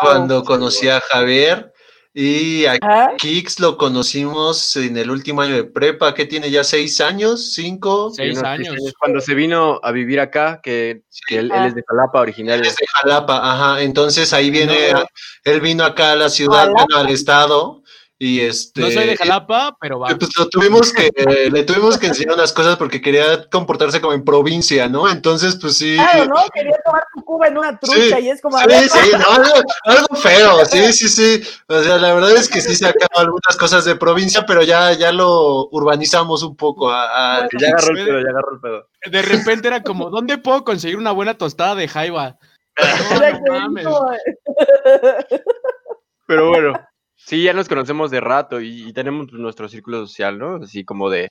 cuando 0.00 0.42
conocí 0.42 0.88
a 0.88 1.00
Javier 1.00 1.71
y 2.14 2.66
a. 2.66 2.78
Kix 3.18 3.58
lo 3.60 3.76
conocimos 3.76 4.76
en 4.76 4.96
el 4.96 5.10
último 5.10 5.40
año 5.40 5.54
de 5.54 5.64
prepa, 5.64 6.14
que 6.14 6.26
tiene 6.26 6.50
ya 6.50 6.62
seis 6.64 7.00
años, 7.00 7.52
cinco. 7.52 8.10
Seis 8.14 8.42
años. 8.42 8.76
Cuando 8.98 9.20
se 9.20 9.34
vino 9.34 9.80
a 9.82 9.92
vivir 9.92 10.20
acá, 10.20 10.60
que, 10.62 11.02
que 11.26 11.38
él, 11.38 11.50
él 11.54 11.66
es 11.66 11.74
de 11.74 11.82
Jalapa, 11.86 12.20
originario. 12.20 12.62
Es 12.64 12.76
de 12.76 12.86
Jalapa, 12.86 13.38
ajá. 13.38 13.82
Entonces 13.82 14.32
ahí 14.32 14.50
viene, 14.50 14.92
No. 14.92 15.04
él 15.44 15.60
vino 15.60 15.84
acá 15.84 16.12
a 16.12 16.16
la 16.16 16.28
ciudad, 16.28 16.70
bueno, 16.70 16.96
al 16.96 17.08
estado, 17.08 17.81
y 18.24 18.40
este. 18.40 18.80
No 18.80 18.90
soy 18.90 19.06
de 19.06 19.16
Jalapa, 19.16 19.76
pero 19.80 19.98
va. 19.98 20.08
Pues 20.16 20.30
lo 20.38 20.48
tuvimos 20.48 20.92
que, 20.92 21.10
eh, 21.14 21.50
le 21.50 21.64
tuvimos 21.64 21.98
que 21.98 22.06
enseñar 22.06 22.34
unas 22.34 22.52
cosas 22.52 22.76
porque 22.76 23.00
quería 23.02 23.48
comportarse 23.50 24.00
como 24.00 24.12
en 24.12 24.24
provincia, 24.24 24.88
¿no? 24.88 25.10
Entonces, 25.10 25.56
pues 25.60 25.76
sí. 25.76 25.96
Claro, 25.96 26.26
¿no? 26.26 26.36
Quería 26.54 26.76
tomar 26.84 27.04
tu 27.14 27.24
cuba 27.24 27.48
en 27.48 27.58
una 27.58 27.76
trucha 27.80 28.20
y 28.20 28.30
es 28.30 28.40
como, 28.40 28.58
Sí, 28.58 28.66
ver, 28.68 28.88
sí, 28.88 29.10
no, 29.18 29.28
algo, 29.28 29.52
algo 29.84 30.16
feo, 30.16 30.64
sí, 30.66 30.92
sí, 30.92 31.08
sí. 31.08 31.42
O 31.66 31.82
sea, 31.82 31.98
la 31.98 32.14
verdad 32.14 32.30
es 32.30 32.48
que 32.48 32.60
sí 32.60 32.76
sacamos 32.76 33.08
algunas 33.18 33.56
cosas 33.58 33.84
de 33.84 33.96
provincia, 33.96 34.44
pero 34.46 34.62
ya, 34.62 34.92
ya 34.92 35.10
lo 35.10 35.68
urbanizamos 35.70 36.44
un 36.44 36.54
poco. 36.54 36.90
A, 36.90 37.38
a- 37.40 37.48
Que 37.48 37.58
ya 37.58 37.68
agarró 37.70 37.88
el 37.98 38.04
pedo, 38.06 38.20
ya 38.20 38.30
agarró 38.30 38.54
el 38.54 38.60
pedo. 38.60 38.88
De 39.10 39.22
repente 39.22 39.66
era 39.66 39.82
como, 39.82 40.10
¿dónde 40.10 40.38
puedo 40.38 40.62
conseguir 40.62 40.96
una 40.96 41.10
buena 41.10 41.36
tostada 41.36 41.74
de 41.74 41.88
jaiba? 41.88 42.38
No, 43.12 43.18
no 43.18 43.24
es 43.26 43.40
mames. 43.60 43.86
Pero 46.26 46.48
bueno, 46.48 46.72
sí, 47.26 47.42
ya 47.44 47.52
nos 47.52 47.68
conocemos 47.68 48.10
de 48.10 48.20
rato 48.20 48.60
y, 48.60 48.88
y 48.88 48.92
tenemos 48.92 49.26
pues, 49.30 49.40
nuestro 49.40 49.68
círculo 49.68 50.06
social, 50.06 50.38
¿no? 50.38 50.56
Así 50.56 50.84
como 50.84 51.10
de, 51.10 51.30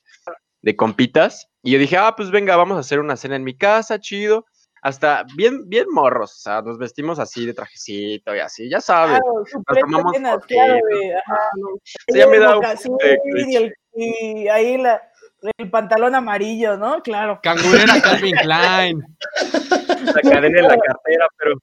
de 0.62 0.76
compitas. 0.76 1.48
Y 1.62 1.72
yo 1.72 1.78
dije, 1.78 1.96
ah, 1.96 2.14
pues 2.16 2.30
venga, 2.30 2.56
vamos 2.56 2.76
a 2.76 2.80
hacer 2.80 3.00
una 3.00 3.16
cena 3.16 3.36
en 3.36 3.44
mi 3.44 3.56
casa, 3.56 4.00
chido. 4.00 4.46
Hasta 4.84 5.24
bien, 5.36 5.68
bien 5.68 5.86
morros, 5.92 6.32
o 6.32 6.40
sea, 6.40 6.60
nos 6.60 6.76
vestimos 6.76 7.20
así 7.20 7.46
de 7.46 7.54
trajecito 7.54 8.34
y 8.34 8.40
así, 8.40 8.68
ya 8.68 8.80
sabes. 8.80 9.20
Claro, 9.20 9.44
súper 9.46 9.78
tomamos 9.78 10.12
claro, 10.48 10.74
ajá, 10.74 11.40
Sí, 11.84 12.18
ya 12.18 12.26
me 12.26 12.38
da 12.40 12.58
un 12.58 12.64
el- 13.54 13.72
y 13.94 14.48
ahí 14.48 14.78
la, 14.78 15.00
el 15.58 15.70
pantalón 15.70 16.16
amarillo, 16.16 16.76
¿no? 16.76 17.00
Claro. 17.02 17.38
Cangurera 17.44 18.00
Calvin 18.02 18.34
Klein. 18.36 19.02
la 20.14 20.20
cadena 20.22 20.58
en 20.60 20.68
la 20.68 20.76
cartera, 20.78 21.28
pero, 21.38 21.54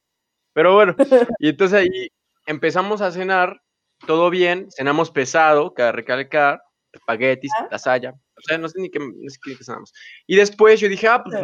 pero 0.54 0.74
bueno. 0.76 0.96
Y 1.40 1.50
entonces 1.50 1.80
ahí 1.82 2.10
empezamos 2.46 3.02
a 3.02 3.12
cenar, 3.12 3.62
todo 4.06 4.30
bien, 4.30 4.68
cenamos 4.72 5.12
pesado, 5.12 5.74
que 5.74 5.92
recalcar, 5.92 6.62
espaguetis, 6.92 7.52
Ajá. 7.58 7.68
lasaña, 7.72 8.12
o 8.12 8.42
sea, 8.42 8.58
no 8.58 8.68
sé 8.70 8.80
ni 8.82 8.90
qué, 8.90 9.00
no 9.00 9.30
sé 9.30 9.38
qué 9.44 9.64
cenamos. 9.64 9.94
Y 10.28 10.36
después 10.36 10.80
yo 10.80 10.88
dije, 10.90 11.08
ah, 11.08 11.24
pues 11.24 11.36
Sí. 11.38 11.44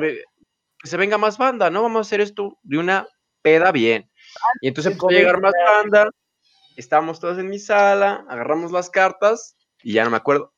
que 0.82 0.88
se 0.90 0.98
venga 0.98 1.18
más 1.18 1.38
banda, 1.38 1.70
¿no? 1.70 1.82
Vamos 1.84 2.00
a 2.00 2.02
hacer 2.08 2.22
esto 2.22 2.58
de 2.64 2.78
una 2.78 3.08
peda 3.42 3.72
bien. 3.72 4.10
Y 4.62 4.68
entonces 4.68 4.92
empezó 4.92 5.10
a 5.10 5.14
llegar 5.14 5.40
más 5.42 5.54
banda, 5.68 6.10
estábamos 6.76 7.20
todos 7.20 7.38
en 7.40 7.50
mi 7.50 7.60
sala, 7.60 8.26
agarramos 8.30 8.72
las 8.72 8.90
cartas 8.90 9.56
y 9.84 9.94
ya 9.94 10.04
no 10.04 10.10
me 10.12 10.18
acuerdo. 10.18 10.54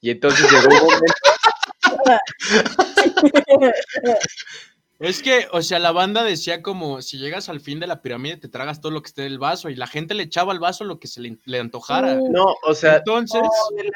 Y 0.00 0.10
entonces 0.10 0.50
llegó 0.50 0.68
un 0.68 0.74
momento 0.84 1.14
Es 4.98 5.22
que, 5.22 5.46
o 5.52 5.60
sea, 5.60 5.78
la 5.78 5.92
banda 5.92 6.22
decía 6.24 6.62
como, 6.62 7.02
si 7.02 7.18
llegas 7.18 7.48
al 7.50 7.60
fin 7.60 7.80
de 7.80 7.86
la 7.86 8.00
pirámide 8.00 8.38
te 8.38 8.48
tragas 8.48 8.80
todo 8.80 8.92
lo 8.92 9.02
que 9.02 9.08
esté 9.08 9.26
en 9.26 9.32
el 9.32 9.38
vaso 9.38 9.68
y 9.68 9.74
la 9.74 9.86
gente 9.86 10.14
le 10.14 10.22
echaba 10.22 10.52
al 10.52 10.58
vaso 10.58 10.84
lo 10.84 10.98
que 10.98 11.06
se 11.06 11.20
le, 11.20 11.36
le 11.44 11.58
antojara. 11.60 12.14
Uh, 12.14 12.32
No, 12.32 12.54
o 12.62 12.74
sea, 12.74 12.96
Entonces, 12.96 13.42
no, 13.42 13.76
del 13.76 13.90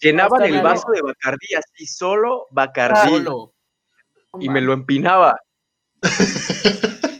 llenaban 0.00 0.42
el 0.42 0.60
vaso 0.60 0.90
de 0.92 1.02
Bacardí 1.02 1.54
así 1.56 1.86
solo 1.86 2.46
Bacardí 2.50 3.10
solo, 3.10 3.52
y 4.40 4.48
me 4.48 4.60
lo 4.60 4.72
empinaba. 4.72 5.38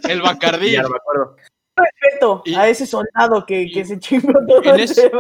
el 0.09 0.21
Bacardí. 0.21 0.73
Ya 0.73 0.83
no 0.83 0.89
me 0.91 0.97
acuerdo. 0.97 1.37
Respeto 1.77 2.43
Y- 2.45 2.55
a 2.57 2.69
ese 2.69 2.85
soldado 2.87 3.45
que, 3.47 3.71
que 3.73 3.85
se 3.85 3.99
chingó 3.99 4.33
todo 4.47 4.63
en 4.65 4.75
el 4.75 4.81
ese-. 4.81 5.11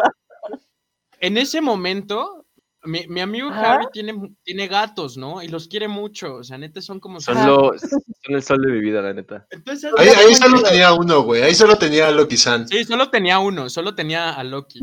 En 1.21 1.39
ese 1.39 1.61
momento, 1.61 2.45
mi, 2.85 3.07
mi 3.09 3.21
amigo. 3.21 3.51
Javi 3.51 3.87
tiene, 3.93 4.15
tiene 4.43 4.69
gatos, 4.69 5.17
¿no? 5.17 5.43
Y 5.43 5.49
los 5.49 5.69
quiere 5.69 5.89
mucho. 5.89 6.37
O 6.37 6.45
sea, 6.45 6.59
neta, 6.59 6.81
son 6.81 7.01
como... 7.01 7.21
Son, 7.21 7.37
son 7.37 8.35
el 8.35 8.43
sol 8.43 8.61
de 8.63 8.73
mi 8.73 8.81
vida, 8.81 9.03
la 9.03 9.13
neta. 9.13 9.47
Entonces, 9.51 9.93
Ahí, 9.99 10.35
solo 10.35 10.63
que- 10.63 10.71
tenía 10.71 10.93
uno, 10.93 11.23
güey. 11.23 11.43
Ahí 11.43 11.55
solo 11.55 11.77
tenía 11.77 12.09
a 12.09 12.11
Loki-san. 12.11 12.69
Sí, 12.69 12.85
solo 12.85 13.11
tenía 13.11 13.39
uno, 13.39 13.69
solo 13.69 13.95
tenía 13.95 14.31
a 14.35 14.45
Loki. 14.45 14.81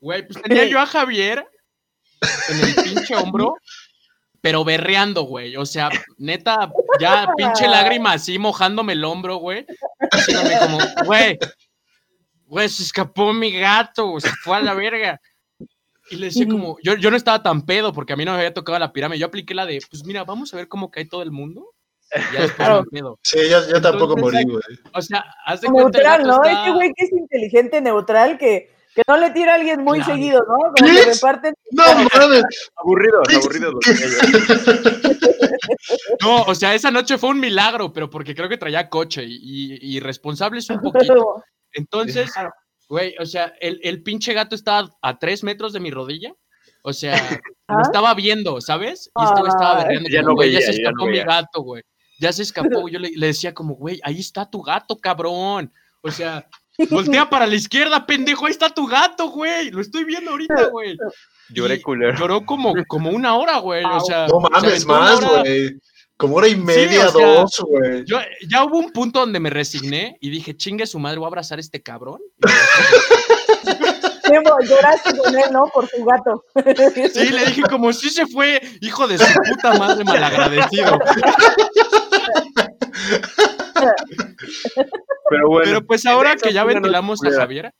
Güey, 0.00 0.26
pues 0.26 0.40
tenía 0.42 0.64
yo 0.66 0.78
a 0.78 0.86
Javier 0.86 1.46
en 2.48 2.60
el 2.60 2.74
pinche 2.74 3.16
hombro, 3.16 3.54
pero 4.40 4.64
berreando, 4.64 5.22
güey. 5.22 5.56
O 5.56 5.66
sea, 5.66 5.90
neta, 6.18 6.70
ya 7.00 7.28
pinche 7.36 7.66
lágrima 7.66 8.12
así 8.12 8.38
mojándome 8.38 8.92
el 8.92 9.04
hombro, 9.04 9.36
güey. 9.36 9.66
Diciéndome 10.12 10.58
como, 10.60 10.78
güey, 11.04 11.38
güey, 12.46 12.68
se 12.68 12.84
escapó 12.84 13.32
mi 13.32 13.50
gato, 13.52 14.20
se 14.20 14.30
fue 14.44 14.56
a 14.56 14.60
la 14.60 14.74
verga. 14.74 15.20
Y 16.10 16.16
le 16.16 16.26
decía 16.26 16.46
como, 16.48 16.76
yo, 16.82 16.94
yo 16.96 17.10
no 17.10 17.16
estaba 17.16 17.42
tan 17.42 17.62
pedo 17.62 17.92
porque 17.92 18.12
a 18.12 18.16
mí 18.16 18.24
no 18.24 18.32
me 18.32 18.38
había 18.38 18.54
tocado 18.54 18.78
la 18.78 18.92
pirámide. 18.92 19.18
Yo 19.18 19.26
apliqué 19.26 19.54
la 19.54 19.66
de, 19.66 19.80
pues 19.90 20.04
mira, 20.04 20.24
vamos 20.24 20.52
a 20.54 20.56
ver 20.56 20.68
cómo 20.68 20.90
cae 20.90 21.04
todo 21.06 21.22
el 21.22 21.30
mundo. 21.30 21.72
Y 22.14 22.34
ya 22.34 22.48
Claro. 22.54 22.84
pedo. 22.90 23.18
Sí, 23.22 23.38
yo, 23.50 23.68
yo 23.68 23.82
tampoco 23.82 24.16
morí, 24.16 24.42
güey. 24.44 24.62
O 24.94 25.02
sea, 25.02 25.24
haz 25.44 25.60
de 25.60 25.68
Neutral, 25.68 26.22
¿no? 26.22 26.42
está- 26.42 26.60
Este 26.60 26.70
güey 26.72 26.92
que 26.96 27.04
es 27.04 27.12
inteligente, 27.12 27.80
neutral, 27.82 28.38
que, 28.38 28.70
que 28.94 29.02
no 29.06 29.18
le 29.18 29.30
tira 29.32 29.52
a 29.52 29.54
alguien 29.56 29.84
muy 29.84 29.98
Claro. 29.98 30.14
seguido, 30.14 30.40
¿no? 30.40 30.56
Como 30.56 30.74
¿Qué? 30.74 30.94
que 31.04 31.04
reparten. 31.12 31.54
No, 31.72 31.84
mames. 32.14 32.42
Aburridos, 32.76 33.28
aburridos. 33.34 33.74
No, 36.22 36.42
o 36.42 36.54
sea, 36.54 36.74
esa 36.74 36.90
noche 36.90 37.18
fue 37.18 37.30
un 37.30 37.40
milagro, 37.40 37.92
pero 37.92 38.08
porque 38.08 38.34
creo 38.34 38.48
que 38.48 38.56
traía 38.56 38.88
coche 38.88 39.24
y, 39.24 39.36
y, 39.82 39.96
y 39.96 40.00
responsables 40.00 40.68
un 40.70 40.80
poquito. 40.80 41.42
Entonces, 41.72 42.32
Claro. 42.32 42.52
Güey, 42.88 43.14
o 43.18 43.26
sea, 43.26 43.54
el, 43.60 43.80
el 43.82 44.02
pinche 44.02 44.32
gato 44.32 44.54
estaba 44.54 44.90
a 45.02 45.18
tres 45.18 45.44
metros 45.44 45.72
de 45.72 45.80
mi 45.80 45.90
rodilla. 45.90 46.34
O 46.82 46.92
sea, 46.92 47.14
¿Ah? 47.68 47.76
me 47.76 47.82
estaba 47.82 48.14
viendo, 48.14 48.60
¿sabes? 48.60 49.10
Y 49.14 49.24
güey 49.24 49.48
estaba 49.48 49.78
Ay. 49.78 49.84
berreando. 49.84 50.08
Ya 50.08 50.20
como, 50.20 50.28
no 50.30 50.34
güey, 50.36 50.52
ya 50.52 50.58
veía, 50.58 50.72
se 50.72 50.78
ya 50.78 50.82
no 50.82 50.88
escapó 50.90 51.10
mi 51.10 51.18
gato, 51.18 51.62
güey. 51.62 51.82
Ya 52.20 52.32
se 52.32 52.42
escapó. 52.42 52.88
Yo 52.88 52.98
le, 52.98 53.10
le 53.10 53.26
decía 53.26 53.54
como, 53.54 53.74
güey, 53.74 54.00
ahí 54.02 54.18
está 54.18 54.48
tu 54.48 54.62
gato, 54.62 54.96
cabrón. 54.98 55.72
O 56.02 56.10
sea, 56.10 56.48
voltea 56.90 57.28
para 57.28 57.46
la 57.46 57.54
izquierda, 57.54 58.06
pendejo, 58.06 58.46
ahí 58.46 58.52
está 58.52 58.70
tu 58.70 58.86
gato, 58.86 59.28
güey. 59.30 59.70
Lo 59.70 59.80
estoy 59.80 60.04
viendo 60.04 60.30
ahorita, 60.30 60.68
güey. 60.68 60.96
Lloré 61.50 61.82
culero. 61.82 62.16
Lloró 62.16 62.44
como, 62.46 62.74
como 62.86 63.10
una 63.10 63.36
hora, 63.36 63.58
güey. 63.58 63.84
O 63.84 64.00
sea, 64.00 64.26
No 64.28 64.40
mames, 64.40 64.86
más, 64.86 65.20
güey. 65.20 65.78
Como 66.18 66.34
hora 66.34 66.48
y 66.48 66.56
media, 66.56 67.06
o 67.06 67.12
sea, 67.12 67.26
dos, 67.26 67.60
güey. 67.60 68.04
Ya 68.48 68.64
hubo 68.64 68.78
un 68.78 68.90
punto 68.90 69.20
donde 69.20 69.38
me 69.38 69.50
resigné 69.50 70.18
y 70.20 70.30
dije, 70.30 70.56
chingue 70.56 70.84
su 70.84 70.98
madre, 70.98 71.18
voy 71.18 71.26
a 71.26 71.28
abrazar 71.28 71.58
a 71.58 71.60
este 71.60 71.80
cabrón. 71.80 72.20
Lloraste 74.68 75.16
con 75.16 75.34
él, 75.34 75.44
¿no? 75.52 75.66
Por 75.68 75.88
tu 75.88 76.04
gato. 76.04 76.44
Sí, 77.14 77.28
le 77.30 77.46
dije 77.46 77.62
como 77.62 77.92
si 77.92 78.10
se 78.10 78.26
fue, 78.26 78.60
hijo 78.80 79.06
de 79.06 79.16
su 79.16 79.24
puta 79.48 79.78
madre 79.78 80.04
malagradecido. 80.04 80.98
Pero 85.30 85.48
bueno. 85.48 85.64
Pero 85.64 85.86
pues 85.86 86.04
ahora 86.04 86.36
que 86.36 86.52
ya 86.52 86.64
ventilamos 86.64 87.24
a. 87.24 87.30
Javier, 87.30 87.72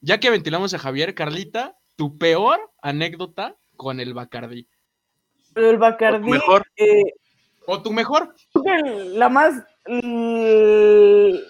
ya 0.00 0.18
que 0.18 0.30
ventilamos 0.30 0.74
a 0.74 0.78
Javier, 0.78 1.14
Carlita, 1.14 1.76
tu 1.96 2.18
peor 2.18 2.58
anécdota 2.82 3.56
con 3.76 4.00
el 4.00 4.12
Bacardí. 4.12 4.68
Pero 5.54 5.70
el 5.70 5.78
Bacardí, 5.78 6.30
Mejor. 6.30 6.66
eh, 6.76 7.04
O 7.66 7.82
tu 7.82 7.92
mejor. 7.92 8.34
la 9.14 9.28
más. 9.28 9.54
l- 9.86 11.40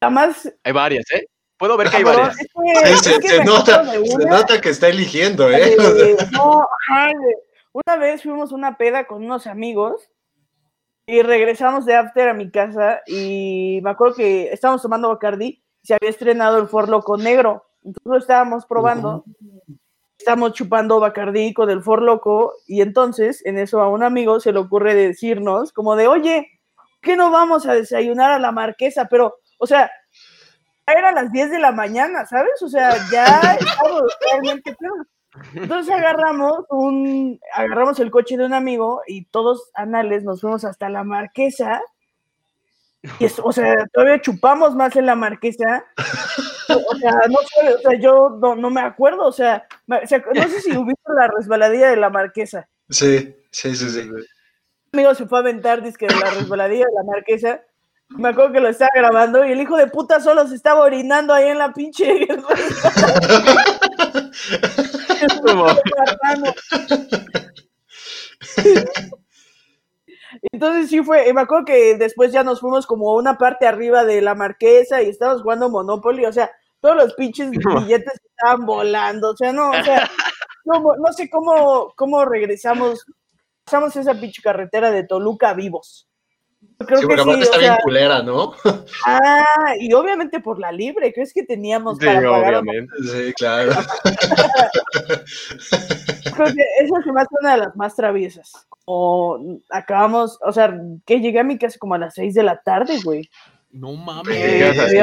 La 0.00 0.10
más. 0.10 0.52
Hay 0.64 0.72
varias, 0.72 1.04
¿eh? 1.12 1.26
Puedo 1.58 1.76
ver 1.76 1.90
que 1.90 1.96
hay 1.96 2.04
varias. 2.04 2.36
se, 2.36 3.44
nota, 3.44 3.84
se 3.92 4.24
nota 4.26 4.60
que 4.60 4.70
está 4.70 4.88
eligiendo, 4.88 5.50
¿eh? 5.50 5.74
eh, 5.74 6.16
no, 6.32 6.60
ajá, 6.62 7.10
una 7.72 7.96
vez 7.96 8.22
fuimos 8.22 8.52
a 8.52 8.54
una 8.54 8.76
peda 8.76 9.06
con 9.08 9.24
unos 9.24 9.48
amigos 9.48 10.08
y 11.06 11.22
regresamos 11.22 11.84
de 11.84 11.96
after 11.96 12.28
a 12.28 12.34
mi 12.34 12.48
casa 12.50 13.00
y 13.08 13.80
me 13.82 13.90
acuerdo 13.90 14.14
que 14.16 14.52
estábamos 14.52 14.82
tomando 14.82 15.08
Bacardi 15.08 15.64
y 15.82 15.86
se 15.86 15.94
había 15.94 16.10
estrenado 16.10 16.58
el 16.58 16.68
For 16.68 16.88
Loco 16.88 17.16
negro. 17.16 17.64
Entonces 17.82 18.02
lo 18.04 18.18
estábamos 18.18 18.64
probando. 18.66 19.24
Estamos 20.18 20.52
chupando 20.52 20.98
Bacardí 21.00 21.54
con 21.54 21.70
el 21.70 21.82
For 21.82 22.02
Loco 22.02 22.54
y 22.66 22.82
entonces 22.82 23.40
en 23.46 23.56
eso 23.58 23.80
a 23.80 23.88
un 23.88 24.02
amigo 24.02 24.40
se 24.40 24.52
le 24.52 24.58
ocurre 24.58 24.94
decirnos 24.94 25.72
como 25.72 25.94
de, 25.96 26.08
oye, 26.08 26.60
¿por 26.74 26.86
¿qué 27.00 27.16
no 27.16 27.30
vamos 27.30 27.66
a 27.66 27.74
desayunar 27.74 28.32
a 28.32 28.38
la 28.40 28.50
marquesa? 28.52 29.06
Pero, 29.08 29.36
o 29.58 29.66
sea, 29.66 29.90
ya 30.86 30.92
eran 30.94 31.14
las 31.14 31.30
10 31.30 31.50
de 31.52 31.60
la 31.60 31.70
mañana, 31.70 32.26
¿sabes? 32.26 32.60
O 32.62 32.68
sea, 32.68 32.96
ya 33.12 33.56
estamos. 33.60 34.02
Entonces 35.54 35.94
agarramos 35.94 36.64
un, 36.70 37.38
agarramos 37.54 38.00
el 38.00 38.10
coche 38.10 38.36
de 38.36 38.44
un 38.44 38.54
amigo 38.54 39.02
y 39.06 39.26
todos 39.26 39.70
anales 39.74 40.24
nos 40.24 40.40
fuimos 40.40 40.64
hasta 40.64 40.88
la 40.88 41.04
marquesa. 41.04 41.80
Y 43.20 43.26
es- 43.26 43.38
o 43.38 43.52
sea, 43.52 43.76
todavía 43.92 44.20
chupamos 44.20 44.74
más 44.74 44.96
en 44.96 45.06
la 45.06 45.14
marquesa. 45.14 45.84
O 46.68 46.96
sea, 46.96 47.12
no 47.28 47.38
sé, 47.38 47.74
o 47.74 47.78
sea, 47.78 47.98
yo 47.98 48.38
no, 48.40 48.54
no 48.54 48.70
me 48.70 48.80
acuerdo, 48.80 49.26
o 49.26 49.32
sea, 49.32 49.66
no 49.86 49.98
sé 50.06 50.60
si 50.60 50.70
ubicas 50.76 51.14
la 51.16 51.28
resbaladilla 51.28 51.90
de 51.90 51.96
la 51.96 52.10
marquesa. 52.10 52.68
Sí, 52.90 53.34
sí, 53.50 53.74
sí, 53.74 53.90
sí. 53.90 54.00
Un 54.00 54.24
amigo 54.92 55.14
se 55.14 55.26
fue 55.26 55.38
a 55.38 55.42
aventar 55.42 55.82
disque 55.82 56.06
de 56.06 56.14
la 56.14 56.30
resbaladilla 56.30 56.86
de 56.86 56.94
la 56.94 57.04
marquesa. 57.04 57.60
Me 58.10 58.30
acuerdo 58.30 58.52
que 58.52 58.60
lo 58.60 58.68
estaba 58.68 58.90
grabando 58.94 59.44
y 59.44 59.52
el 59.52 59.60
hijo 59.60 59.76
de 59.76 59.86
puta 59.86 60.18
solo 60.20 60.46
se 60.46 60.54
estaba 60.54 60.80
orinando 60.80 61.34
ahí 61.34 61.48
en 61.48 61.58
la 61.58 61.74
pinche. 61.74 62.08
Entonces 70.58 70.90
sí 70.90 71.04
fue, 71.04 71.32
me 71.32 71.42
acuerdo 71.42 71.66
que 71.66 71.96
después 71.96 72.32
ya 72.32 72.42
nos 72.42 72.58
fuimos 72.58 72.84
como 72.84 73.14
una 73.14 73.38
parte 73.38 73.64
arriba 73.64 74.04
de 74.04 74.20
la 74.20 74.34
marquesa 74.34 75.00
y 75.00 75.08
estábamos 75.08 75.42
jugando 75.42 75.70
Monopoly, 75.70 76.26
o 76.26 76.32
sea, 76.32 76.50
todos 76.80 76.96
los 76.96 77.14
pinches 77.14 77.48
billetes 77.52 78.20
estaban 78.24 78.66
volando, 78.66 79.30
o 79.30 79.36
sea, 79.36 79.52
no, 79.52 79.70
o 79.70 79.84
sea, 79.84 80.10
no, 80.64 80.80
no 80.80 81.12
sé 81.12 81.30
cómo, 81.30 81.92
cómo 81.94 82.24
regresamos, 82.24 83.04
pasamos 83.64 83.94
esa 83.94 84.18
pinche 84.18 84.42
carretera 84.42 84.90
de 84.90 85.04
Toluca 85.04 85.54
vivos. 85.54 86.08
Creo 86.84 87.02
Sí, 87.02 87.06
que 87.06 87.14
aparte 87.14 87.34
sí, 87.34 87.40
está 87.42 87.56
o 87.56 87.60
bien 87.60 87.72
sea, 87.74 87.82
culera, 87.84 88.22
¿no? 88.24 88.52
ah, 89.06 89.74
y 89.78 89.92
obviamente 89.92 90.40
por 90.40 90.58
la 90.58 90.72
libre, 90.72 91.12
¿crees 91.12 91.32
que 91.32 91.44
teníamos 91.44 91.98
Sí, 92.00 92.06
para 92.06 92.20
pagar? 92.20 92.54
obviamente. 92.56 92.92
Sí, 93.04 93.32
claro. 93.34 93.70
Creo 96.44 96.54
que 96.54 96.62
esa 96.84 97.02
se 97.02 97.12
me 97.12 97.20
hace 97.20 97.34
una 97.40 97.52
de 97.52 97.58
las 97.58 97.76
más 97.76 97.94
traviesas. 97.96 98.52
O 98.86 99.38
acabamos, 99.70 100.38
o 100.42 100.52
sea, 100.52 100.74
que 101.06 101.20
llegué 101.20 101.40
a 101.40 101.44
mi 101.44 101.58
casa 101.58 101.78
como 101.78 101.94
a 101.94 101.98
las 101.98 102.14
6 102.14 102.34
de 102.34 102.42
la 102.42 102.60
tarde, 102.62 102.98
güey. 103.04 103.28
No 103.70 103.90
Eh, 103.92 103.96
mames. 103.98 104.76
casi 104.76 104.96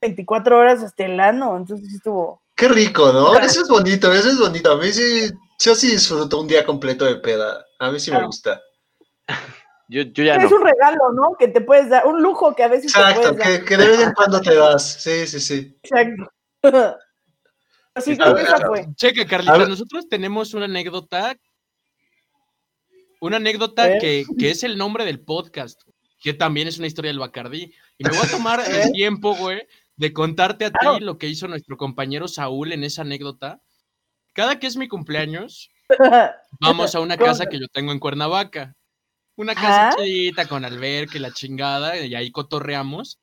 24 0.00 0.58
horas 0.58 0.82
hasta 0.82 1.04
el 1.04 1.18
ano, 1.20 1.56
entonces 1.56 1.88
sí 1.88 1.96
estuvo. 1.96 2.42
Qué 2.54 2.68
rico, 2.68 3.12
¿no? 3.12 3.38
Eso 3.38 3.62
es 3.62 3.68
bonito, 3.68 4.12
eso 4.12 4.28
es 4.28 4.38
bonito. 4.38 4.72
A 4.72 4.76
mí 4.76 4.92
sí, 4.92 5.30
yo 5.60 5.74
sí 5.74 5.90
disfruto 5.92 6.40
un 6.40 6.48
día 6.48 6.66
completo 6.66 7.04
de 7.04 7.16
peda. 7.16 7.64
A 7.78 7.90
mí 7.90 7.98
sí 8.00 8.10
me 8.10 8.24
gusta. 8.24 8.60
Yo, 9.90 10.02
yo 10.02 10.22
ya 10.22 10.34
Es 10.36 10.50
no. 10.50 10.56
un 10.58 10.62
regalo, 10.64 11.12
¿no? 11.14 11.34
Que 11.38 11.48
te 11.48 11.62
puedes 11.62 11.88
dar, 11.88 12.06
un 12.06 12.22
lujo 12.22 12.54
que 12.54 12.62
a 12.62 12.68
veces 12.68 12.92
te 12.92 12.98
Exacto, 13.00 13.22
puedes 13.22 13.38
dar. 13.38 13.46
que, 13.60 13.64
que 13.64 13.76
de 13.78 13.88
vez 13.88 14.00
en 14.02 14.12
cuando 14.12 14.38
te 14.42 14.54
das. 14.54 14.82
Sí, 15.02 15.26
sí, 15.26 15.40
sí. 15.40 15.78
Exacto. 15.82 16.30
Así 17.98 18.16
que 18.16 18.22
está 18.24 18.40
esa 18.40 18.66
fue. 18.66 18.86
Checa, 18.94 19.26
Carlita, 19.26 19.66
nosotros 19.66 20.08
tenemos 20.08 20.54
una 20.54 20.64
anécdota. 20.66 21.36
Una 23.20 23.36
anécdota 23.38 23.90
¿Eh? 23.96 23.98
que, 24.00 24.24
que 24.38 24.50
es 24.50 24.62
el 24.62 24.78
nombre 24.78 25.04
del 25.04 25.20
podcast, 25.20 25.80
que 26.20 26.34
también 26.34 26.68
es 26.68 26.78
una 26.78 26.86
historia 26.86 27.10
del 27.10 27.18
Bacardí. 27.18 27.74
Y 27.98 28.04
me 28.04 28.10
voy 28.10 28.26
a 28.26 28.30
tomar 28.30 28.60
¿Eh? 28.60 28.82
el 28.84 28.92
tiempo, 28.92 29.34
güey, 29.34 29.62
de 29.96 30.12
contarte 30.12 30.66
a 30.66 30.70
Claro. 30.70 30.98
ti 30.98 31.04
lo 31.04 31.18
que 31.18 31.26
hizo 31.28 31.48
nuestro 31.48 31.76
compañero 31.76 32.28
Saúl 32.28 32.72
en 32.72 32.84
esa 32.84 33.02
anécdota. 33.02 33.60
Cada 34.34 34.60
que 34.60 34.68
es 34.68 34.76
mi 34.76 34.86
cumpleaños, 34.86 35.70
vamos 36.60 36.94
a 36.94 37.00
una 37.00 37.16
casa 37.16 37.46
que 37.46 37.58
yo 37.58 37.66
tengo 37.68 37.90
en 37.92 37.98
Cuernavaca. 37.98 38.74
Una 39.36 39.54
casa 39.54 39.96
chidita 39.96 40.46
con 40.46 40.64
alberca 40.64 41.16
y 41.16 41.20
la 41.20 41.32
chingada, 41.32 41.96
y 41.98 42.14
ahí 42.14 42.30
cotorreamos. 42.30 43.18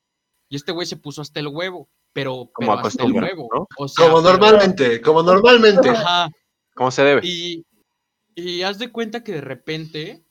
Y 0.49 0.55
este 0.57 0.71
güey 0.71 0.87
se 0.87 0.97
puso 0.97 1.21
hasta 1.21 1.39
el 1.39 1.47
huevo, 1.47 1.89
pero, 2.15 2.49
Como 2.53 2.73
pero 2.77 2.87
hasta 2.87 3.03
huevo. 3.03 3.49
¿no? 3.53 3.67
O 3.77 3.87
sea, 3.89 4.05
Como 4.07 4.23
pero- 4.23 4.37
normalmente, 4.37 5.01
como 5.01 5.21
normalmente. 5.21 5.89
Ajá. 5.89 6.29
¿Cómo 6.73 6.89
se 6.89 7.03
debe? 7.03 7.21
Y, 7.25 7.65
Y 8.35 8.61
haz 8.63 8.79
de 8.79 8.89
cuenta 8.91 9.21
que 9.23 9.33
de 9.33 9.41
repente 9.41 10.23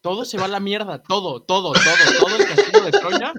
todo 0.00 0.24
se 0.24 0.36
va 0.36 0.46
a 0.46 0.48
la 0.48 0.58
mierda, 0.60 1.00
todo, 1.02 1.42
todo, 1.42 1.72
todo, 1.72 2.18
todo 2.18 2.36
el 2.36 2.46
castillo 2.46 2.84
de 2.84 2.90
Troya. 2.90 3.32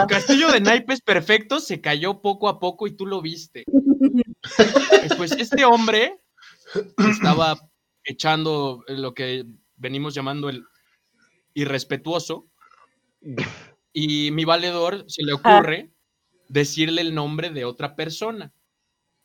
El 0.00 0.06
castillo 0.06 0.52
de 0.52 0.60
naipes 0.60 1.00
perfecto 1.00 1.58
se 1.58 1.80
cayó 1.80 2.20
poco 2.20 2.48
a 2.50 2.60
poco 2.60 2.86
y 2.86 2.92
tú 2.96 3.06
lo 3.06 3.22
viste. 3.22 3.64
Pues 5.16 5.32
este 5.32 5.64
hombre 5.64 6.18
estaba 7.10 7.56
echando 8.04 8.84
lo 8.88 9.14
que 9.14 9.44
venimos 9.76 10.12
llamando 10.14 10.48
el 10.50 10.64
irrespetuoso 11.54 12.46
y 13.92 14.30
mi 14.32 14.44
valedor 14.44 15.04
se 15.08 15.22
le 15.22 15.32
ocurre 15.34 15.90
decirle 16.52 17.00
el 17.00 17.14
nombre 17.14 17.50
de 17.50 17.64
otra 17.64 17.96
persona. 17.96 18.52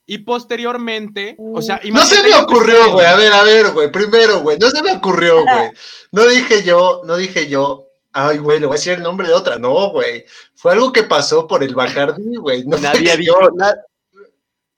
Y 0.05 0.19
posteriormente, 0.19 1.35
o 1.37 1.61
sea, 1.61 1.81
No 1.91 2.05
se 2.05 2.23
me 2.23 2.33
ocurrió, 2.35 2.93
güey. 2.93 3.05
A 3.05 3.15
ver, 3.17 3.33
a 3.33 3.43
ver, 3.43 3.71
güey. 3.71 3.91
Primero, 3.91 4.39
güey. 4.39 4.57
No 4.57 4.69
se 4.69 4.81
me 4.81 4.93
ocurrió, 4.93 5.43
güey. 5.43 5.71
No 6.13 6.25
dije 6.25 6.63
yo, 6.63 7.01
no 7.05 7.17
dije 7.17 7.49
yo. 7.49 7.83
Ay, 8.13 8.37
güey, 8.37 8.59
le 8.59 8.65
voy 8.67 8.75
a 8.75 8.77
decir 8.79 8.93
el 8.93 9.03
nombre 9.03 9.27
de 9.27 9.33
otra. 9.33 9.59
No, 9.59 9.91
güey. 9.91 10.23
Fue 10.55 10.71
algo 10.71 10.93
que 10.93 11.03
pasó 11.03 11.45
por 11.45 11.61
el 11.61 11.75
Bacardi, 11.75 12.37
güey. 12.37 12.63
No 12.65 12.77
Nadie 12.77 13.11
ha 13.11 13.17
dicho, 13.17 13.33
yo- 13.41 13.49
na- 13.55 13.75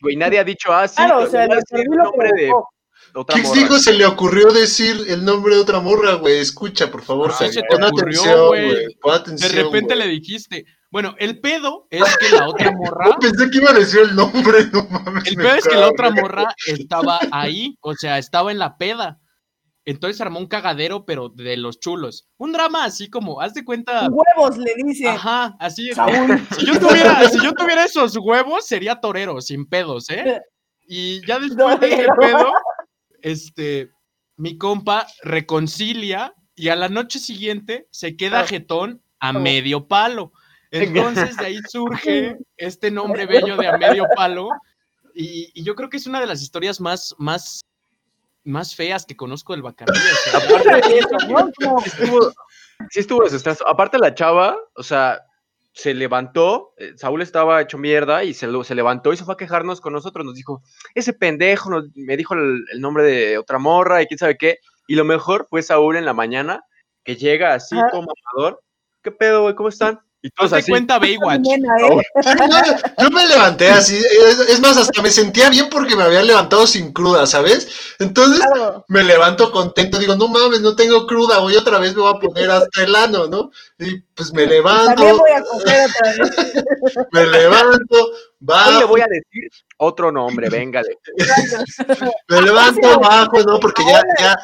güey, 0.02 0.16
nadie 0.16 0.40
ha 0.40 0.44
dicho, 0.44 0.74
ah, 0.74 0.88
sí, 0.88 0.96
Claro, 0.96 1.20
o 1.20 1.28
sea, 1.28 1.44
el 1.44 1.86
nombre 1.86 2.32
de 2.36 2.52
otra 3.14 3.36
¿Qué 3.36 3.44
morra. 3.44 3.62
dijo? 3.62 3.78
Se 3.80 3.94
le 3.94 4.06
ocurrió 4.08 4.52
decir 4.52 5.06
el 5.08 5.24
nombre 5.24 5.56
de 5.56 5.62
otra 5.62 5.80
morra, 5.80 6.16
güey. 6.16 6.40
Escucha, 6.40 6.90
por 6.92 7.04
favor, 7.04 7.32
Ah, 7.34 7.38
se 7.38 7.50
te 7.52 7.62
Pon 7.70 7.84
ocurrió, 7.84 8.20
atención, 8.22 8.48
güey. 8.48 8.96
güey. 9.02 9.38
De 9.38 9.48
repente 9.50 9.96
güey. 9.96 10.00
le 10.00 10.08
dijiste. 10.08 10.66
Bueno, 10.92 11.16
el 11.20 11.40
pedo 11.40 11.88
es 11.92 12.04
que 12.18 12.36
la 12.36 12.48
otra 12.48 12.72
morra, 12.72 13.06
No, 13.08 13.16
pensé 13.20 13.50
que 13.52 13.58
iba 13.60 13.70
a 13.70 13.74
decir 13.74 14.00
el 14.02 14.16
nombre, 14.16 14.66
no 14.74 14.84
mames. 14.90 15.28
el 15.28 15.36
pedo 15.36 15.54
es 15.56 15.68
que 15.68 15.76
la 15.76 15.88
otra 15.90 16.10
morra 16.12 16.54
estaba 16.66 17.20
ahí, 17.32 17.78
o 17.82 17.94
sea, 17.94 18.18
estaba 18.18 18.52
en 18.52 18.58
la 18.60 18.78
peda. 18.78 19.20
Entonces 19.86 20.18
se 20.18 20.24
armó 20.24 20.40
un 20.40 20.48
cagadero, 20.48 21.06
pero 21.06 21.30
de 21.30 21.58
los 21.58 21.80
chulos. 21.80 22.28
Un 22.38 22.52
drama 22.52 22.86
así 22.86 23.10
como, 23.10 23.42
haz 23.42 23.54
de 23.56 23.64
cuenta. 23.66 24.08
Huevos, 24.10 24.58
le 24.58 24.74
dice. 24.84 25.08
Ajá, 25.08 25.56
así. 25.60 25.92
Saúl. 25.94 26.40
Si 26.58 26.66
yo 26.66 26.80
tuviera, 26.80 27.28
si 27.28 27.42
yo 27.44 27.54
tuviera 27.54 27.86
esos 27.86 28.16
huevos, 28.18 28.68
sería 28.68 29.00
torero, 29.00 29.42
sin 29.42 29.66
pedos, 29.68 30.10
¿eh? 30.12 30.42
Y 30.88 31.26
ya 31.26 31.40
después 31.40 31.80
de 31.80 31.94
ese 31.94 32.08
pedo, 32.20 32.52
este, 33.22 33.92
mi 34.38 34.58
compa 34.58 35.08
reconcilia 35.24 36.34
y 36.56 36.70
a 36.70 36.76
la 36.76 36.90
noche 36.90 37.18
siguiente 37.20 37.88
se 37.92 38.16
queda 38.16 38.42
Ah. 38.42 38.48
jetón 38.48 39.02
a 39.20 39.34
medio 39.34 39.88
palo. 39.88 40.34
Entonces 40.72 41.36
de 41.38 41.46
ahí 41.46 41.60
surge 41.68 42.38
este 42.58 42.92
nombre 42.92 43.26
bello 43.26 43.58
de 43.58 43.68
a 43.68 43.78
medio 43.78 44.06
palo. 44.16 44.50
Y, 45.14 45.50
y 45.54 45.64
yo 45.64 45.76
creo 45.76 45.90
que 45.90 45.98
es 45.98 46.08
una 46.08 46.20
de 46.22 46.28
las 46.28 46.42
historias 46.42 46.80
más, 46.80 47.14
más, 47.18 47.62
más 48.44 48.76
feas 48.76 49.06
que 49.06 49.16
conozco 49.18 49.54
del 49.54 49.64
Bacardi. 49.64 49.94
o 49.98 50.40
sea. 50.40 50.48
Como- 51.28 51.52
Sí 51.84 51.90
estuvo, 52.02 52.34
sí 52.92 53.00
estuvo 53.00 53.24
desastroso. 53.24 53.68
Aparte 53.68 53.98
la 53.98 54.14
chava, 54.14 54.58
o 54.76 54.84
sea, 54.84 55.22
se 55.74 55.94
levantó, 55.94 56.74
eh, 56.78 56.94
Saúl 56.98 57.22
estaba 57.22 57.62
hecho 57.62 57.78
mierda 57.78 58.24
y 58.24 58.34
se, 58.34 58.48
lo- 58.48 58.64
se 58.64 58.76
levantó 58.76 59.12
y 59.14 59.18
se 59.18 59.24
fue 59.26 59.34
a 59.34 59.38
quejarnos 59.38 59.82
con 59.82 59.94
nosotros. 59.94 60.26
Nos 60.26 60.36
dijo, 60.36 60.62
ese 60.96 61.14
pendejo 61.14 61.70
nos- 61.70 61.86
me 61.96 62.16
dijo 62.16 62.34
el, 62.36 62.64
el 62.72 62.80
nombre 62.82 63.04
de 63.04 63.38
otra 63.38 63.58
morra 63.60 64.02
y 64.02 64.06
quién 64.08 64.18
sabe 64.20 64.38
qué. 64.38 64.60
Y 64.88 64.96
lo 64.96 65.06
mejor 65.06 65.48
fue 65.50 65.62
Saúl 65.64 65.98
en 65.98 66.06
la 66.06 66.14
mañana, 66.14 66.64
que 67.04 67.16
llega 67.16 67.54
así 67.54 67.76
como 67.92 68.08
mamador. 68.34 68.62
¿Qué 69.04 69.12
pedo, 69.12 69.44
güey? 69.44 69.56
¿Cómo 69.56 69.70
están? 69.70 70.00
Y 70.22 70.30
todos 70.32 70.52
así. 70.54 70.70
cuenta 70.72 71.00
Baywatch. 71.00 71.40
Nena, 71.42 71.76
¿eh? 71.80 71.90
No, 72.48 73.04
yo 73.04 73.10
me 73.12 73.26
levanté 73.26 73.70
así, 73.70 73.96
es, 73.98 74.40
es 74.50 74.60
más, 74.60 74.76
hasta 74.76 75.02
me 75.02 75.10
sentía 75.12 75.50
bien 75.50 75.70
porque 75.70 75.96
me 75.96 76.04
había 76.04 76.22
levantado 76.24 76.68
sin 76.68 76.92
cruda, 76.92 77.26
¿sabes? 77.26 77.70
Entonces 78.00 78.42
Claro. 78.42 78.84
me 78.90 79.04
levanto 79.04 79.50
contento, 79.52 79.98
digo, 79.98 80.16
no 80.18 80.28
mames, 80.28 80.60
no 80.62 80.76
tengo 80.76 81.08
cruda, 81.08 81.40
voy 81.40 81.56
otra 81.56 81.80
vez 81.80 81.96
me 81.96 82.02
voy 82.02 82.14
a 82.16 82.20
poner 82.20 82.52
hasta 82.52 82.84
el 82.84 82.96
ano, 82.96 83.28
¿no? 83.28 83.52
Y 83.80 84.00
pues 84.14 84.34
me 84.34 84.42
También 84.46 84.64
levanto, 84.64 85.18
voy 85.18 85.32
a 85.32 85.42
coger 85.42 85.90
otra 85.90 86.12
vez. 86.12 87.08
me 87.12 87.26
levanto, 87.26 87.96
Hoy 88.54 88.74
le 88.78 88.86
bajo, 88.86 88.88
voy 88.88 89.02
a 89.02 89.08
decir 89.08 89.50
otro 89.78 90.12
nombre, 90.12 90.50
véngale. 90.50 90.98
me 92.30 92.42
levanto, 92.42 93.00
bajo, 93.00 93.40
¿no? 93.44 93.60
Porque 93.60 93.84
ya, 93.86 94.02
ya, 94.20 94.36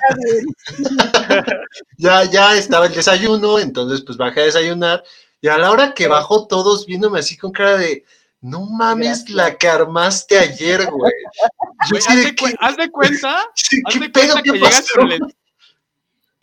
ya, 1.97 2.23
ya 2.25 2.57
estaba 2.57 2.87
el 2.87 2.93
desayuno, 2.93 3.59
entonces 3.59 4.01
pues 4.05 4.17
bajé 4.17 4.41
a 4.41 4.45
desayunar, 4.45 5.03
y 5.41 5.47
a 5.47 5.57
la 5.57 5.71
hora 5.71 5.93
que 5.93 6.07
bajó 6.07 6.47
todos 6.47 6.85
viéndome 6.85 7.19
así 7.19 7.37
con 7.37 7.51
cara 7.51 7.77
de, 7.77 8.03
no 8.41 8.61
mames, 8.65 9.29
la 9.29 9.57
que 9.57 9.67
armaste 9.67 10.37
ayer, 10.37 10.85
güey. 10.91 11.13
Yo 11.91 11.97
haz, 11.97 12.15
de, 12.15 12.23
de 12.23 12.35
cu- 12.35 12.45
¿qué, 12.47 12.55
haz 12.59 12.77
de 12.77 12.89
cuenta 12.91 13.37
Haz 13.85 13.93
qué 13.93 13.99
de 13.99 14.09
pedo, 14.09 14.33
cuenta 14.33 14.41
que 14.43 14.51
llegas 14.51 14.81
pasó? 14.81 14.99
con 14.99 15.11
el, 15.11 15.19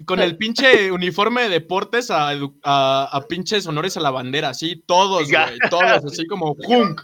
con 0.05 0.21
el 0.21 0.37
pinche 0.39 0.91
uniforme 0.93 1.43
de 1.43 1.49
deportes 1.49 2.11
a, 2.11 2.33
edu- 2.35 2.59
a, 2.63 3.09
a 3.13 3.21
pinches 3.29 3.67
honores 3.67 3.97
a 3.97 4.01
la 4.01 4.11
bandera, 4.11 4.51
así, 4.51 4.83
todos, 4.87 5.31
güey, 5.31 5.59
todos, 5.71 6.05
así 6.05 6.27
como 6.27 6.53
Hunk. 6.53 7.03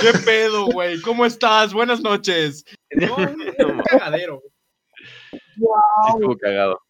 ¿Qué 0.00 0.12
pedo, 0.24 0.66
güey? 0.66 1.00
¿Cómo 1.00 1.24
estás? 1.26 1.72
Buenas 1.72 2.00
noches. 2.00 2.64
No, 2.90 3.16
un 3.16 3.36
un 3.70 3.82
cagadero. 3.82 4.42
Sí 5.30 5.64
estuvo 6.14 6.36
cagado. 6.36 6.80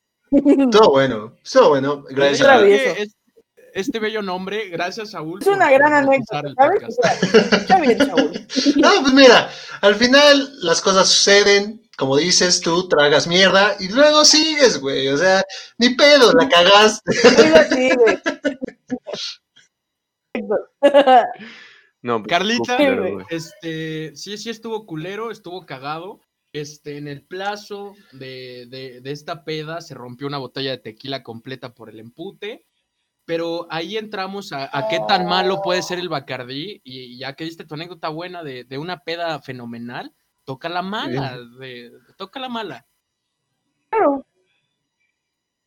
Todo 0.71 0.91
bueno, 0.91 1.37
todo 1.51 1.69
bueno, 1.71 2.05
gracias 2.09 2.65
es- 2.99 3.15
este 3.75 3.99
bello 3.99 4.23
nombre, 4.23 4.69
gracias, 4.69 5.11
Saúl. 5.13 5.41
Es 5.41 5.47
una 5.47 5.71
gran 5.71 5.93
anécdota, 5.93 6.43
Está 7.57 7.81
bien, 7.81 7.99
Saúl. 7.99 8.33
No, 8.77 8.91
pues 9.03 9.13
mira, 9.15 9.51
al 9.81 9.95
final 9.95 10.51
las 10.63 10.81
cosas 10.81 11.09
suceden, 11.09 11.83
como 11.97 12.17
dices 12.17 12.61
tú, 12.61 12.89
tragas 12.89 13.27
mierda 13.27 13.77
y 13.81 13.89
luego 13.89 14.25
sigues, 14.25 14.79
güey. 14.81 15.09
O 15.09 15.17
sea, 15.17 15.43
ni 15.79 15.91
pedo, 15.95 16.33
la 16.33 16.49
cagaste. 16.49 17.13
Algo 17.39 17.57
así, 17.57 17.91
güey. 17.97 18.19
No, 22.03 22.23
Carlita, 22.29 22.77
culero. 22.77 23.27
Este, 23.31 24.13
sí, 24.17 24.37
sí 24.39 24.51
estuvo 24.51 24.87
culero, 24.87 25.31
estuvo 25.31 25.65
cagado. 25.67 26.21
Este, 26.55 26.99
en 26.99 27.09
el 27.09 27.23
plazo 27.25 27.95
de, 28.13 28.67
de- 28.69 29.01
de 29.01 29.11
esta 29.11 29.43
peda 29.45 29.81
se 29.81 29.95
rompió 29.95 30.27
una 30.27 30.37
botella 30.37 30.73
de 30.73 30.79
tequila 30.79 31.23
completa 31.23 31.75
por 31.75 31.89
el 31.89 31.99
empute. 32.01 32.67
Pero 33.25 33.67
ahí 33.71 33.97
entramos 33.97 34.53
a, 34.53 34.69
a 34.77 34.89
qué 34.89 34.99
tan 35.07 35.27
malo 35.27 35.63
puede 35.63 35.83
ser 35.83 35.99
el 35.99 36.09
Bacardí. 36.09 36.81
Y 36.85 37.19
ya 37.19 37.35
que 37.35 37.45
diste 37.45 37.65
tu 37.65 37.75
anécdota 37.75 38.09
buena 38.09 38.43
de, 38.43 38.65
de 38.65 38.79
una 38.79 38.99
peda 39.01 39.41
fenomenal, 39.41 40.13
toca 40.45 40.69
la 40.69 40.83
mala. 40.83 41.39
de- 41.59 41.93
toca 42.17 42.41
la 42.41 42.49
mala. 42.49 42.85
Claro. 43.91 44.27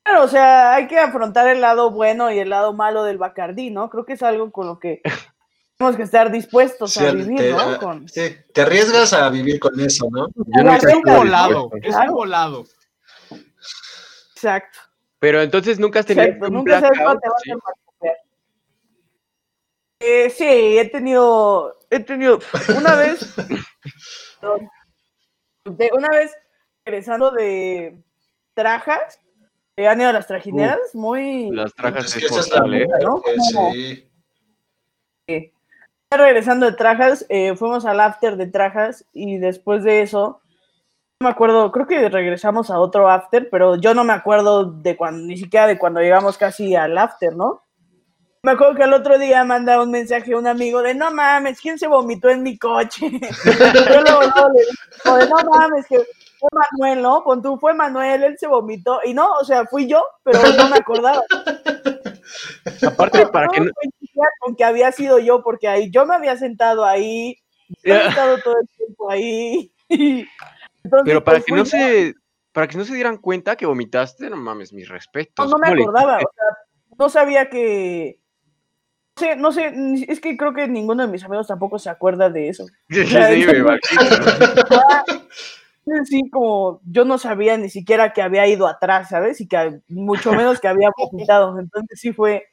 Claro, 0.03 0.23
o 0.23 0.27
sea, 0.27 0.75
hay 0.75 0.87
que 0.87 0.99
afrontar 0.99 1.47
el 1.47 1.61
lado 1.61 1.89
bueno 1.91 2.31
y 2.31 2.37
el 2.39 2.49
lado 2.49 2.73
malo 2.73 3.03
del 3.03 3.17
Bacardí, 3.17 3.71
¿no? 3.71 3.89
Creo 3.89 4.05
que 4.05 4.13
es 4.13 4.21
algo 4.21 4.51
con 4.51 4.67
lo 4.67 4.77
que 4.79 5.01
tenemos 5.77 5.95
que 5.95 6.03
estar 6.03 6.31
dispuestos 6.31 6.93
Sí, 6.93 7.03
a 7.05 7.11
vivir, 7.11 7.37
te, 7.39 7.51
¿no? 7.51 7.79
Con... 7.79 8.07
sí, 8.07 8.35
te 8.53 8.61
arriesgas 8.61 9.13
a 9.13 9.29
vivir 9.29 9.59
con 9.59 9.79
eso, 9.79 10.07
¿no? 10.11 10.27
Yo 10.35 10.63
nunca 10.63 10.75
Es 10.77 11.17
volado, 11.17 11.71
es 11.81 11.95
un 11.95 12.07
volado. 12.13 12.65
Exacto. 14.35 14.79
Pero 15.19 15.41
entonces 15.41 15.79
nunca 15.79 15.99
has 15.99 16.05
tenido 16.05 16.25
Exacto. 16.27 16.47
un 16.47 16.53
Nunca 16.53 16.79
sabes 16.79 16.99
cuándo 16.99 17.19
te 17.21 17.29
vas 17.29 17.41
¿sí? 17.43 17.51
a. 17.51 17.57
Eh, 19.99 20.29
sí, 20.29 20.77
he 20.77 20.89
tenido, 20.89 21.79
he 21.89 21.99
tenido, 22.01 22.39
una 22.77 22.95
vez, 22.95 23.33
de- 25.65 25.89
una 25.93 26.09
vez 26.09 26.35
regresando 26.85 27.31
de 27.31 28.03
Trajas, 28.53 29.19
eh, 29.77 29.87
han 29.87 29.99
ido 29.99 30.09
a 30.09 30.13
las 30.13 30.27
trajineras, 30.27 30.79
muy... 30.93 31.49
Las 31.51 31.73
trajas 31.73 32.05
Es 32.05 32.17
es 32.17 32.31
que 32.31 32.39
es 32.39 32.51
¿eh? 32.73 32.87
¿no? 33.01 33.21
sí. 35.27 35.51
regresando 36.11 36.65
de 36.67 36.73
Trajas, 36.73 37.25
eh, 37.29 37.55
fuimos 37.55 37.85
al 37.85 37.99
after 38.01 38.35
de 38.37 38.47
Trajas 38.47 39.05
y 39.13 39.37
después 39.37 39.83
de 39.83 40.01
eso, 40.01 40.41
me 41.21 41.29
acuerdo, 41.29 41.71
creo 41.71 41.87
que 41.87 42.09
regresamos 42.09 42.69
a 42.69 42.79
otro 42.79 43.09
after, 43.09 43.49
pero 43.49 43.77
yo 43.77 43.93
no 43.93 44.03
me 44.03 44.13
acuerdo 44.13 44.65
de 44.65 44.97
cuando, 44.97 45.25
ni 45.25 45.37
siquiera 45.37 45.65
de 45.65 45.77
cuando 45.77 46.01
llegamos 46.01 46.37
casi 46.37 46.75
al 46.75 46.97
after, 46.97 47.35
¿no? 47.35 47.63
Me 48.43 48.51
acuerdo 48.51 48.75
que 48.75 48.83
el 48.83 48.93
otro 48.93 49.17
día 49.17 49.43
manda 49.43 49.81
un 49.81 49.89
mensaje 49.89 50.33
a 50.33 50.37
un 50.37 50.45
amigo 50.45 50.81
de 50.83 50.93
no 50.93 51.09
mames, 51.11 51.59
¿quién 51.59 51.79
se 51.79 51.87
vomitó 51.87 52.29
en 52.29 52.43
mi 52.43 52.57
coche? 52.57 53.09
yo 53.89 54.01
luego 54.01 54.21
le 54.21 54.27
digo 54.27 55.17
de 55.17 55.29
no 55.29 55.35
mames, 55.51 55.87
que 55.87 55.97
fue 56.39 56.49
Manuel, 56.51 57.01
¿no? 57.01 57.23
Pon 57.23 57.41
tú, 57.41 57.57
fue 57.57 57.73
Manuel, 57.73 58.23
él 58.23 58.37
se 58.37 58.47
vomitó. 58.47 58.99
Y 59.03 59.13
no, 59.13 59.31
o 59.41 59.43
sea, 59.45 59.65
fui 59.65 59.87
yo, 59.87 60.05
pero 60.21 60.39
no 60.57 60.69
me 60.69 60.77
acordaba. 60.77 61.23
Aparte, 62.87 63.25
para 63.27 63.47
que 63.47 63.61
no, 63.61 63.71
con 64.39 64.55
que 64.55 64.63
había 64.63 64.91
sido 64.91 65.17
yo, 65.17 65.41
porque 65.41 65.67
ahí 65.67 65.89
yo 65.89 66.05
me 66.05 66.15
había 66.15 66.37
sentado 66.37 66.85
ahí, 66.85 67.37
yo 67.83 67.95
he 67.95 68.07
estado 68.07 68.37
todo 68.43 68.55
el 68.59 68.67
tiempo 68.77 69.09
ahí. 69.09 69.71
Entonces, 70.85 71.05
pero 71.05 71.23
para 71.23 71.39
pues, 71.39 71.45
que 71.45 71.53
no 71.53 71.65
se, 71.65 72.13
para 72.51 72.67
que 72.67 72.77
no 72.77 72.85
se 72.85 72.93
dieran 72.93 73.17
cuenta 73.17 73.55
que 73.55 73.65
vomitaste, 73.65 74.29
no 74.29 74.37
mames, 74.37 74.71
mis 74.71 74.87
respetos. 74.87 75.49
No, 75.49 75.51
no 75.51 75.57
me 75.57 75.69
¿Cómo 75.69 75.75
le 75.75 75.83
acordaba, 75.83 76.17
o 76.17 76.19
sea, 76.19 76.97
no 76.97 77.09
sabía 77.09 77.49
que. 77.49 78.19
No 79.17 79.21
sé, 79.21 79.35
no 79.35 79.51
sé, 79.51 80.05
es 80.07 80.19
que 80.19 80.37
creo 80.37 80.53
que 80.53 80.67
ninguno 80.67 81.05
de 81.05 81.11
mis 81.11 81.23
amigos 81.23 81.47
tampoco 81.47 81.79
se 81.79 81.89
acuerda 81.89 82.29
de 82.29 82.49
eso. 82.49 82.65
Sí, 82.89 83.05
sea, 83.07 83.29
sí, 83.29 83.45
me 83.47 83.57
imagino. 83.57 84.01
sí, 86.05 86.29
como 86.29 86.81
yo 86.85 87.03
no 87.03 87.17
sabía 87.17 87.57
ni 87.57 87.69
siquiera 87.69 88.13
que 88.13 88.21
había 88.21 88.47
ido 88.47 88.67
atrás, 88.67 89.09
¿sabes? 89.09 89.41
Y 89.41 89.47
que 89.47 89.81
mucho 89.87 90.33
menos 90.33 90.59
que 90.59 90.67
había 90.67 90.91
vomitado. 90.95 91.59
Entonces 91.59 91.99
sí 91.99 92.13
fue, 92.13 92.45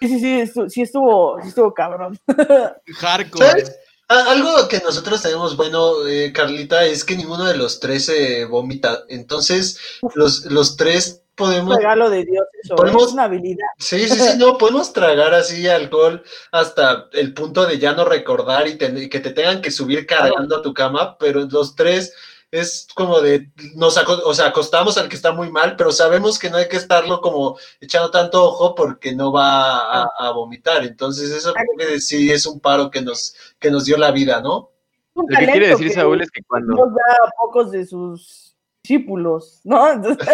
sí, 0.00 0.08
sí, 0.08 0.18
sí, 0.18 0.40
estu- 0.40 0.68
sí 0.68 0.82
estuvo, 0.82 1.40
sí 1.42 1.48
estuvo 1.48 1.72
cabrón. 1.72 2.18
Hardcore. 2.98 3.46
¿Sabes? 3.46 3.78
Ah, 4.08 4.24
Algo 4.28 4.68
que 4.68 4.78
nosotros 4.80 5.20
tenemos 5.22 5.56
bueno, 5.56 6.06
eh, 6.06 6.32
Carlita, 6.32 6.84
es 6.86 7.04
que 7.04 7.14
ninguno 7.16 7.44
de 7.44 7.56
los 7.56 7.78
tres 7.78 8.08
eh, 8.08 8.46
vomita. 8.46 9.04
Entonces, 9.08 9.78
los, 10.14 10.46
los 10.46 10.76
tres 10.76 11.20
Un 11.22 11.36
podemos 11.36 11.76
regalo 11.76 12.08
de 12.10 12.24
Dios, 12.24 12.46
eso, 12.64 12.74
Podemos- 12.74 13.08
es 13.08 13.12
una 13.12 13.24
habilidad. 13.24 13.66
Sí, 13.78 14.08
sí, 14.08 14.18
sí, 14.18 14.38
no, 14.38 14.56
podemos 14.58 14.92
tragar 14.92 15.34
así 15.34 15.68
alcohol 15.68 16.22
hasta 16.52 17.08
el 17.12 17.34
punto 17.34 17.66
de 17.66 17.78
ya 17.78 17.92
no 17.92 18.04
recordar 18.06 18.66
y, 18.66 18.76
ten- 18.78 18.96
y 18.96 19.08
que 19.10 19.20
te 19.20 19.30
tengan 19.30 19.60
que 19.60 19.70
subir 19.70 20.06
cargando 20.06 20.56
a 20.56 20.62
tu 20.62 20.72
cama, 20.74 21.16
pero 21.18 21.46
los 21.48 21.76
tres 21.76 22.14
es 22.50 22.88
como 22.94 23.20
de, 23.20 23.50
nos 23.74 23.98
aco- 23.98 24.22
o 24.24 24.32
sea, 24.32 24.46
acostamos 24.46 24.96
al 24.96 25.08
que 25.08 25.16
está 25.16 25.32
muy 25.32 25.50
mal, 25.50 25.76
pero 25.76 25.92
sabemos 25.92 26.38
que 26.38 26.48
no 26.48 26.56
hay 26.56 26.66
que 26.68 26.76
estarlo 26.78 27.20
como 27.20 27.58
echando 27.80 28.10
tanto 28.10 28.42
ojo 28.42 28.74
porque 28.74 29.14
no 29.14 29.30
va 29.32 30.02
a, 30.02 30.10
a 30.18 30.30
vomitar. 30.32 30.82
Entonces, 30.84 31.30
eso 31.30 31.52
creo 31.52 31.88
que 31.90 32.00
sí 32.00 32.30
es 32.30 32.46
un 32.46 32.58
paro 32.60 32.90
que 32.90 33.02
nos, 33.02 33.34
que 33.58 33.70
nos 33.70 33.84
dio 33.84 33.98
la 33.98 34.10
vida, 34.12 34.40
¿no? 34.40 34.70
Un 35.14 35.26
Lo 35.28 35.38
que 35.38 35.46
quiere 35.46 35.68
decir 35.68 35.88
que 35.88 35.94
Saúl 35.94 36.22
es 36.22 36.30
que 36.30 36.42
cuando. 36.44 36.74
Dios 36.74 36.88
da 36.94 37.26
a 37.26 37.30
pocos 37.38 37.70
de 37.72 37.84
sus 37.84 38.56
discípulos, 38.82 39.60
¿no? 39.64 39.90
Entonces, 39.92 40.26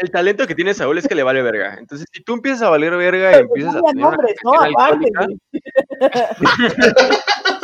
El 0.00 0.10
talento 0.10 0.46
que 0.46 0.54
tiene 0.54 0.74
Saúl 0.74 0.98
es 0.98 1.06
que 1.08 1.14
le 1.14 1.22
vale 1.22 1.40
verga. 1.42 1.76
Entonces, 1.78 2.06
si 2.12 2.22
tú 2.22 2.34
empiezas 2.34 2.62
a 2.62 2.70
valer 2.70 2.96
verga 2.96 3.32
y 3.38 3.40
empiezas 3.40 3.76
a 3.76 3.80
tener 3.80 4.04
una 4.04 4.16
nombres, 4.16 4.36
¿no? 4.44 4.52
Aparte. 4.60 5.10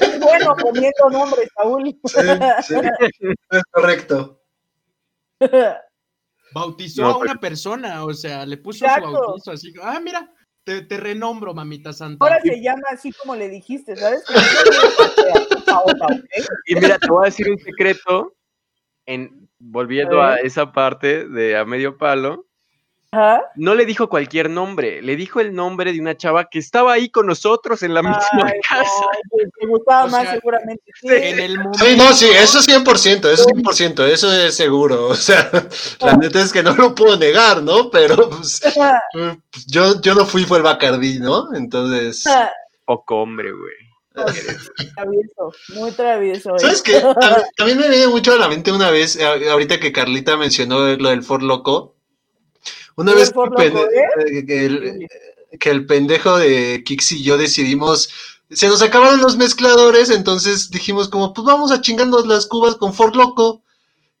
Es 0.00 0.20
bueno 0.20 0.54
poniendo 0.56 1.10
nombres, 1.10 1.48
Saúl. 1.56 1.84
Sí, 2.04 2.74
sí, 3.18 3.26
es 3.50 3.62
correcto. 3.70 4.42
Bautizó 6.52 7.02
No, 7.02 7.08
a 7.10 7.18
pero- 7.20 7.32
una 7.32 7.40
persona, 7.40 8.04
o 8.04 8.12
sea, 8.12 8.44
le 8.46 8.56
puso 8.56 8.84
Exacto. 8.84 9.08
su 9.08 9.12
bautizo 9.14 9.50
así. 9.52 9.72
Ah, 9.82 10.00
mira, 10.00 10.32
te, 10.64 10.82
te 10.82 10.96
renombro, 10.96 11.54
mamita 11.54 11.92
santa. 11.92 12.24
Ahora 12.24 12.40
se 12.42 12.60
llama 12.60 12.82
así 12.90 13.12
como 13.12 13.36
le 13.36 13.48
dijiste, 13.48 13.96
¿sabes? 13.96 14.24
Y 16.66 16.74
mira, 16.74 16.98
te 16.98 17.08
voy 17.08 17.22
a 17.22 17.26
decir 17.26 17.50
un 17.50 17.58
secreto. 17.58 18.34
En, 19.06 19.48
volviendo 19.58 20.22
A 20.22 20.36
esa 20.36 20.72
parte 20.72 21.26
de 21.26 21.56
a 21.56 21.64
medio 21.64 21.96
palo, 21.98 22.46
No 23.56 23.74
le 23.74 23.86
dijo 23.86 24.08
cualquier 24.08 24.48
nombre, 24.48 25.02
le 25.02 25.16
dijo 25.16 25.40
el 25.40 25.52
nombre 25.52 25.92
de 25.92 26.00
una 26.00 26.16
chava 26.16 26.48
que 26.48 26.60
estaba 26.60 26.92
ahí 26.92 27.08
con 27.10 27.26
nosotros 27.26 27.82
en 27.82 27.92
la 27.92 28.02
misma 28.02 28.20
Ay, 28.44 28.60
casa. 28.68 28.84
no, 29.00 29.38
te- 29.38 29.50
te 29.60 29.66
gustaba 29.66 30.04
O 30.04 30.08
más 30.08 30.30
seguramente. 30.30 30.84
Sí. 31.00 31.08
En 31.10 31.40
el 31.40 31.58
momento. 31.58 31.84
Sí, 31.84 31.96
no, 31.96 32.12
sí, 32.12 32.26
eso 32.30 32.60
100%, 32.60 33.28
eso 33.32 33.46
100%, 33.46 34.06
eso 34.06 34.32
es 34.32 34.54
seguro. 34.54 35.08
O 35.08 35.16
sea, 35.16 35.50
la 36.00 36.16
neta 36.16 36.40
es 36.40 36.52
que 36.52 36.62
no 36.62 36.72
lo 36.76 36.94
puedo 36.94 37.16
negar, 37.16 37.64
¿no? 37.64 37.90
Pero 37.90 38.30
pues, 38.30 38.60
pues, 38.62 39.66
yo, 39.66 40.00
yo 40.00 40.14
no 40.14 40.24
fui, 40.24 40.44
fue 40.44 40.58
el 40.58 40.64
Bacardí, 40.64 41.18
¿no? 41.18 41.52
Entonces, 41.54 42.22
Poco 42.84 43.22
hombre, 43.22 43.50
güey. 43.50 43.74
travieso, 44.94 45.52
muy 45.74 45.90
travieso. 45.92 46.58
¿sabes 46.58 46.82
qué? 46.82 47.02
También 47.56 47.78
me 47.80 47.88
viene 47.88 48.06
mucho 48.06 48.32
a 48.34 48.36
la 48.36 48.48
mente 48.48 48.70
una 48.70 48.90
vez, 48.90 49.18
ahorita 49.20 49.80
que 49.80 49.92
Carlita 49.92 50.36
mencionó 50.36 50.78
lo 50.96 51.08
del 51.10 51.24
Ford 51.24 51.42
Loco. 51.42 51.96
Una 53.00 53.14
vez 53.14 53.32
Ford 53.32 53.54
que, 53.56 53.70
Loco, 53.70 53.86
pende- 53.88 54.46
que 54.46 54.64
el, 54.66 55.08
que 55.58 55.70
el 55.70 55.86
pendejo 55.86 56.36
de 56.38 56.82
Kix 56.84 57.12
y 57.12 57.22
yo 57.22 57.36
decidimos, 57.38 58.10
se 58.50 58.68
nos 58.68 58.82
acabaron 58.82 59.20
los 59.20 59.36
mezcladores, 59.36 60.10
entonces 60.10 60.70
dijimos 60.70 61.08
como, 61.08 61.32
pues 61.32 61.44
vamos 61.46 61.70
a 61.72 61.80
chingarnos 61.80 62.26
las 62.26 62.46
cubas 62.46 62.76
con 62.76 62.92
Ford 62.94 63.14
Loco. 63.14 63.62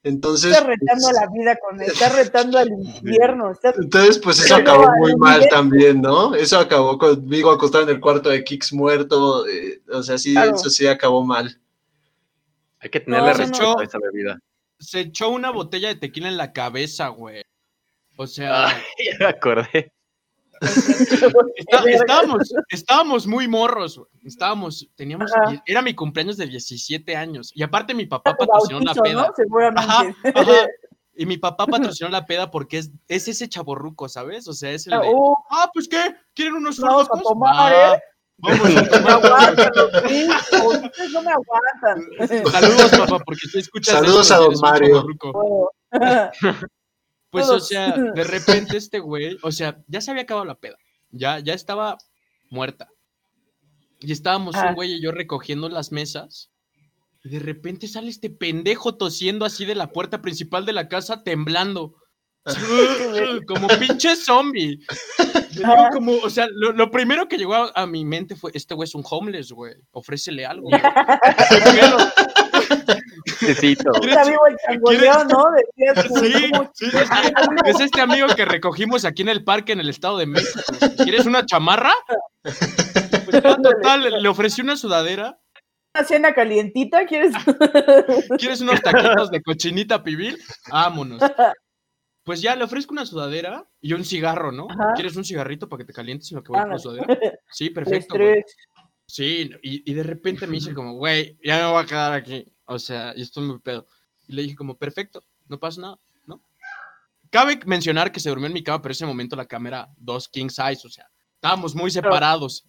Entonces, 0.02 0.52
Estás 0.52 0.66
retando 0.66 1.02
pues, 1.08 1.16
a 1.18 1.20
la 1.20 1.30
vida 1.30 1.58
con 1.60 1.82
estás 1.82 2.16
retando 2.16 2.58
al 2.58 2.68
infierno. 2.70 3.52
Entonces, 3.76 4.18
pues 4.18 4.42
eso 4.42 4.54
acabó 4.56 4.86
muy 4.98 5.10
al 5.12 5.18
mal 5.18 5.46
también, 5.50 6.00
¿no? 6.00 6.34
Eso 6.34 6.58
acabó 6.58 6.96
conmigo 6.96 7.50
acostado 7.50 7.84
en 7.84 7.90
el 7.90 8.00
cuarto 8.00 8.30
de 8.30 8.42
Kix 8.42 8.72
muerto. 8.72 9.46
eh, 9.46 9.82
o 9.92 10.02
sea, 10.02 10.16
sí, 10.16 10.32
Claro. 10.32 10.56
eso 10.56 10.70
sí 10.70 10.86
acabó 10.86 11.22
mal. 11.22 11.60
Hay 12.78 12.88
que 12.88 13.00
tenerle 13.00 13.28
No, 13.28 13.32
no, 13.34 13.38
respeto 13.40 13.62
no. 13.74 13.78
a 13.78 13.84
esa 13.84 13.98
bebida. 13.98 14.38
Se 14.78 15.00
echó 15.00 15.28
una 15.28 15.50
botella 15.50 15.88
de 15.88 15.96
tequila 15.96 16.28
en 16.28 16.38
la 16.38 16.54
cabeza, 16.54 17.08
güey. 17.08 17.42
O 18.20 18.26
sea, 18.26 18.66
Ay, 18.66 18.74
ya 19.12 19.16
me 19.18 19.24
acordé. 19.30 19.92
está- 20.60 21.90
estábamos, 21.90 22.52
estábamos 22.68 23.26
muy 23.26 23.48
morros, 23.48 23.96
güey. 23.96 24.10
Estábamos, 24.24 24.86
teníamos, 24.94 25.32
Ajá. 25.34 25.62
era 25.64 25.80
mi 25.80 25.94
cumpleaños 25.94 26.36
de 26.36 26.46
17 26.46 27.16
años. 27.16 27.50
Y 27.54 27.62
aparte 27.62 27.94
mi 27.94 28.04
papá 28.04 28.36
patrocinó 28.36 28.80
la 28.80 28.92
peda. 28.92 29.22
¿no? 29.28 29.32
Seguramente. 29.34 29.80
Ajá, 29.90 30.14
ajá. 30.34 30.52
Y 31.14 31.24
mi 31.24 31.38
papá 31.38 31.66
patrocinó 31.66 32.10
la 32.10 32.26
peda 32.26 32.50
porque 32.50 32.76
es, 32.76 32.90
es 33.08 33.26
ese 33.26 33.48
chaborruco, 33.48 34.06
¿sabes? 34.10 34.46
O 34.48 34.52
sea, 34.52 34.70
es 34.72 34.86
el 34.86 35.00
de, 35.00 35.08
Uh, 35.08 35.34
ah, 35.48 35.70
pues 35.72 35.88
qué, 35.88 36.14
¿quieren 36.34 36.56
unos 36.56 36.78
Vamos 36.78 37.08
a 37.10 37.18
tomar, 37.22 37.72
¿eh? 37.72 38.02
Vamos 38.36 38.60
a 38.60 38.68
me 38.68 38.82
tomar. 38.86 39.12
aguantan 39.24 39.72
los 39.76 40.10
hijos, 40.12 40.74
ustedes 40.84 41.12
no 41.12 41.22
me 41.22 41.32
aguantan. 41.32 42.52
Saludos, 42.52 42.90
papá, 42.98 43.18
porque 43.24 43.46
si 43.50 43.60
escuchas 43.60 43.94
Saludos 43.94 44.30
esto, 44.30 44.34
a 44.34 44.38
don 44.44 44.54
Mario. 44.60 45.06
Pues, 47.30 47.48
o 47.48 47.60
sea, 47.60 47.92
de 47.96 48.24
repente 48.24 48.76
este 48.76 48.98
güey, 48.98 49.36
o 49.42 49.52
sea, 49.52 49.78
ya 49.86 50.00
se 50.00 50.10
había 50.10 50.24
acabado 50.24 50.44
la 50.44 50.58
peda. 50.58 50.76
Ya, 51.10 51.38
ya 51.38 51.54
estaba 51.54 51.96
muerta. 52.50 52.88
Y 54.00 54.12
estábamos 54.12 54.54
Ah. 54.56 54.68
un 54.70 54.74
güey 54.74 54.94
y 54.94 55.02
yo 55.02 55.12
recogiendo 55.12 55.68
las 55.68 55.92
mesas. 55.92 56.50
Y 57.22 57.28
de 57.28 57.38
repente 57.38 57.86
sale 57.86 58.08
este 58.08 58.30
pendejo 58.30 58.96
tosiendo 58.96 59.44
así 59.44 59.64
de 59.66 59.74
la 59.74 59.92
puerta 59.92 60.22
principal 60.22 60.64
de 60.66 60.72
la 60.72 60.88
casa, 60.88 61.22
temblando. 61.22 61.94
Como 63.46 63.68
pinche 63.78 64.16
zombie. 64.16 64.78
Ajá. 65.62 65.90
como, 65.92 66.14
o 66.22 66.30
sea, 66.30 66.48
lo, 66.50 66.72
lo 66.72 66.90
primero 66.90 67.28
que 67.28 67.36
llegó 67.36 67.54
a, 67.54 67.70
a 67.74 67.86
mi 67.86 68.04
mente 68.06 68.34
fue, 68.34 68.50
este 68.54 68.74
güey 68.74 68.86
es 68.86 68.94
un 68.94 69.04
homeless, 69.08 69.52
güey. 69.52 69.74
Ofrécele 69.90 70.46
algo. 70.46 70.68
güey". 70.70 70.80
¿Qué 73.24 73.32
pedo? 73.32 73.48
Necesito. 73.48 73.92
Está 74.02 74.24
vivo 74.24 74.46
el 74.46 74.56
changoleón, 74.66 75.28
¿no? 75.28 75.44
Decías 75.76 76.06
tú, 76.08 76.14
Sí, 76.20 76.50
¿cómo- 76.52 76.70
sí, 76.74 76.86
es, 76.86 77.10
es 77.74 77.80
este 77.80 78.00
amigo 78.00 78.26
que 78.34 78.44
recogimos 78.44 79.04
aquí 79.04 79.22
en 79.22 79.28
el 79.30 79.44
parque 79.44 79.72
en 79.72 79.80
el 79.80 79.88
Estado 79.88 80.18
de 80.18 80.26
México. 80.26 80.60
¿Quieres 81.02 81.26
una 81.26 81.44
chamarra? 81.46 81.92
Pues 82.42 83.42
total, 83.42 84.22
le 84.22 84.28
ofrecí 84.28 84.60
una 84.62 84.76
sudadera. 84.76 85.38
Una 85.94 86.04
cena 86.04 86.32
calientita, 86.34 87.04
¿quieres? 87.06 87.32
¿Quieres 88.38 88.60
unos 88.60 88.80
taquitos 88.80 89.30
de 89.30 89.42
cochinita 89.42 90.02
pibil? 90.02 90.38
Vámonos. 90.70 91.20
Pues 92.22 92.40
ya 92.42 92.54
le 92.54 92.64
ofrezco 92.64 92.92
una 92.92 93.06
sudadera 93.06 93.66
y 93.80 93.92
un 93.94 94.04
cigarro, 94.04 94.52
¿no? 94.52 94.68
Ajá. 94.70 94.92
¿Quieres 94.94 95.16
un 95.16 95.24
cigarrito 95.24 95.68
para 95.68 95.78
que 95.78 95.86
te 95.86 95.92
calientes 95.92 96.30
en 96.30 96.36
lo 96.36 96.42
que 96.44 96.50
voy 96.52 96.60
por 96.60 96.68
la 96.68 96.74
Ándale. 96.76 96.82
sudadera? 96.82 97.38
Sí, 97.50 97.70
perfecto. 98.06 98.14
Sí, 99.06 99.50
y, 99.62 99.90
y 99.90 99.94
de 99.94 100.02
repente 100.04 100.46
me 100.46 100.52
dice 100.52 100.72
como, 100.72 100.94
güey, 100.94 101.36
ya 101.42 101.56
me 101.66 101.72
voy 101.72 101.82
a 101.82 101.86
quedar 101.86 102.12
aquí. 102.12 102.46
O 102.70 102.78
sea, 102.78 103.12
y 103.16 103.22
estoy 103.22 103.44
muy 103.44 103.58
pedo. 103.58 103.84
Y 104.28 104.32
le 104.32 104.42
dije 104.42 104.54
como, 104.54 104.76
perfecto, 104.78 105.22
no 105.48 105.58
pasa 105.58 105.80
nada, 105.80 105.98
¿no? 106.24 106.40
Cabe 107.30 107.58
mencionar 107.66 108.12
que 108.12 108.20
se 108.20 108.28
durmió 108.28 108.46
en 108.46 108.52
mi 108.52 108.62
cama, 108.62 108.80
pero 108.80 108.92
ese 108.92 109.04
momento 109.04 109.34
la 109.34 109.44
cama 109.46 109.68
era 109.68 109.88
dos 109.96 110.28
king 110.28 110.48
size, 110.48 110.86
o 110.86 110.90
sea, 110.90 111.08
estábamos 111.34 111.74
muy 111.74 111.90
separados. 111.90 112.64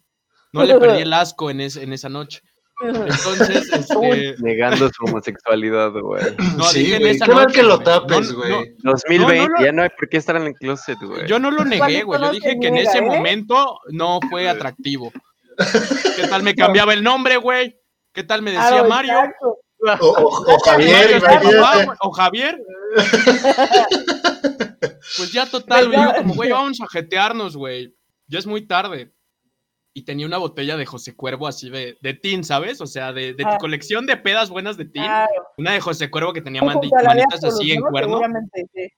No 0.52 0.64
le 0.64 0.76
perdí 0.78 1.02
el 1.02 1.12
asco 1.12 1.50
en, 1.50 1.60
ese- 1.60 1.82
en 1.84 1.92
esa 1.92 2.08
noche. 2.08 2.42
Entonces, 2.82 3.72
este, 3.72 4.34
Negando 4.40 4.88
su 4.88 5.04
homosexualidad, 5.04 5.92
güey. 5.92 6.24
no, 6.56 6.64
sí, 6.64 6.80
dije 6.80 6.96
en 6.96 7.06
esa 7.06 7.26
noche, 7.26 7.54
que 7.54 7.62
lo 7.62 7.78
tapes, 7.78 8.32
güey. 8.32 8.74
no, 8.82 8.90
2020, 8.92 9.36
No, 9.36 9.46
no 9.46 9.48
lo- 9.58 9.64
ya 9.64 9.72
no 9.72 9.82
hay 9.82 9.88
por 9.90 10.08
qué 10.08 10.16
estar 10.16 10.34
en 10.34 10.42
el 10.48 10.54
closet, 10.54 10.98
güey. 11.00 11.28
Yo 11.28 11.38
no 11.38 11.52
lo 11.52 11.64
negué, 11.64 12.02
güey. 12.02 12.20
Yo 12.20 12.32
dije 12.32 12.58
que 12.60 12.66
en 12.66 12.78
ese 12.78 12.98
¿eh? 12.98 13.02
momento 13.02 13.78
no 13.90 14.18
fue 14.28 14.48
atractivo. 14.48 15.12
¿Qué 16.16 16.26
tal 16.28 16.42
me 16.42 16.56
cambiaba 16.56 16.92
el 16.92 17.04
nombre, 17.04 17.36
güey? 17.36 17.78
¿Qué 18.12 18.24
tal 18.24 18.42
me 18.42 18.50
decía 18.50 18.82
Mario? 18.84 19.12
exacto. 19.12 19.58
O, 20.00 20.06
o- 20.06 20.54
o 20.54 20.58
Javier, 20.60 21.22
o 22.02 22.10
Javier. 22.12 22.58
Pues 25.16 25.32
ya 25.32 25.46
total, 25.46 25.88
güey. 25.92 26.00
Como, 26.18 26.34
güey, 26.34 26.50
vamos 26.50 26.80
a 26.80 26.86
jetearnos, 26.88 27.56
güey. 27.56 27.94
Ya 28.28 28.38
es 28.38 28.46
muy 28.46 28.66
tarde. 28.66 29.12
Y 29.94 30.02
tenía 30.04 30.26
una 30.26 30.38
botella 30.38 30.76
de 30.76 30.86
José 30.86 31.14
Cuervo 31.14 31.46
así 31.46 31.68
de, 31.68 31.98
de 32.00 32.14
tin, 32.14 32.44
¿sabes? 32.44 32.80
O 32.80 32.86
sea, 32.86 33.12
de, 33.12 33.34
de 33.34 33.42
tu 33.44 33.48
Ah. 33.50 33.58
colección 33.58 34.06
de 34.06 34.16
pedas 34.16 34.48
buenas 34.48 34.76
de 34.76 34.86
tin. 34.86 35.04
Una 35.58 35.72
de 35.72 35.80
José 35.80 36.10
Cuervo 36.10 36.32
que 36.32 36.40
tenía 36.40 36.62
manitas 36.62 37.44
así 37.44 37.72
en 37.72 37.80
¿no? 37.80 37.90
cuerno. 37.90 38.20
Sí. 38.54 38.88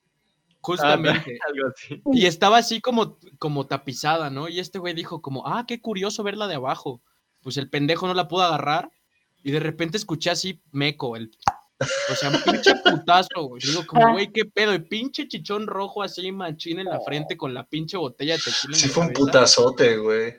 Justamente. 0.60 1.38
Algo 1.48 1.68
así. 1.74 2.02
Y 2.12 2.26
estaba 2.26 2.58
así 2.58 2.80
como, 2.80 3.18
como 3.38 3.66
tapizada, 3.66 4.30
¿no? 4.30 4.48
Y 4.48 4.60
este 4.60 4.78
güey 4.78 4.94
dijo 4.94 5.20
como, 5.20 5.46
ah, 5.46 5.64
qué 5.66 5.80
curioso 5.80 6.22
verla 6.22 6.46
de 6.46 6.54
abajo. 6.54 7.02
Pues 7.42 7.56
el 7.56 7.68
pendejo 7.68 8.06
no 8.06 8.14
la 8.14 8.28
pudo 8.28 8.42
agarrar 8.44 8.90
y 9.44 9.52
de 9.52 9.60
repente 9.60 9.98
escuché 9.98 10.30
así 10.30 10.60
meco, 10.72 11.16
el... 11.16 11.30
O 12.10 12.14
sea, 12.14 12.30
un 12.30 12.40
pinche 12.42 12.72
putazo, 12.76 13.42
güey. 13.48 13.62
Digo 13.62 13.84
como, 13.86 14.12
güey, 14.12 14.32
qué 14.32 14.44
pedo. 14.46 14.72
Y 14.74 14.78
pinche 14.78 15.28
chichón 15.28 15.66
rojo 15.66 16.02
así, 16.02 16.32
machín 16.32 16.78
en 16.78 16.86
la 16.86 17.00
frente 17.00 17.36
con 17.36 17.52
la 17.52 17.66
pinche 17.66 17.96
botella 17.96 18.36
de 18.36 18.42
tequila 18.42 18.74
en 18.76 18.82
Sí 18.82 18.88
fue 18.88 19.06
un 19.06 19.12
putazote, 19.12 19.98
güey. 19.98 20.34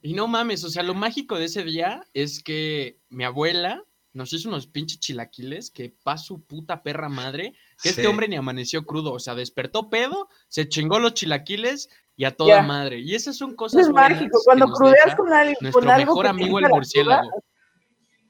Y 0.00 0.14
no 0.14 0.26
mames, 0.26 0.64
o 0.64 0.68
sea, 0.68 0.82
lo 0.82 0.94
mágico 0.94 1.38
de 1.38 1.44
ese 1.44 1.62
día 1.62 2.04
es 2.12 2.42
que 2.42 2.98
mi 3.08 3.22
abuela 3.22 3.84
nos 4.12 4.32
hizo 4.32 4.48
unos 4.48 4.66
pinches 4.66 4.98
chilaquiles 4.98 5.70
que 5.70 5.94
pa' 6.02 6.18
su 6.18 6.42
puta 6.42 6.82
perra 6.82 7.08
madre, 7.08 7.54
que 7.82 7.90
este 7.90 8.06
hombre 8.06 8.28
ni 8.28 8.36
amaneció 8.36 8.84
crudo, 8.84 9.12
o 9.12 9.20
sea, 9.20 9.34
despertó 9.34 9.90
pedo, 9.90 10.28
se 10.48 10.68
chingó 10.68 10.98
los 10.98 11.14
chilaquiles 11.14 11.88
y 12.16 12.24
a 12.24 12.30
toda 12.30 12.62
madre. 12.62 12.98
Y 13.00 13.14
esas 13.14 13.36
son 13.36 13.54
cosas 13.56 13.82
es 13.82 13.88
mágico. 13.90 14.38
Cuando 14.44 14.66
crudeas 14.66 15.14
con, 15.16 15.32
al- 15.32 15.56
nuestro 15.60 15.80
con 15.80 15.90
algo 15.90 16.06
mejor 16.14 16.26
amigo 16.26 16.58
el 16.58 16.62
la 16.64 16.68
murciélago. 16.70 17.30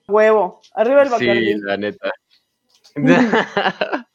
huevo. 0.09 0.61
Arriba 0.75 1.03
el 1.03 1.09
Sí, 1.09 1.13
Bacardí. 1.13 1.55
la 1.61 1.77
neta. 1.77 2.11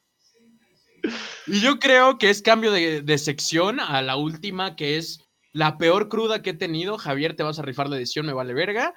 Y 1.46 1.62
yo 1.62 1.80
creo 1.80 2.18
que 2.18 2.30
es 2.30 2.42
cambio 2.42 2.72
de, 2.72 3.02
de 3.02 3.18
sección 3.18 3.80
a 3.80 4.02
la 4.02 4.18
última, 4.18 4.76
que 4.76 4.98
es 4.98 5.22
la 5.54 5.78
peor 5.78 6.10
cruda 6.10 6.42
que 6.42 6.50
he 6.50 6.54
tenido. 6.54 6.98
Javier, 6.98 7.36
te 7.36 7.44
vas 7.44 7.60
a 7.60 7.62
rifar 7.62 7.88
la 7.90 7.96
edición, 7.96 8.26
me 8.26 8.34
vale 8.34 8.54
verga. 8.54 8.94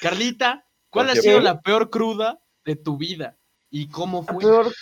Carlita, 0.00 0.64
¿cuál 0.88 1.10
ha 1.10 1.16
sido 1.16 1.40
la 1.40 1.60
peor 1.60 1.90
cruda 1.90 2.40
de 2.64 2.76
tu 2.76 2.96
vida? 2.96 3.36
¿Y 3.68 3.88
cómo 3.88 4.24
La 4.26 4.32
fue? 4.32 4.42
peor 4.44 4.72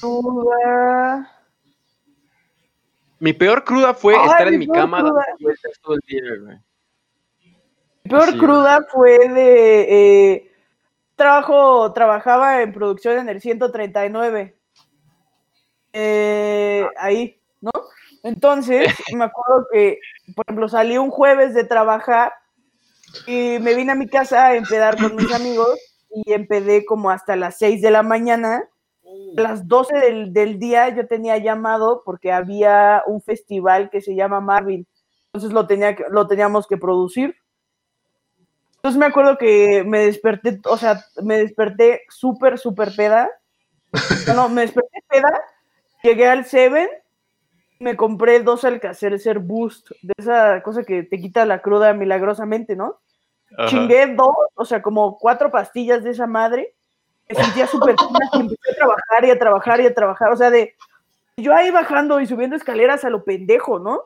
cruda. 0.00 1.39
Mi 3.20 3.32
peor 3.34 3.64
cruda 3.64 3.94
fue 3.94 4.14
Ay, 4.16 4.26
estar 4.28 4.48
en 4.48 4.58
mi 4.58 4.66
cama 4.66 4.98
dando 4.98 5.12
cruda. 5.12 5.26
vueltas 5.40 5.72
todo 5.82 5.94
el 5.94 6.00
día, 6.06 6.22
güey. 6.42 6.58
Mi 8.04 8.10
peor 8.10 8.30
Sí. 8.32 8.38
cruda 8.38 8.80
fue 8.90 9.28
de. 9.28 10.32
eh, 10.32 10.52
trabajo, 11.16 11.92
trabajaba 11.92 12.62
en 12.62 12.72
producción 12.72 13.18
en 13.18 13.28
el 13.28 13.40
139. 13.42 14.56
Eh, 15.92 16.86
ahí, 16.96 17.38
¿no? 17.60 17.70
Entonces, 18.22 18.86
me 19.14 19.24
acuerdo 19.24 19.66
que, 19.70 19.98
por 20.34 20.44
ejemplo, 20.46 20.68
salí 20.68 20.96
un 20.96 21.10
jueves 21.10 21.52
de 21.52 21.64
trabajar 21.64 22.32
y 23.26 23.58
me 23.60 23.74
vine 23.74 23.92
a 23.92 23.96
mi 23.96 24.08
casa 24.08 24.46
a 24.46 24.56
empedar 24.56 24.96
con 24.96 25.14
mis 25.14 25.30
amigos 25.32 25.78
y 26.14 26.32
empedé 26.32 26.84
como 26.86 27.10
hasta 27.10 27.36
las 27.36 27.58
6 27.58 27.82
de 27.82 27.90
la 27.90 28.02
mañana. 28.02 28.64
Las 29.34 29.66
12 29.68 29.96
del, 29.98 30.32
del 30.32 30.58
día 30.58 30.88
yo 30.90 31.06
tenía 31.06 31.36
llamado 31.38 32.02
porque 32.04 32.32
había 32.32 33.02
un 33.06 33.20
festival 33.22 33.90
que 33.90 34.00
se 34.00 34.14
llama 34.14 34.40
Marvin. 34.40 34.86
Entonces 35.26 35.52
lo, 35.52 35.66
tenía 35.66 35.94
que- 35.94 36.04
lo 36.10 36.26
teníamos 36.26 36.66
que 36.66 36.76
producir. 36.76 37.36
Entonces 38.76 38.98
me 38.98 39.06
acuerdo 39.06 39.36
que 39.36 39.84
me 39.86 40.00
desperté, 40.06 40.60
o 40.64 40.76
sea, 40.76 41.04
me 41.22 41.36
desperté 41.38 42.02
súper, 42.08 42.58
súper 42.58 42.94
peda. 42.96 43.30
No, 44.34 44.48
me 44.48 44.62
desperté 44.62 45.02
peda, 45.08 45.32
llegué 46.02 46.26
al 46.28 46.44
Seven, 46.44 46.88
me 47.80 47.96
compré 47.96 48.40
dos 48.40 48.64
Alcacelser 48.64 49.38
Boost, 49.40 49.90
de 50.02 50.12
esa 50.16 50.62
cosa 50.62 50.84
que 50.84 51.02
te 51.02 51.18
quita 51.18 51.44
la 51.44 51.60
cruda 51.60 51.92
milagrosamente, 51.92 52.76
¿no? 52.76 53.00
Ajá. 53.58 53.68
Chingué 53.68 54.14
dos, 54.14 54.34
o 54.54 54.64
sea, 54.64 54.80
como 54.80 55.18
cuatro 55.18 55.50
pastillas 55.50 56.04
de 56.04 56.10
esa 56.10 56.26
madre. 56.26 56.74
Me 57.30 57.44
sentía 57.44 57.66
súper 57.66 57.94
y 58.34 58.40
empecé 58.40 58.72
a 58.72 58.74
trabajar 58.74 59.24
y 59.24 59.30
a 59.30 59.38
trabajar 59.38 59.80
y 59.80 59.86
a 59.86 59.94
trabajar. 59.94 60.32
O 60.32 60.36
sea, 60.36 60.50
de 60.50 60.74
yo 61.36 61.54
ahí 61.54 61.70
bajando 61.70 62.20
y 62.20 62.26
subiendo 62.26 62.56
escaleras 62.56 63.04
a 63.04 63.10
lo 63.10 63.24
pendejo, 63.24 63.78
¿no? 63.78 64.02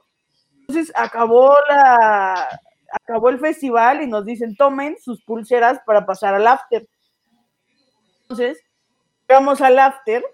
Entonces 0.61 0.93
acabó 0.95 1.55
la 1.69 2.49
acabó 2.91 3.29
el 3.29 3.41
festival 3.41 4.03
y 4.03 4.07
nos 4.07 4.25
dicen 4.25 4.57
tomen 4.57 4.97
sus 5.01 5.23
pulseras 5.25 5.81
para 5.85 6.07
pasar 6.07 6.35
al 6.35 6.47
after. 6.47 6.87
Entonces, 8.23 8.63
llegamos 9.29 9.61
al 9.61 9.79
after 9.79 10.25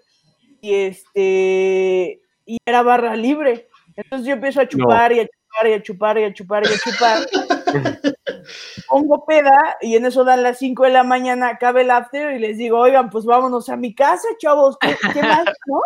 y 0.61 0.75
este 0.75 2.21
y 2.45 2.57
era 2.65 2.83
barra 2.83 3.15
libre. 3.15 3.67
Entonces 3.95 4.27
yo 4.27 4.33
empiezo 4.33 4.61
a 4.61 4.67
chupar 4.67 5.11
y 5.11 5.21
a 5.21 5.27
chupar 5.27 5.67
y 5.67 5.73
a 5.73 5.83
chupar 5.83 6.17
y 6.19 6.23
a 6.23 6.33
chupar 6.33 6.63
y 6.65 6.73
a 6.73 6.77
chupar. 6.77 7.47
Pongo 8.89 9.25
peda 9.25 9.77
y 9.81 9.95
en 9.95 10.05
eso 10.05 10.23
dan 10.23 10.43
las 10.43 10.57
5 10.57 10.83
de 10.83 10.89
la 10.91 11.03
mañana, 11.03 11.49
acaba 11.49 11.81
el 11.81 11.91
after 11.91 12.33
y 12.35 12.39
les 12.39 12.57
digo, 12.57 12.79
oigan, 12.79 13.09
pues 13.09 13.25
vámonos 13.25 13.69
a 13.69 13.75
mi 13.77 13.93
casa, 13.95 14.27
chavos, 14.39 14.77
¿qué, 14.79 14.95
qué 15.13 15.21
más, 15.21 15.45
no? 15.67 15.81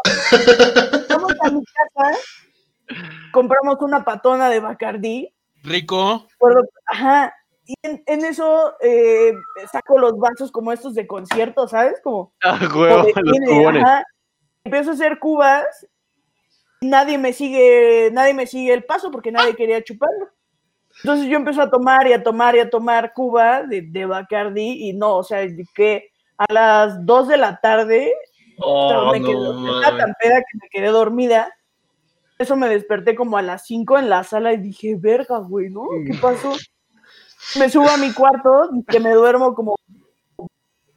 Vamos 1.09 1.33
a 1.41 1.49
mi 1.51 1.61
casa, 1.63 2.17
compramos 3.31 3.77
una 3.81 4.03
patona 4.03 4.49
de 4.49 4.59
Bacardí, 4.59 5.33
Rico. 5.63 6.27
ajá, 6.87 7.33
y 7.65 7.73
en, 7.81 8.03
en 8.05 8.25
eso 8.25 8.75
eh, 8.79 9.33
saco 9.71 9.97
los 9.97 10.17
vasos 10.17 10.51
como 10.51 10.71
estos 10.71 10.93
de 10.93 11.07
concierto, 11.07 11.67
¿sabes? 11.67 11.99
Como 12.03 12.33
Ah, 12.43 12.59
huevo, 12.73 12.97
los 13.03 13.07
cine, 13.07 13.47
cubones. 13.47 13.83
ajá. 13.83 14.03
Empiezo 14.63 14.91
a 14.91 14.93
hacer 14.93 15.19
cubas, 15.19 15.65
nadie 16.81 17.17
me 17.17 17.33
sigue, 17.33 18.09
nadie 18.11 18.33
me 18.33 18.47
sigue 18.47 18.73
el 18.73 18.83
paso 18.83 19.11
porque 19.11 19.31
nadie 19.31 19.55
quería 19.55 19.83
chuparlo. 19.83 20.29
Entonces 21.05 21.27
yo 21.27 21.37
empiezo 21.37 21.61
a 21.61 21.69
tomar 21.69 22.07
y 22.07 22.13
a 22.13 22.23
tomar 22.23 22.55
y 22.55 22.59
a 22.61 22.69
tomar 22.71 23.13
cuba 23.13 23.61
de, 23.61 23.83
de 23.83 24.07
Bacardi 24.07 24.89
y 24.89 24.93
no, 24.93 25.17
o 25.17 25.23
sea, 25.23 25.45
que 25.75 26.09
a 26.35 26.51
las 26.51 27.05
2 27.05 27.27
de 27.27 27.37
la 27.37 27.57
tarde 27.57 28.11
o 28.57 28.89
sea, 28.89 29.01
Oh, 29.01 29.11
me 29.11 29.21
quedé, 29.21 29.33
no, 29.33 29.77
estaba 29.77 29.97
mames. 29.97 29.97
tan 30.05 30.13
peda 30.19 30.37
que 30.39 30.57
me 30.63 30.69
quedé 30.71 30.87
dormida. 30.87 31.53
Eso 32.39 32.55
me 32.55 32.67
desperté 32.69 33.13
como 33.13 33.37
a 33.37 33.43
las 33.43 33.67
5 33.67 33.99
en 33.99 34.09
la 34.09 34.23
sala 34.23 34.51
y 34.53 34.57
dije, 34.57 34.95
verga, 34.97 35.37
güey, 35.37 35.69
¿no? 35.69 35.83
¿Qué 36.07 36.17
pasó? 36.19 36.53
Me 37.59 37.69
subo 37.69 37.87
a 37.87 37.97
mi 37.97 38.11
cuarto 38.11 38.71
y 38.73 38.83
que 38.83 38.99
me 38.99 39.11
duermo 39.11 39.53
como 39.53 39.75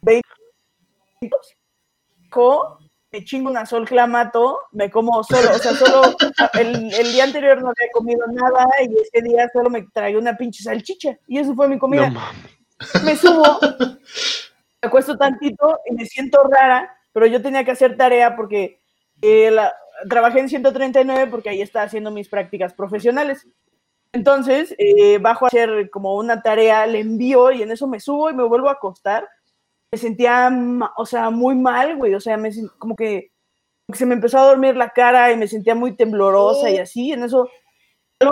20 0.01 0.27
minutos. 1.21 1.55
Me 3.11 3.23
chingo 3.23 3.49
una 3.49 3.65
sol 3.65 3.87
clamato, 3.87 4.59
me 4.71 4.91
como 4.91 5.23
solo, 5.23 5.49
o 5.55 5.57
sea, 5.57 5.73
solo 5.73 6.15
el, 6.53 6.93
el 6.93 7.11
día 7.11 7.23
anterior 7.23 7.59
no 7.59 7.69
había 7.69 7.91
comido 7.91 8.25
nada 8.27 8.67
y 8.83 8.93
ese 9.01 9.23
día 9.27 9.49
solo 9.51 9.69
me 9.71 9.87
tragué 9.91 10.15
una 10.17 10.37
pinche 10.37 10.61
salchicha 10.61 11.17
y 11.27 11.39
eso 11.39 11.55
fue 11.55 11.67
mi 11.67 11.79
comida 11.79 12.09
No 12.93 13.01
me 13.03 13.15
subo, 13.15 13.59
me 14.81 14.87
acuesto 14.87 15.17
tantito 15.17 15.79
y 15.89 15.95
me 15.95 16.05
siento 16.05 16.43
rara, 16.43 16.95
pero 17.11 17.25
yo 17.25 17.41
tenía 17.41 17.63
que 17.63 17.71
hacer 17.71 17.97
tarea 17.97 18.35
porque 18.35 18.79
eh, 19.23 19.49
la- 19.49 19.73
trabajé 20.07 20.39
en 20.41 20.49
139 20.49 21.27
porque 21.31 21.49
ahí 21.49 21.61
estaba 21.63 21.85
haciendo 21.85 22.11
mis 22.11 22.29
prácticas 22.29 22.73
profesionales. 22.75 23.47
Entonces, 24.13 24.73
eh, 24.77 25.17
bajo 25.19 25.45
a 25.45 25.47
hacer 25.49 25.89
como 25.89 26.15
una 26.15 26.41
tarea, 26.41 26.85
le 26.87 26.99
envío 26.99 27.51
y 27.51 27.61
en 27.63 27.71
eso 27.71 27.87
me 27.87 27.99
subo 27.99 28.29
y 28.29 28.33
me 28.33 28.43
vuelvo 28.43 28.69
a 28.69 28.73
acostar. 28.73 29.27
Me 29.91 29.97
sentía, 29.97 30.51
o 30.97 31.05
sea, 31.05 31.29
muy 31.29 31.55
mal, 31.55 31.97
güey, 31.97 32.13
o 32.13 32.19
sea, 32.19 32.37
me, 32.37 32.51
como 32.77 32.95
que, 32.95 33.31
como 33.85 33.93
que 33.93 33.97
se 33.97 34.05
me 34.05 34.13
empezó 34.13 34.37
a 34.37 34.47
dormir 34.47 34.75
la 34.75 34.89
cara 34.89 35.31
y 35.31 35.37
me 35.37 35.47
sentía 35.47 35.73
muy 35.73 35.95
temblorosa 35.95 36.69
y 36.69 36.77
así, 36.77 37.11
en 37.11 37.23
eso 37.23 37.49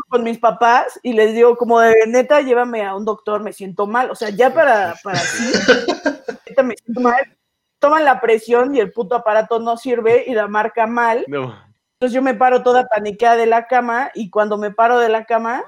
con 0.09 0.23
mis 0.23 0.37
papás 0.37 0.99
y 1.01 1.13
les 1.13 1.33
digo 1.33 1.55
como 1.55 1.79
de 1.79 1.95
neta, 2.07 2.41
llévame 2.41 2.83
a 2.83 2.95
un 2.95 3.05
doctor, 3.05 3.41
me 3.41 3.53
siento 3.53 3.87
mal. 3.87 4.11
O 4.11 4.15
sea, 4.15 4.29
ya 4.29 4.53
para, 4.53 4.95
para 5.03 5.19
sí, 5.19 5.51
neta 6.49 6.63
me 6.63 6.75
siento 6.75 7.01
mal. 7.01 7.37
Toman 7.79 8.05
la 8.05 8.19
presión 8.19 8.75
y 8.75 8.79
el 8.79 8.91
puto 8.91 9.15
aparato 9.15 9.59
no 9.59 9.77
sirve 9.77 10.25
y 10.27 10.33
la 10.33 10.47
marca 10.47 10.87
mal. 10.87 11.25
No, 11.27 11.55
Entonces 11.93 12.13
yo 12.13 12.21
me 12.21 12.33
paro 12.33 12.63
toda 12.63 12.87
paniqueada 12.87 13.35
de 13.37 13.45
la 13.45 13.67
cama 13.67 14.11
y 14.15 14.29
cuando 14.29 14.57
me 14.57 14.71
paro 14.71 14.99
de 14.99 15.09
la 15.09 15.25
cama, 15.25 15.63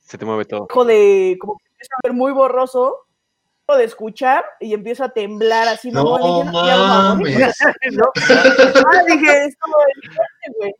se 0.00 0.18
te 0.18 0.24
mueve 0.24 0.44
todo. 0.44 0.66
dejo 0.68 0.84
de, 0.84 1.36
como 1.40 1.56
que 1.58 1.66
empiezo 1.68 1.92
a 1.94 2.08
ver 2.08 2.12
muy 2.14 2.32
borroso, 2.32 3.06
de 3.76 3.84
escuchar 3.84 4.44
y 4.60 4.74
empiezo 4.74 5.04
a 5.04 5.08
temblar 5.10 5.68
así. 5.68 5.90
No 5.90 6.04
morir. 6.04 6.52
mames. 6.52 7.36
¿no? 7.92 8.04
Ah, 8.16 9.02
dije, 9.06 9.44
esto 9.44 9.66
güey. 10.58 10.74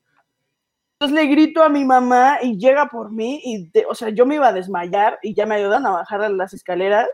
Entonces 0.98 1.14
le 1.24 1.30
grito 1.30 1.62
a 1.62 1.68
mi 1.70 1.84
mamá 1.84 2.38
y 2.42 2.58
llega 2.58 2.86
por 2.86 3.10
mí 3.10 3.40
y, 3.42 3.70
de- 3.70 3.86
o 3.88 3.94
sea, 3.94 4.10
yo 4.10 4.26
me 4.26 4.34
iba 4.34 4.48
a 4.48 4.52
desmayar 4.52 5.18
y 5.22 5.34
ya 5.34 5.46
me 5.46 5.54
ayudan 5.54 5.86
a 5.86 5.90
bajar 5.92 6.30
las 6.30 6.52
escaleras 6.52 7.08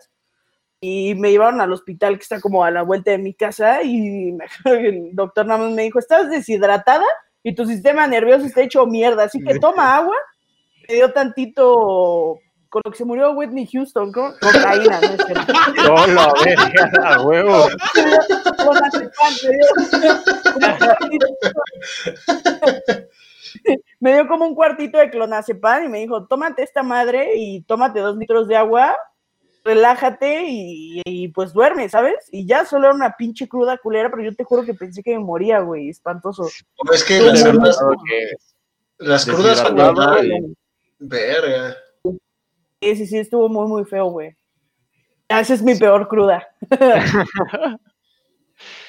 y 0.80 1.14
me 1.14 1.30
llevaron 1.30 1.60
al 1.60 1.72
hospital 1.72 2.16
que 2.16 2.22
está 2.22 2.40
como 2.40 2.64
a 2.64 2.70
la 2.72 2.82
vuelta 2.82 3.12
de 3.12 3.18
mi 3.18 3.32
casa 3.32 3.82
y 3.82 4.32
me 4.32 4.44
el 4.64 5.14
doctor 5.14 5.46
nada 5.46 5.60
más 5.60 5.72
me 5.72 5.82
dijo, 5.82 6.00
estás 6.00 6.28
deshidratada 6.28 7.06
y 7.44 7.54
tu 7.54 7.64
sistema 7.64 8.08
nervioso 8.08 8.44
está 8.44 8.62
hecho 8.62 8.84
mierda, 8.86 9.24
así 9.24 9.40
que 9.40 9.58
toma 9.60 9.96
agua. 9.96 10.16
Me 10.88 10.96
dio 10.96 11.12
tantito 11.12 12.40
con 12.68 12.82
lo 12.84 12.90
que 12.90 12.98
se 12.98 13.04
murió 13.04 13.30
Whitney 13.32 13.66
Houston, 13.72 14.12
¿no? 14.14 14.32
cocaína, 14.40 15.00
¿no 15.00 15.06
es 15.08 15.24
cierto? 15.26 15.52
No, 15.84 16.06
la 16.06 16.32
verga, 16.44 16.90
a 17.14 17.22
huevo. 17.22 17.68
Me 20.60 20.70
dio- 20.78 20.96
me 24.00 24.12
dio 24.14 24.28
como 24.28 24.46
un 24.46 24.54
cuartito 24.54 24.98
de 24.98 25.10
clonazepam 25.10 25.84
y 25.84 25.88
me 25.88 25.98
dijo, 26.00 26.26
tómate 26.26 26.62
esta 26.62 26.82
madre 26.82 27.32
y 27.36 27.62
tómate 27.62 28.00
dos 28.00 28.16
litros 28.16 28.46
de 28.48 28.56
agua, 28.56 28.96
relájate 29.64 30.44
y, 30.46 31.02
y, 31.04 31.28
pues 31.28 31.52
duerme, 31.52 31.88
¿sabes? 31.88 32.28
Y 32.30 32.46
ya 32.46 32.64
solo 32.64 32.86
era 32.86 32.94
una 32.94 33.16
pinche 33.16 33.48
cruda 33.48 33.78
culera, 33.78 34.10
pero 34.10 34.22
yo 34.22 34.34
te 34.34 34.44
juro 34.44 34.64
que 34.64 34.74
pensé 34.74 35.02
que 35.02 35.12
me 35.12 35.24
moría, 35.24 35.60
güey, 35.60 35.88
espantoso. 35.88 36.48
No, 36.84 36.92
es 36.92 37.02
que 37.04 37.20
las 37.20 37.42
crudas, 37.42 37.78
las 38.98 39.24
crudas 39.26 39.62
Verga. 40.98 41.76
Sí, 42.80 42.96
sí, 42.96 43.06
sí, 43.06 43.18
estuvo 43.18 43.48
muy, 43.48 43.66
muy 43.68 43.84
feo, 43.84 44.06
güey. 44.06 44.36
Esa 45.28 45.54
es 45.54 45.62
mi 45.62 45.74
peor 45.74 46.06
cruda. 46.08 46.46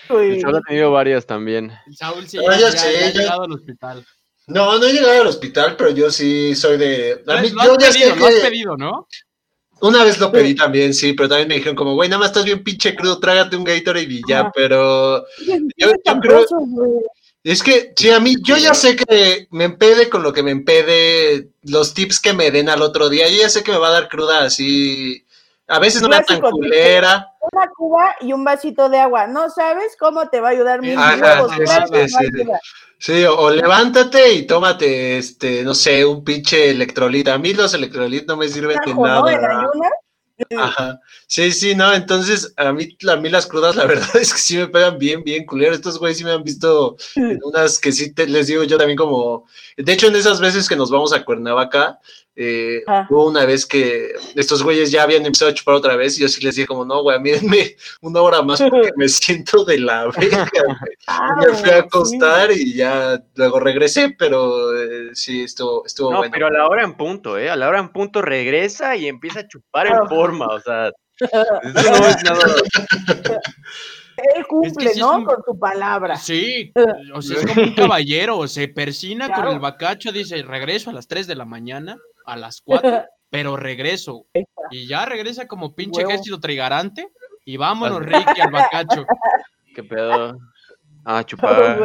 Uy. 0.10 0.40
Saúl 0.42 0.56
ha 0.56 0.62
tenido 0.62 0.92
varias 0.92 1.26
también. 1.26 1.72
Saúl 1.94 2.28
sí, 2.28 2.38
ya, 2.38 2.58
ya 2.58 2.70
ya- 2.70 2.82
ha 3.08 3.12
llegado 3.12 3.44
al 3.44 3.52
hospital. 3.52 4.06
No, 4.48 4.78
no 4.80 4.86
he 4.86 4.94
llegado 4.94 5.22
al 5.22 5.28
hospital, 5.28 5.76
pero 5.78 5.90
yo 5.92 6.10
sí 6.10 6.56
soy 6.56 6.78
de. 6.78 7.22
A 7.28 7.42
mí, 7.42 7.50
lo 7.50 7.64
yo 7.64 7.74
has 7.74 7.80
ya 7.80 7.90
pedido, 7.92 8.16
lo 8.16 8.26
has 8.28 8.34
pedido, 8.36 8.78
¿no? 8.78 9.08
Una 9.82 10.04
vez 10.04 10.18
lo 10.20 10.32
pedí 10.32 10.56
también, 10.56 10.94
sí, 10.94 11.14
pero 11.14 11.30
también 11.30 11.50
me 11.50 11.56
dijeron 11.56 11.76
como, 11.76 11.94
güey, 11.94 12.10
nada 12.10 12.20
más 12.20 12.30
estás 12.30 12.46
bien 12.46 12.64
pinche 12.64 12.96
crudo, 12.96 13.20
trágate 13.20 13.56
un 13.58 13.64
Gatorade 13.64 14.08
y 14.10 14.22
ya, 14.28 14.50
pero 14.56 15.24
Yo, 15.46 15.56
yo 15.78 16.20
creo- 16.22 16.46
es 17.52 17.64
que, 17.64 17.94
sí, 17.96 18.10
a 18.12 18.20
mí, 18.20 18.36
yo 18.44 18.58
ya 18.58 18.74
sé 18.74 18.96
que 18.96 19.48
me 19.52 19.64
empede 19.64 20.10
con 20.10 20.22
lo 20.22 20.34
que 20.34 20.44
me 20.44 20.52
empede, 20.52 21.50
los 21.64 21.94
tips 21.94 22.20
que 22.20 22.34
me 22.34 22.52
den 22.52 22.68
al 22.68 22.82
otro 22.82 23.08
día, 23.08 23.30
yo 23.30 23.42
ya 23.42 23.50
sé 23.50 23.64
que 23.64 23.72
me 23.72 23.78
va 23.78 23.88
a 23.88 23.92
dar 23.92 24.10
cruda 24.10 24.44
así, 24.44 25.26
a 25.68 25.80
veces 25.80 26.02
no 26.02 26.10
me 26.10 26.18
da 26.18 26.24
tan 26.24 26.42
culera, 26.42 27.32
Una 27.52 27.68
cuba 27.70 28.16
y 28.22 28.34
un 28.34 28.44
vasito 28.44 28.90
de 28.90 29.00
agua. 29.00 29.28
No 29.28 29.50
sabes 29.50 29.96
cómo 30.00 30.28
te 30.30 30.40
va 30.40 30.50
a 30.50 30.52
ayudar 30.52 30.82
mil 30.82 30.98
Ajá, 30.98 31.14
sí, 31.14 31.20
claro 31.64 31.88
sí, 31.88 32.08
sí, 32.08 32.44
sí. 33.00 33.26
o, 33.26 33.38
o 33.38 33.50
levántate 33.50 34.34
y 34.34 34.48
tómate, 34.48 35.18
este, 35.18 35.64
no 35.64 35.74
sé, 35.74 36.06
un 36.06 36.24
pinche 36.24 36.72
electrolit, 36.72 37.28
a 37.28 37.38
mí 37.38 37.54
los 37.54 37.74
electrolit 37.74 38.26
no 38.28 38.38
me 38.38 38.48
sirven 38.48 38.78
de 38.86 38.92
Ajo, 38.92 39.08
¿no? 39.08 39.30
En 39.30 39.42
nada. 39.42 39.60
ayunas. 39.60 39.92
Ajá. 40.56 41.00
Sí, 41.28 41.52
sí, 41.52 41.74
no, 41.76 41.94
entonces 41.94 42.54
a 42.58 42.72
mí, 42.72 42.96
a 43.10 43.16
mí 43.16 43.30
las 43.30 43.48
crudas, 43.48 43.76
la 43.76 43.86
verdad 43.88 44.16
es 44.18 44.34
que 44.34 44.40
sí 44.40 44.58
me 44.58 44.68
pegan 44.68 44.98
bien, 45.00 45.24
bien 45.24 45.46
culero. 45.46 45.74
Estos 45.74 45.98
güeyes 46.00 46.18
sí 46.20 46.24
me 46.24 46.32
han 46.32 46.44
visto 46.44 46.96
en 47.28 47.40
unas 47.44 47.80
que 47.80 47.92
sí 47.92 48.14
te- 48.14 48.28
les 48.28 48.48
digo 48.48 48.64
yo 48.64 48.78
también 48.78 48.98
como, 48.98 49.46
de 49.78 49.92
hecho 49.94 50.08
en 50.08 50.16
esas 50.16 50.40
veces 50.40 50.68
que 50.70 50.76
nos 50.76 50.92
vamos 50.92 51.14
a 51.14 51.26
Cuernavaca, 51.26 52.00
eh, 52.40 52.84
Ah. 52.88 53.08
hubo 53.10 53.28
una 53.28 53.46
vez 53.46 53.66
que 53.66 54.12
estos 54.36 54.62
güeyes 54.62 54.92
ya 54.92 55.02
habían 55.04 55.26
empezado 55.26 55.50
a 55.50 55.54
chupar 55.56 55.74
otra 55.76 55.96
vez 55.96 56.18
y 56.18 56.22
yo 56.22 56.28
sí 56.28 56.40
les 56.46 56.56
dije 56.56 56.68
como, 56.68 56.86
no, 56.86 57.02
güey, 57.02 57.20
mírenme 57.20 57.76
una 58.02 58.22
hora 58.22 58.42
más 58.44 58.62
porque 58.62 58.92
me 58.96 59.08
siento 59.10 59.66
de 59.66 59.80
la 59.80 60.06
verga. 60.16 60.48
Ah, 61.08 61.36
Me 61.40 61.48
fui 61.54 61.70
a 61.70 61.74
sí. 61.74 61.80
acostar 61.80 62.52
y 62.52 62.74
ya 62.76 63.20
luego 63.36 63.60
regresé, 63.60 64.16
pero 64.18 64.78
eh, 64.80 65.10
sí, 65.14 65.42
estuvo, 65.44 65.84
estuvo 65.86 66.12
No, 66.12 66.18
bueno. 66.20 66.32
pero 66.32 66.48
a 66.48 66.52
la 66.52 66.68
hora 66.68 66.84
en 66.84 66.94
punto, 66.96 67.38
¿eh? 67.38 67.50
A 67.50 67.56
la 67.56 67.68
hora 67.68 67.80
en 67.80 67.90
punto 67.90 68.22
regresa 68.22 68.96
y 68.96 69.08
empieza 69.08 69.40
a 69.40 69.48
chupar 69.48 69.88
Ah. 69.88 70.00
en 70.04 70.08
forma, 70.10 70.46
o 70.48 70.60
sea. 70.60 70.92
Eso 71.20 71.92
no 71.92 72.08
es 72.08 72.24
nada. 72.24 72.46
Él 74.36 74.46
cumple, 74.48 74.92
¿no? 74.98 75.18
un- 75.18 75.26
Con 75.26 75.44
tu 75.46 75.58
palabra. 75.60 76.16
Sí, 76.18 76.72
o 77.14 77.22
sea, 77.22 77.38
es 77.38 77.46
como 77.56 77.62
un 77.68 77.74
caballero, 77.76 78.48
se 78.48 78.68
persina 78.68 79.30
con 79.34 79.48
el 79.48 79.60
bacacho, 79.60 80.12
dice, 80.12 80.42
regreso 80.42 80.90
a 80.90 80.94
las 80.94 81.08
3 81.08 81.28
de 81.28 81.36
la 81.36 81.46
mañana, 81.46 81.98
a 82.28 82.38
las 82.38 82.62
4, 82.62 83.06
pero 83.32 83.58
regreso. 83.58 84.28
Y 84.70 84.88
ya 84.88 85.06
regresa 85.06 85.48
como 85.48 85.74
pinche 85.74 86.00
Huevo. 86.02 86.12
ejército 86.12 86.40
trigarante 86.40 87.08
y 87.46 87.58
vámonos, 87.58 88.02
Ricky, 88.06 88.42
al 88.42 88.52
bacacho. 88.52 89.06
¿Qué 89.76 89.84
pedo? 89.84 90.38
Ah, 91.06 91.24
chupar. 91.26 91.80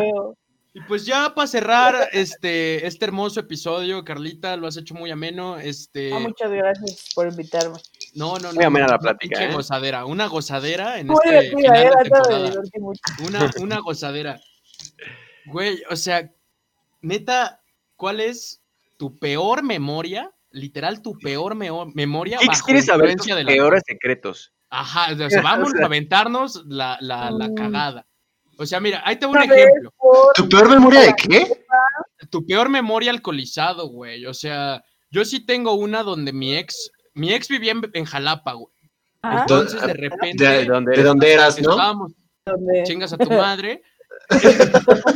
Y 0.75 0.81
pues 0.89 1.05
ya 1.05 1.35
para 1.35 1.47
cerrar 1.47 2.09
este, 2.13 2.87
este 2.87 3.05
hermoso 3.05 3.39
episodio, 3.41 4.03
Carlita, 4.05 4.57
lo 4.57 4.67
has 4.67 4.79
hecho 4.79 4.95
muy 4.95 5.11
ameno. 5.11 5.59
Este, 5.59 6.13
Ah, 6.15 6.19
muchas 6.19 6.51
gracias 6.51 7.11
por 7.15 7.29
invitarme. 7.29 7.79
no, 8.15 8.39
no, 8.39 8.49
no. 8.49 8.55
Muy 8.55 8.65
amena 8.65 8.87
la 8.87 8.93
una 8.95 8.99
plática, 8.99 9.39
pinche 9.39 9.53
¿eh? 9.53 9.55
gozadera, 9.55 10.07
una 10.07 10.27
gozadera 10.29 10.99
en 10.99 11.09
Muy 11.09 11.17
este 11.25 11.57
final 11.57 11.91
de 11.91 11.91
temporada. 12.01 12.53
Una, 13.27 13.51
una 13.61 13.79
gozadera. 13.81 14.41
Güey, 15.45 15.83
o 15.91 15.97
sea, 15.97 16.33
neta, 17.03 17.63
¿cuál 17.97 18.21
es 18.21 18.62
tu 19.03 19.19
peor 19.19 19.65
memoria? 19.65 20.31
Literal, 20.53 21.03
tu 21.03 21.19
peor 21.19 21.57
meo- 21.57 21.87
memoria 21.93 22.39
¿Qué 22.39 22.47
bajo 22.47 22.65
quieres 22.67 22.87
saber 22.87 23.17
tus 23.17 23.27
de 23.27 23.43
la 23.43 23.49
peores 23.49 23.83
secretos? 23.85 24.53
Ajá, 24.71 25.13
o 25.13 25.29
sea, 25.29 25.43
vamos 25.43 25.73
a 25.75 25.87
aventarnos 25.87 26.63
la, 26.69 26.99
la, 27.01 27.33
la 27.33 27.49
Mm. 27.49 27.55
cagada. 27.57 28.07
O 28.59 28.65
sea, 28.65 28.79
mira, 28.79 29.03
ahí 29.05 29.17
te 29.17 29.27
voy 29.27 29.39
un 29.39 29.43
ejemplo. 29.53 29.93
¿Tu 30.37 30.49
peor 30.49 30.69
memoria 30.71 31.01
de 31.01 31.15
qué? 31.15 31.65
Tu 32.31 32.47
peor 32.47 32.69
memoria 32.69 33.11
alcoholizado, 33.11 33.89
güey. 33.89 34.25
O 34.27 34.35
sea, 34.35 34.85
yo 35.11 35.25
sí 35.25 35.45
tengo 35.45 35.73
una 35.75 36.05
donde 36.05 36.33
mi 36.33 36.55
ex, 36.55 36.93
mi 37.15 37.33
ex 37.35 37.49
vivía 37.49 37.73
en, 37.73 37.81
en 37.93 38.05
Jalapa, 38.05 38.53
güey. 38.53 38.73
Ajá, 39.23 39.41
Entonces, 39.41 39.81
de 39.81 39.87
¿De, 39.89 39.95
repente, 39.95 40.45
¿De 40.45 40.65
dónde 40.67 40.91
de 40.91 40.95
eres? 40.95 41.05
dónde 41.07 41.33
eras, 41.33 41.61
no? 41.61 41.71
estábamos, 41.73 42.13
chingas 42.85 43.13
a 43.13 43.19
tu 43.19 43.31
madre. 43.31 43.83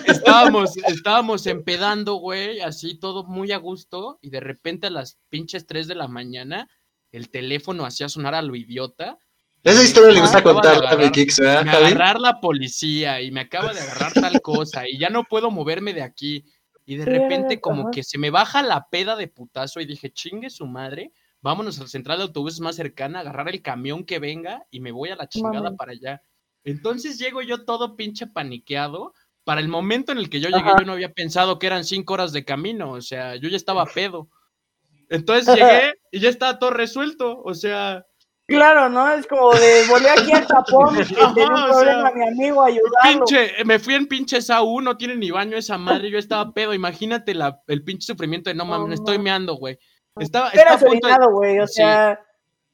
Estábamos, 0.07 0.77
estábamos 0.77 1.47
empedando, 1.47 2.15
güey, 2.15 2.61
así 2.61 2.99
todo 2.99 3.25
muy 3.25 3.53
a 3.53 3.59
gusto, 3.59 4.19
y 4.23 4.31
de 4.31 4.41
repente 4.41 4.87
a 4.89 4.91
las 4.91 5.19
pinches 5.29 5.67
3 5.67 5.87
de 5.89 5.95
la 5.95 6.09
mañana, 6.09 6.69
el 7.13 7.31
teléfono 7.31 7.85
hacía 7.87 8.09
sonar 8.09 8.35
a 8.35 8.43
lo 8.43 8.55
idiota. 8.57 9.19
Esa 9.63 9.83
historia 9.83 10.13
le 10.13 10.21
gusta 10.21 10.39
de 10.39 10.43
contar 10.45 10.75
a 10.75 10.79
agarrar- 10.79 10.99
mi 11.05 11.11
Kix, 11.11 11.39
¿verdad, 11.41 11.65
me 11.65 11.71
agarrar 11.73 12.21
la 12.21 12.41
policía 12.41 13.21
y 13.21 13.31
me 13.33 13.41
acaba 13.41 13.73
de 13.75 13.81
agarrar 13.81 14.13
tal 14.13 14.41
cosa 14.43 14.89
y 14.89 14.99
ya 14.99 15.11
no 15.11 15.25
puedo 15.25 15.51
moverme 15.51 15.93
de 15.93 16.03
aquí. 16.03 16.45
Y 16.85 16.97
de 16.97 17.05
repente 17.05 17.61
como 17.61 17.91
que 17.91 18.05
se 18.05 18.17
me 18.17 18.31
baja 18.31 18.63
la 18.63 18.87
peda 18.89 19.17
de 19.17 19.27
putazo 19.27 19.81
y 19.81 19.87
dije, 19.87 20.13
chingue 20.13 20.51
su 20.51 20.67
madre, 20.67 21.11
vámonos 21.41 21.81
a 21.81 21.83
la 21.83 21.89
central 21.89 22.19
de 22.19 22.25
autobuses 22.25 22.61
más 22.61 22.77
cercana, 22.77 23.21
agarrar 23.21 23.49
el 23.49 23.61
camión 23.61 24.05
que 24.05 24.21
venga 24.21 24.65
y 24.71 24.79
me 24.79 24.93
voy 24.93 25.09
a 25.11 25.17
la 25.17 25.29
chingada 25.29 25.71
para 25.77 25.93
allá. 25.93 26.23
Entonces 26.67 27.19
llego 27.19 27.41
yo 27.43 27.65
todo 27.65 27.97
pinche 27.97 28.27
paniqueado. 28.27 29.15
Para 29.45 29.61
el 29.61 29.69
momento 29.69 30.11
en 30.11 30.19
el 30.19 30.29
que 30.29 30.41
yo 30.41 30.49
llegué, 30.49 30.71
Ajá. 30.71 30.81
yo 30.81 30.85
no 30.85 30.93
había 30.95 31.13
pensado 31.13 31.59
que 31.59 31.69
eran 31.69 31.85
cinco 31.85 32.15
horas 32.15 32.33
de 32.33 32.45
camino, 32.45 32.91
o 32.91 33.01
sea, 33.01 33.37
yo 33.37 33.49
ya 33.49 33.57
estaba 33.57 33.87
pedo. 33.87 34.29
Entonces 35.09 35.55
llegué 35.55 35.95
y 36.11 36.19
ya 36.19 36.29
estaba 36.29 36.59
todo 36.59 36.71
resuelto, 36.71 37.41
o 37.43 37.55
sea, 37.55 38.05
Claro, 38.49 38.89
¿no? 38.89 39.09
Es 39.13 39.27
como 39.27 39.53
de 39.55 39.87
volví 39.89 40.07
aquí 40.07 40.33
a 40.33 40.45
Japón, 40.47 40.97
Ajá, 41.21 41.35
tenía 41.35 41.49
un 41.49 41.69
problema 41.69 42.11
sea, 42.11 42.13
mi 42.15 42.29
amigo, 42.29 42.63
ayudarlo. 42.63 43.25
Pinche, 43.25 43.65
me 43.65 43.79
fui 43.81 43.95
en 43.95 44.07
pinche 44.07 44.41
SAU, 44.41 44.81
no 44.81 44.97
tiene 44.97 45.17
ni 45.17 45.33
baño 45.33 45.57
esa 45.57 45.79
madre, 45.79 46.11
yo 46.11 46.19
estaba 46.19 46.53
pedo, 46.53 46.73
imagínate 46.73 47.35
la, 47.35 47.61
el 47.67 47.83
pinche 47.83 48.07
sufrimiento 48.07 48.51
de 48.51 48.55
no 48.55 48.65
mames, 48.65 48.89
me 48.89 48.95
estoy 48.95 49.19
meando, 49.19 49.55
güey. 49.57 49.79
Estaba, 50.19 50.51
estaba 50.51 50.77
a 50.77 50.79
punto 50.79 51.07
de- 51.09 51.13
orinado, 51.13 51.33
güey, 51.33 51.59
o 51.59 51.67
sí, 51.67 51.75
sea, 51.75 52.21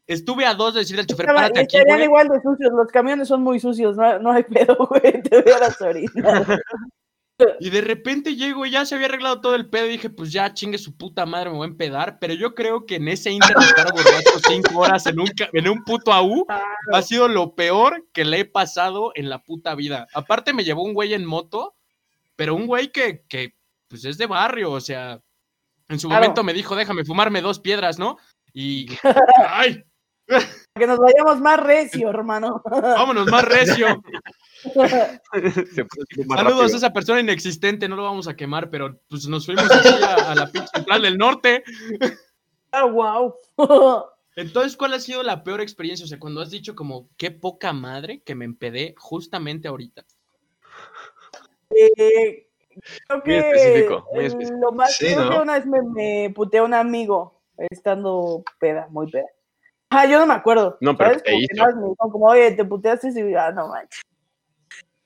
estuve 0.07 0.45
a 0.47 0.55
dos 0.55 0.75
de 0.75 0.81
decirle 0.81 1.01
al 1.03 1.07
chofer, 1.07 1.27
estaba- 1.27 1.41
párate 1.43 1.61
aquí, 1.61 1.77
estarían 1.77 1.99
güey. 1.99 2.07
igual 2.07 2.29
de 2.29 2.41
sucios, 2.43 2.73
los 2.73 2.89
camiones 2.89 3.29
son 3.29 3.43
muy 3.43 3.61
sucios, 3.61 3.97
no, 3.97 4.19
no 4.19 4.33
hay 4.33 4.43
pedo, 4.77 4.77
güey, 4.89 5.23
te 5.23 5.39
hubieras 5.39 5.81
orinado. 5.81 6.59
Y 7.59 7.71
de 7.71 7.81
repente 7.81 8.37
llego 8.37 8.65
y 8.67 8.71
ya 8.71 8.85
se 8.87 8.95
había 8.95 9.09
arreglado 9.09 9.41
todo 9.41 9.57
el 9.57 9.69
pedo 9.69 9.87
y 9.87 9.93
dije, 9.93 10.11
pues 10.11 10.31
ya 10.31 10.55
chingue 10.55 10.79
su 10.79 10.97
puta 10.97 11.27
madre, 11.27 11.51
me 11.51 11.57
voy 11.57 11.67
a 11.67 11.71
empedar. 11.71 12.19
Pero 12.21 12.35
yo 12.35 12.55
creo 12.55 12.87
que 12.87 12.97
en 12.97 13.09
ese 13.09 13.33
inter 13.33 13.57
de 13.57 13.65
estar 13.65 13.91
borracho 13.91 14.39
cinco 14.47 14.79
horas 14.81 15.07
en 15.07 15.19
un, 15.19 15.29
en 15.53 15.69
un 15.69 15.83
puto 15.83 16.13
AU 16.13 16.47
ha 16.93 17.03
sido 17.03 17.27
lo 17.27 17.57
peor 17.57 18.07
que 18.13 18.25
le 18.25 18.41
he 18.41 18.45
pasado 18.45 19.11
en 19.17 19.29
la 19.29 19.43
puta 19.43 19.75
vida. 19.75 20.07
Aparte 20.15 20.53
me 20.53 20.63
llevó 20.63 20.85
un 20.85 20.95
güey 20.95 21.15
en 21.15 21.25
moto, 21.25 21.75
pero 22.37 22.55
un 22.55 22.67
güey 22.67 22.93
que, 22.93 23.25
que 23.29 23.57
pues 23.89 24.05
es 24.05 24.19
de 24.19 24.27
barrio, 24.27 24.71
o 24.71 24.81
sea, 24.81 25.21
en 25.89 25.99
su 25.99 26.09
Claro. 26.09 26.23
momento 26.23 26.45
me 26.45 26.53
dijo, 26.53 26.77
déjame 26.77 27.05
fumarme 27.05 27.41
dos 27.41 27.59
piedras, 27.59 27.99
¿no? 27.99 28.19
Y, 28.53 28.87
ay, 29.49 29.83
Que 30.74 30.87
nos 30.87 30.99
vayamos 30.99 31.39
más 31.41 31.61
recio, 31.61 32.09
hermano. 32.09 32.62
vámonos 32.70 33.26
más 33.30 33.45
recio. 33.45 34.03
Más 36.26 36.41
Saludos 36.41 36.72
a 36.72 36.76
esa 36.78 36.93
persona 36.93 37.20
inexistente, 37.20 37.89
no 37.89 37.97
lo 37.97 38.05
vamos 38.05 38.26
a 38.26 38.35
quemar, 38.35 38.70
pero 38.70 38.99
pues 39.09 39.28
nos 39.28 39.45
fuimos 39.45 39.70
así 39.70 40.03
a, 40.03 40.33
a 40.33 40.35
la 40.35 40.51
pinche 40.51 40.68
central 40.74 41.03
del 41.03 41.18
norte. 41.18 41.62
Ah, 42.70 42.87
wow. 42.87 43.35
Entonces, 44.37 44.76
¿cuál 44.78 44.95
ha 44.95 45.01
sido 45.01 45.22
la 45.22 45.45
peor 45.45 45.61
experiencia? 45.61 46.05
O 46.05 46.09
sea, 46.09 46.18
cuando 46.18 46.41
has 46.41 46.51
dicho 46.51 46.74
como, 46.74 47.11
qué 47.18 47.30
poca 47.30 47.74
madre 47.74 48.22
que 48.22 48.35
me 48.35 48.47
empedé 48.47 48.95
justamente 48.97 49.68
ahorita. 49.68 50.05
Eh, 51.76 52.49
creo 53.22 53.22
Muy 53.24 53.35
específico, 53.35 54.07
muy 54.14 54.24
específico. 54.24 54.59
lo 54.61 54.72
más, 54.72 54.97
Sí, 54.97 55.07
creo 55.07 55.24
¿no? 55.24 55.30
que 55.33 55.39
una 55.39 55.55
vez 55.55 55.66
me, 55.66 55.83
me 55.83 56.33
puteé 56.35 56.61
a 56.61 56.64
un 56.64 56.72
amigo 56.72 57.43
estando 57.59 58.43
peda, 58.59 58.89
muy 58.91 59.11
peda. 59.11 59.26
Ah, 59.95 60.07
yo 60.07 60.18
no 60.18 60.26
me 60.26 60.34
acuerdo. 60.34 60.78
No, 60.80 60.97
pero 60.97 61.11
¿sabes? 61.11 61.22
¿qué 61.22 61.32
Como 61.32 61.47
que 61.47 61.55
hizo? 61.55 61.90
me 61.90 62.11
como, 62.11 62.26
oye, 62.26 62.53
te 62.53 62.64
puteaste 62.64 63.09
y 63.09 63.34
ah, 63.34 63.53
no 63.53 63.68
manches. 63.68 64.01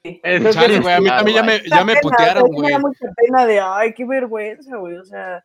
Sí, 0.05 0.20
Eh, 0.22 0.51
Chale, 0.53 0.78
güey, 0.78 0.95
a 0.95 1.01
mí 1.01 1.09
también 1.09 1.37
ya 1.37 1.43
me, 1.43 1.61
ya 1.68 1.84
me 1.84 1.95
pena, 1.95 2.01
putearon, 2.03 2.45
sí 2.45 2.51
Me 2.51 2.57
güey. 2.57 2.72
da 2.72 2.78
mucha 2.78 3.07
pena 3.16 3.47
de, 3.47 3.61
ay, 3.61 3.93
qué 3.95 4.05
vergüenza, 4.05 4.76
güey. 4.76 4.97
O 4.97 5.05
sea, 5.05 5.45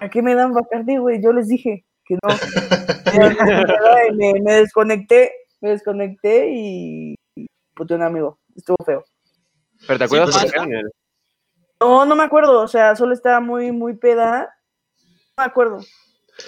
¿a 0.00 0.08
qué 0.10 0.20
me 0.20 0.34
dan 0.34 0.52
Bacardi, 0.52 0.98
güey? 0.98 1.22
Yo 1.22 1.32
les 1.32 1.48
dije 1.48 1.84
que 2.04 2.14
no. 2.22 2.28
Me, 4.14 4.34
me 4.40 4.52
desconecté, 4.54 5.32
me 5.60 5.70
desconecté 5.70 6.50
y, 6.52 7.14
puteé 7.74 7.94
a 7.96 8.00
un 8.00 8.04
amigo. 8.06 8.38
Estuvo 8.54 8.76
feo. 8.84 9.04
¿Pero 9.86 9.98
te 9.98 10.04
acuerdas 10.04 10.34
Sí, 10.34 10.46
pasa. 10.46 10.66
No, 11.80 12.04
no 12.04 12.16
me 12.16 12.24
acuerdo, 12.24 12.60
o 12.60 12.68
sea, 12.68 12.94
solo 12.96 13.14
estaba 13.14 13.40
muy, 13.40 13.72
muy 13.72 13.94
peda. 13.96 14.54
No 15.36 15.44
me 15.44 15.44
acuerdo. 15.44 15.80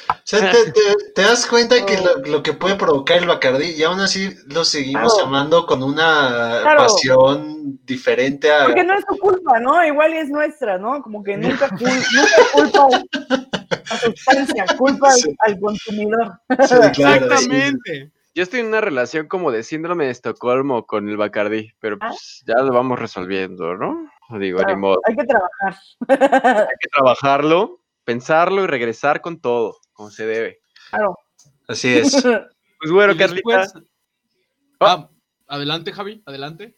O 0.09 0.15
sea, 0.25 0.51
te, 0.51 0.73
te- 0.73 1.13
te 1.15 1.23
das 1.23 1.47
cuenta 1.47 1.87
que 1.87 1.97
lo, 1.99 2.17
lo 2.31 2.43
que 2.43 2.53
puede 2.53 2.75
provocar 2.75 3.19
el 3.19 3.27
Bacardí 3.29 3.71
y 3.71 3.83
aún 3.85 4.01
así 4.01 4.31
lo 4.47 4.65
seguimos 4.65 5.15
Claro. 5.15 5.29
amando 5.29 5.67
con 5.67 5.83
una 5.83 6.59
Claro. 6.63 6.81
pasión 6.83 7.79
diferente 7.85 8.53
a... 8.53 8.65
Porque 8.65 8.83
no 8.85 8.95
es 8.99 9.07
tu 9.07 9.17
culpa, 9.19 9.61
¿no? 9.61 9.85
Igual 9.85 10.13
es 10.15 10.29
nuestra, 10.29 10.77
¿no? 10.79 11.01
Como 11.03 11.23
que 11.23 11.37
nunca, 11.37 11.69
cul- 11.71 12.05
nunca 12.53 12.81
culpa 12.81 12.89
a 13.91 13.97
sustancia, 13.99 14.67
culpa 14.77 15.09
al, 15.11 15.15
Sí. 15.21 15.37
al 15.47 15.61
consumidor. 15.61 16.33
Sí, 16.51 16.57
claro, 16.67 16.95
sí. 16.95 17.03
Exactamente. 17.03 18.13
Yo 18.35 18.43
estoy 18.43 18.61
en 18.61 18.67
una 18.67 18.81
relación 18.83 19.29
como 19.29 19.51
de 19.51 19.63
síndrome 19.63 20.07
de 20.07 20.11
Estocolmo 20.11 20.85
con 20.85 21.09
el 21.09 21.17
Bacardí, 21.17 21.73
pero 21.81 21.99
pues 21.99 22.43
ya 22.47 22.57
lo 22.57 22.73
vamos 22.73 22.99
resolviendo, 22.99 23.77
¿no? 23.77 24.11
Digo, 24.39 24.59
Claro. 24.59 24.75
ni 24.75 24.81
modo. 24.81 25.01
Hay 25.07 25.17
que 25.17 25.25
trabajar. 25.25 25.77
Hay 26.09 26.77
que 26.81 26.89
trabajarlo, 26.93 27.81
pensarlo 28.07 28.65
y 28.65 28.67
regresar 28.67 29.21
con 29.21 29.39
todo, 29.41 29.77
como 29.93 30.11
se 30.11 30.25
debe. 30.27 30.61
Claro. 30.89 31.19
Así 31.69 31.89
es. 31.99 32.13
Pues 32.79 32.93
bueno, 32.93 33.17
Carlita. 33.17 33.61
después- 33.63 33.73
Ah, 34.81 35.09
adelante, 35.49 35.93
Javi, 35.93 36.23
adelante. 36.27 36.77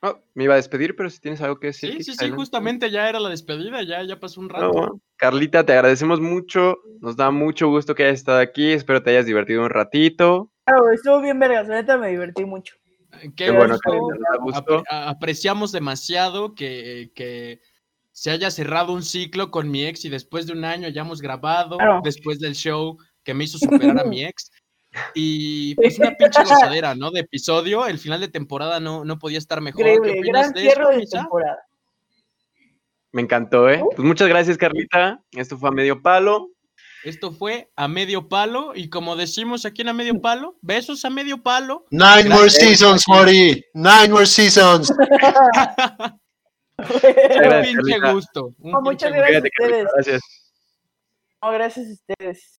Oh, 0.00 0.18
me 0.34 0.44
iba 0.44 0.54
a 0.54 0.56
despedir, 0.58 0.94
pero 0.96 1.10
si 1.10 1.20
tienes 1.20 1.40
algo 1.42 1.58
que 1.58 1.66
decir. 1.68 1.92
Sí, 1.92 2.04
sí, 2.04 2.14
sí, 2.16 2.30
justamente 2.30 2.88
ya 2.90 3.08
era 3.08 3.18
la 3.20 3.28
despedida, 3.28 3.82
ya, 3.82 4.02
ya 4.04 4.18
pasó 4.20 4.40
un 4.40 4.46
No, 4.46 4.54
rato. 4.54 4.72
bueno. 4.72 5.00
Carlita, 5.16 5.66
te 5.66 5.72
agradecemos 5.72 6.20
mucho. 6.20 6.78
Nos 7.00 7.16
da 7.16 7.30
mucho 7.32 7.68
gusto 7.68 7.94
que 7.96 8.04
hayas 8.04 8.20
estado 8.20 8.38
aquí. 8.38 8.72
Espero 8.72 9.02
te 9.02 9.10
hayas 9.10 9.26
divertido 9.26 9.62
un 9.62 9.70
ratito. 9.70 10.52
Claro, 10.64 10.90
estuvo 10.92 11.20
bien 11.20 11.38
vergas, 11.40 11.66
neta 11.68 11.98
me 11.98 12.08
divertí 12.10 12.44
mucho. 12.44 12.76
Qué, 13.20 13.32
Qué 13.36 13.50
bueno, 13.50 13.74
gusto. 13.74 13.90
Carlita, 13.90 14.14
nos 14.14 14.20
da 14.20 14.36
gusto. 14.42 14.78
Apre- 14.78 14.84
a- 14.88 15.08
apreciamos 15.10 15.72
demasiado 15.72 16.54
que, 16.54 17.10
que 17.16 17.60
se 18.20 18.30
haya 18.30 18.50
cerrado 18.50 18.92
un 18.92 19.02
ciclo 19.02 19.50
con 19.50 19.70
mi 19.70 19.86
ex 19.86 20.04
y 20.04 20.10
después 20.10 20.46
de 20.46 20.52
un 20.52 20.62
año 20.66 20.86
hayamos 20.86 21.22
grabado, 21.22 21.78
Claro. 21.78 22.02
después 22.04 22.38
del 22.38 22.54
show 22.54 22.98
que 23.24 23.32
me 23.32 23.44
hizo 23.44 23.56
superar 23.94 23.98
a 23.98 24.04
mi 24.04 24.22
ex. 24.26 24.50
Y 25.14 25.74
pues 25.76 25.98
una 25.98 26.10
pinche 26.10 26.42
gozadera, 26.44 26.94
¿no? 26.94 27.10
De 27.12 27.20
episodio, 27.20 27.86
el 27.86 27.98
final 27.98 28.20
de 28.20 28.28
temporada 28.28 28.78
no, 28.78 29.06
no 29.06 29.18
podía 29.18 29.38
estar 29.38 29.62
mejor. 29.62 29.84
¿Qué 29.84 29.94
Increíble, 29.94 30.20
opinas 30.20 30.42
gran 30.42 30.52
de 30.52 30.60
eso, 30.60 30.70
cierre 30.74 30.90
de 30.92 30.96
Misa? 30.98 31.18
temporada. 31.20 31.58
Me 33.12 33.22
encantó, 33.22 33.70
¿eh? 33.70 33.82
Pues 33.96 34.06
muchas 34.06 34.28
gracias, 34.28 34.58
Carlita. 34.58 35.22
Esto 35.32 35.56
fue 35.56 35.70
a 35.70 35.72
medio 35.72 36.02
palo. 36.02 36.50
Esto 37.04 37.32
fue 37.32 37.70
a 37.74 37.88
medio 37.88 38.28
palo 38.28 38.72
y 38.74 38.90
como 38.90 39.16
decimos 39.16 39.64
aquí 39.64 39.80
en 39.80 39.88
a 39.88 39.94
medio 39.94 40.20
palo, 40.20 40.58
besos 40.60 41.06
a 41.06 41.08
medio 41.10 41.42
palo. 41.42 41.86
Nine 41.90 42.28
more 42.28 42.50
seasons, 42.50 43.02
Mori. 43.08 43.64
Nine 43.72 44.10
more 44.10 44.26
seasons. 44.26 44.92
Un 46.80 47.42
Gracias, 47.42 47.76
pinche 47.76 47.98
gusto. 48.12 48.54
un 48.58 48.70
No, 48.72 48.80
muchas 48.80 49.10
gusto. 49.12 49.26
gracias 49.26 49.42
a 49.42 49.46
ustedes. 49.46 49.86
Gracias. 49.94 50.22
No, 51.42 51.50
gracias 51.52 51.86
a 51.86 51.90
ustedes. 51.92 52.56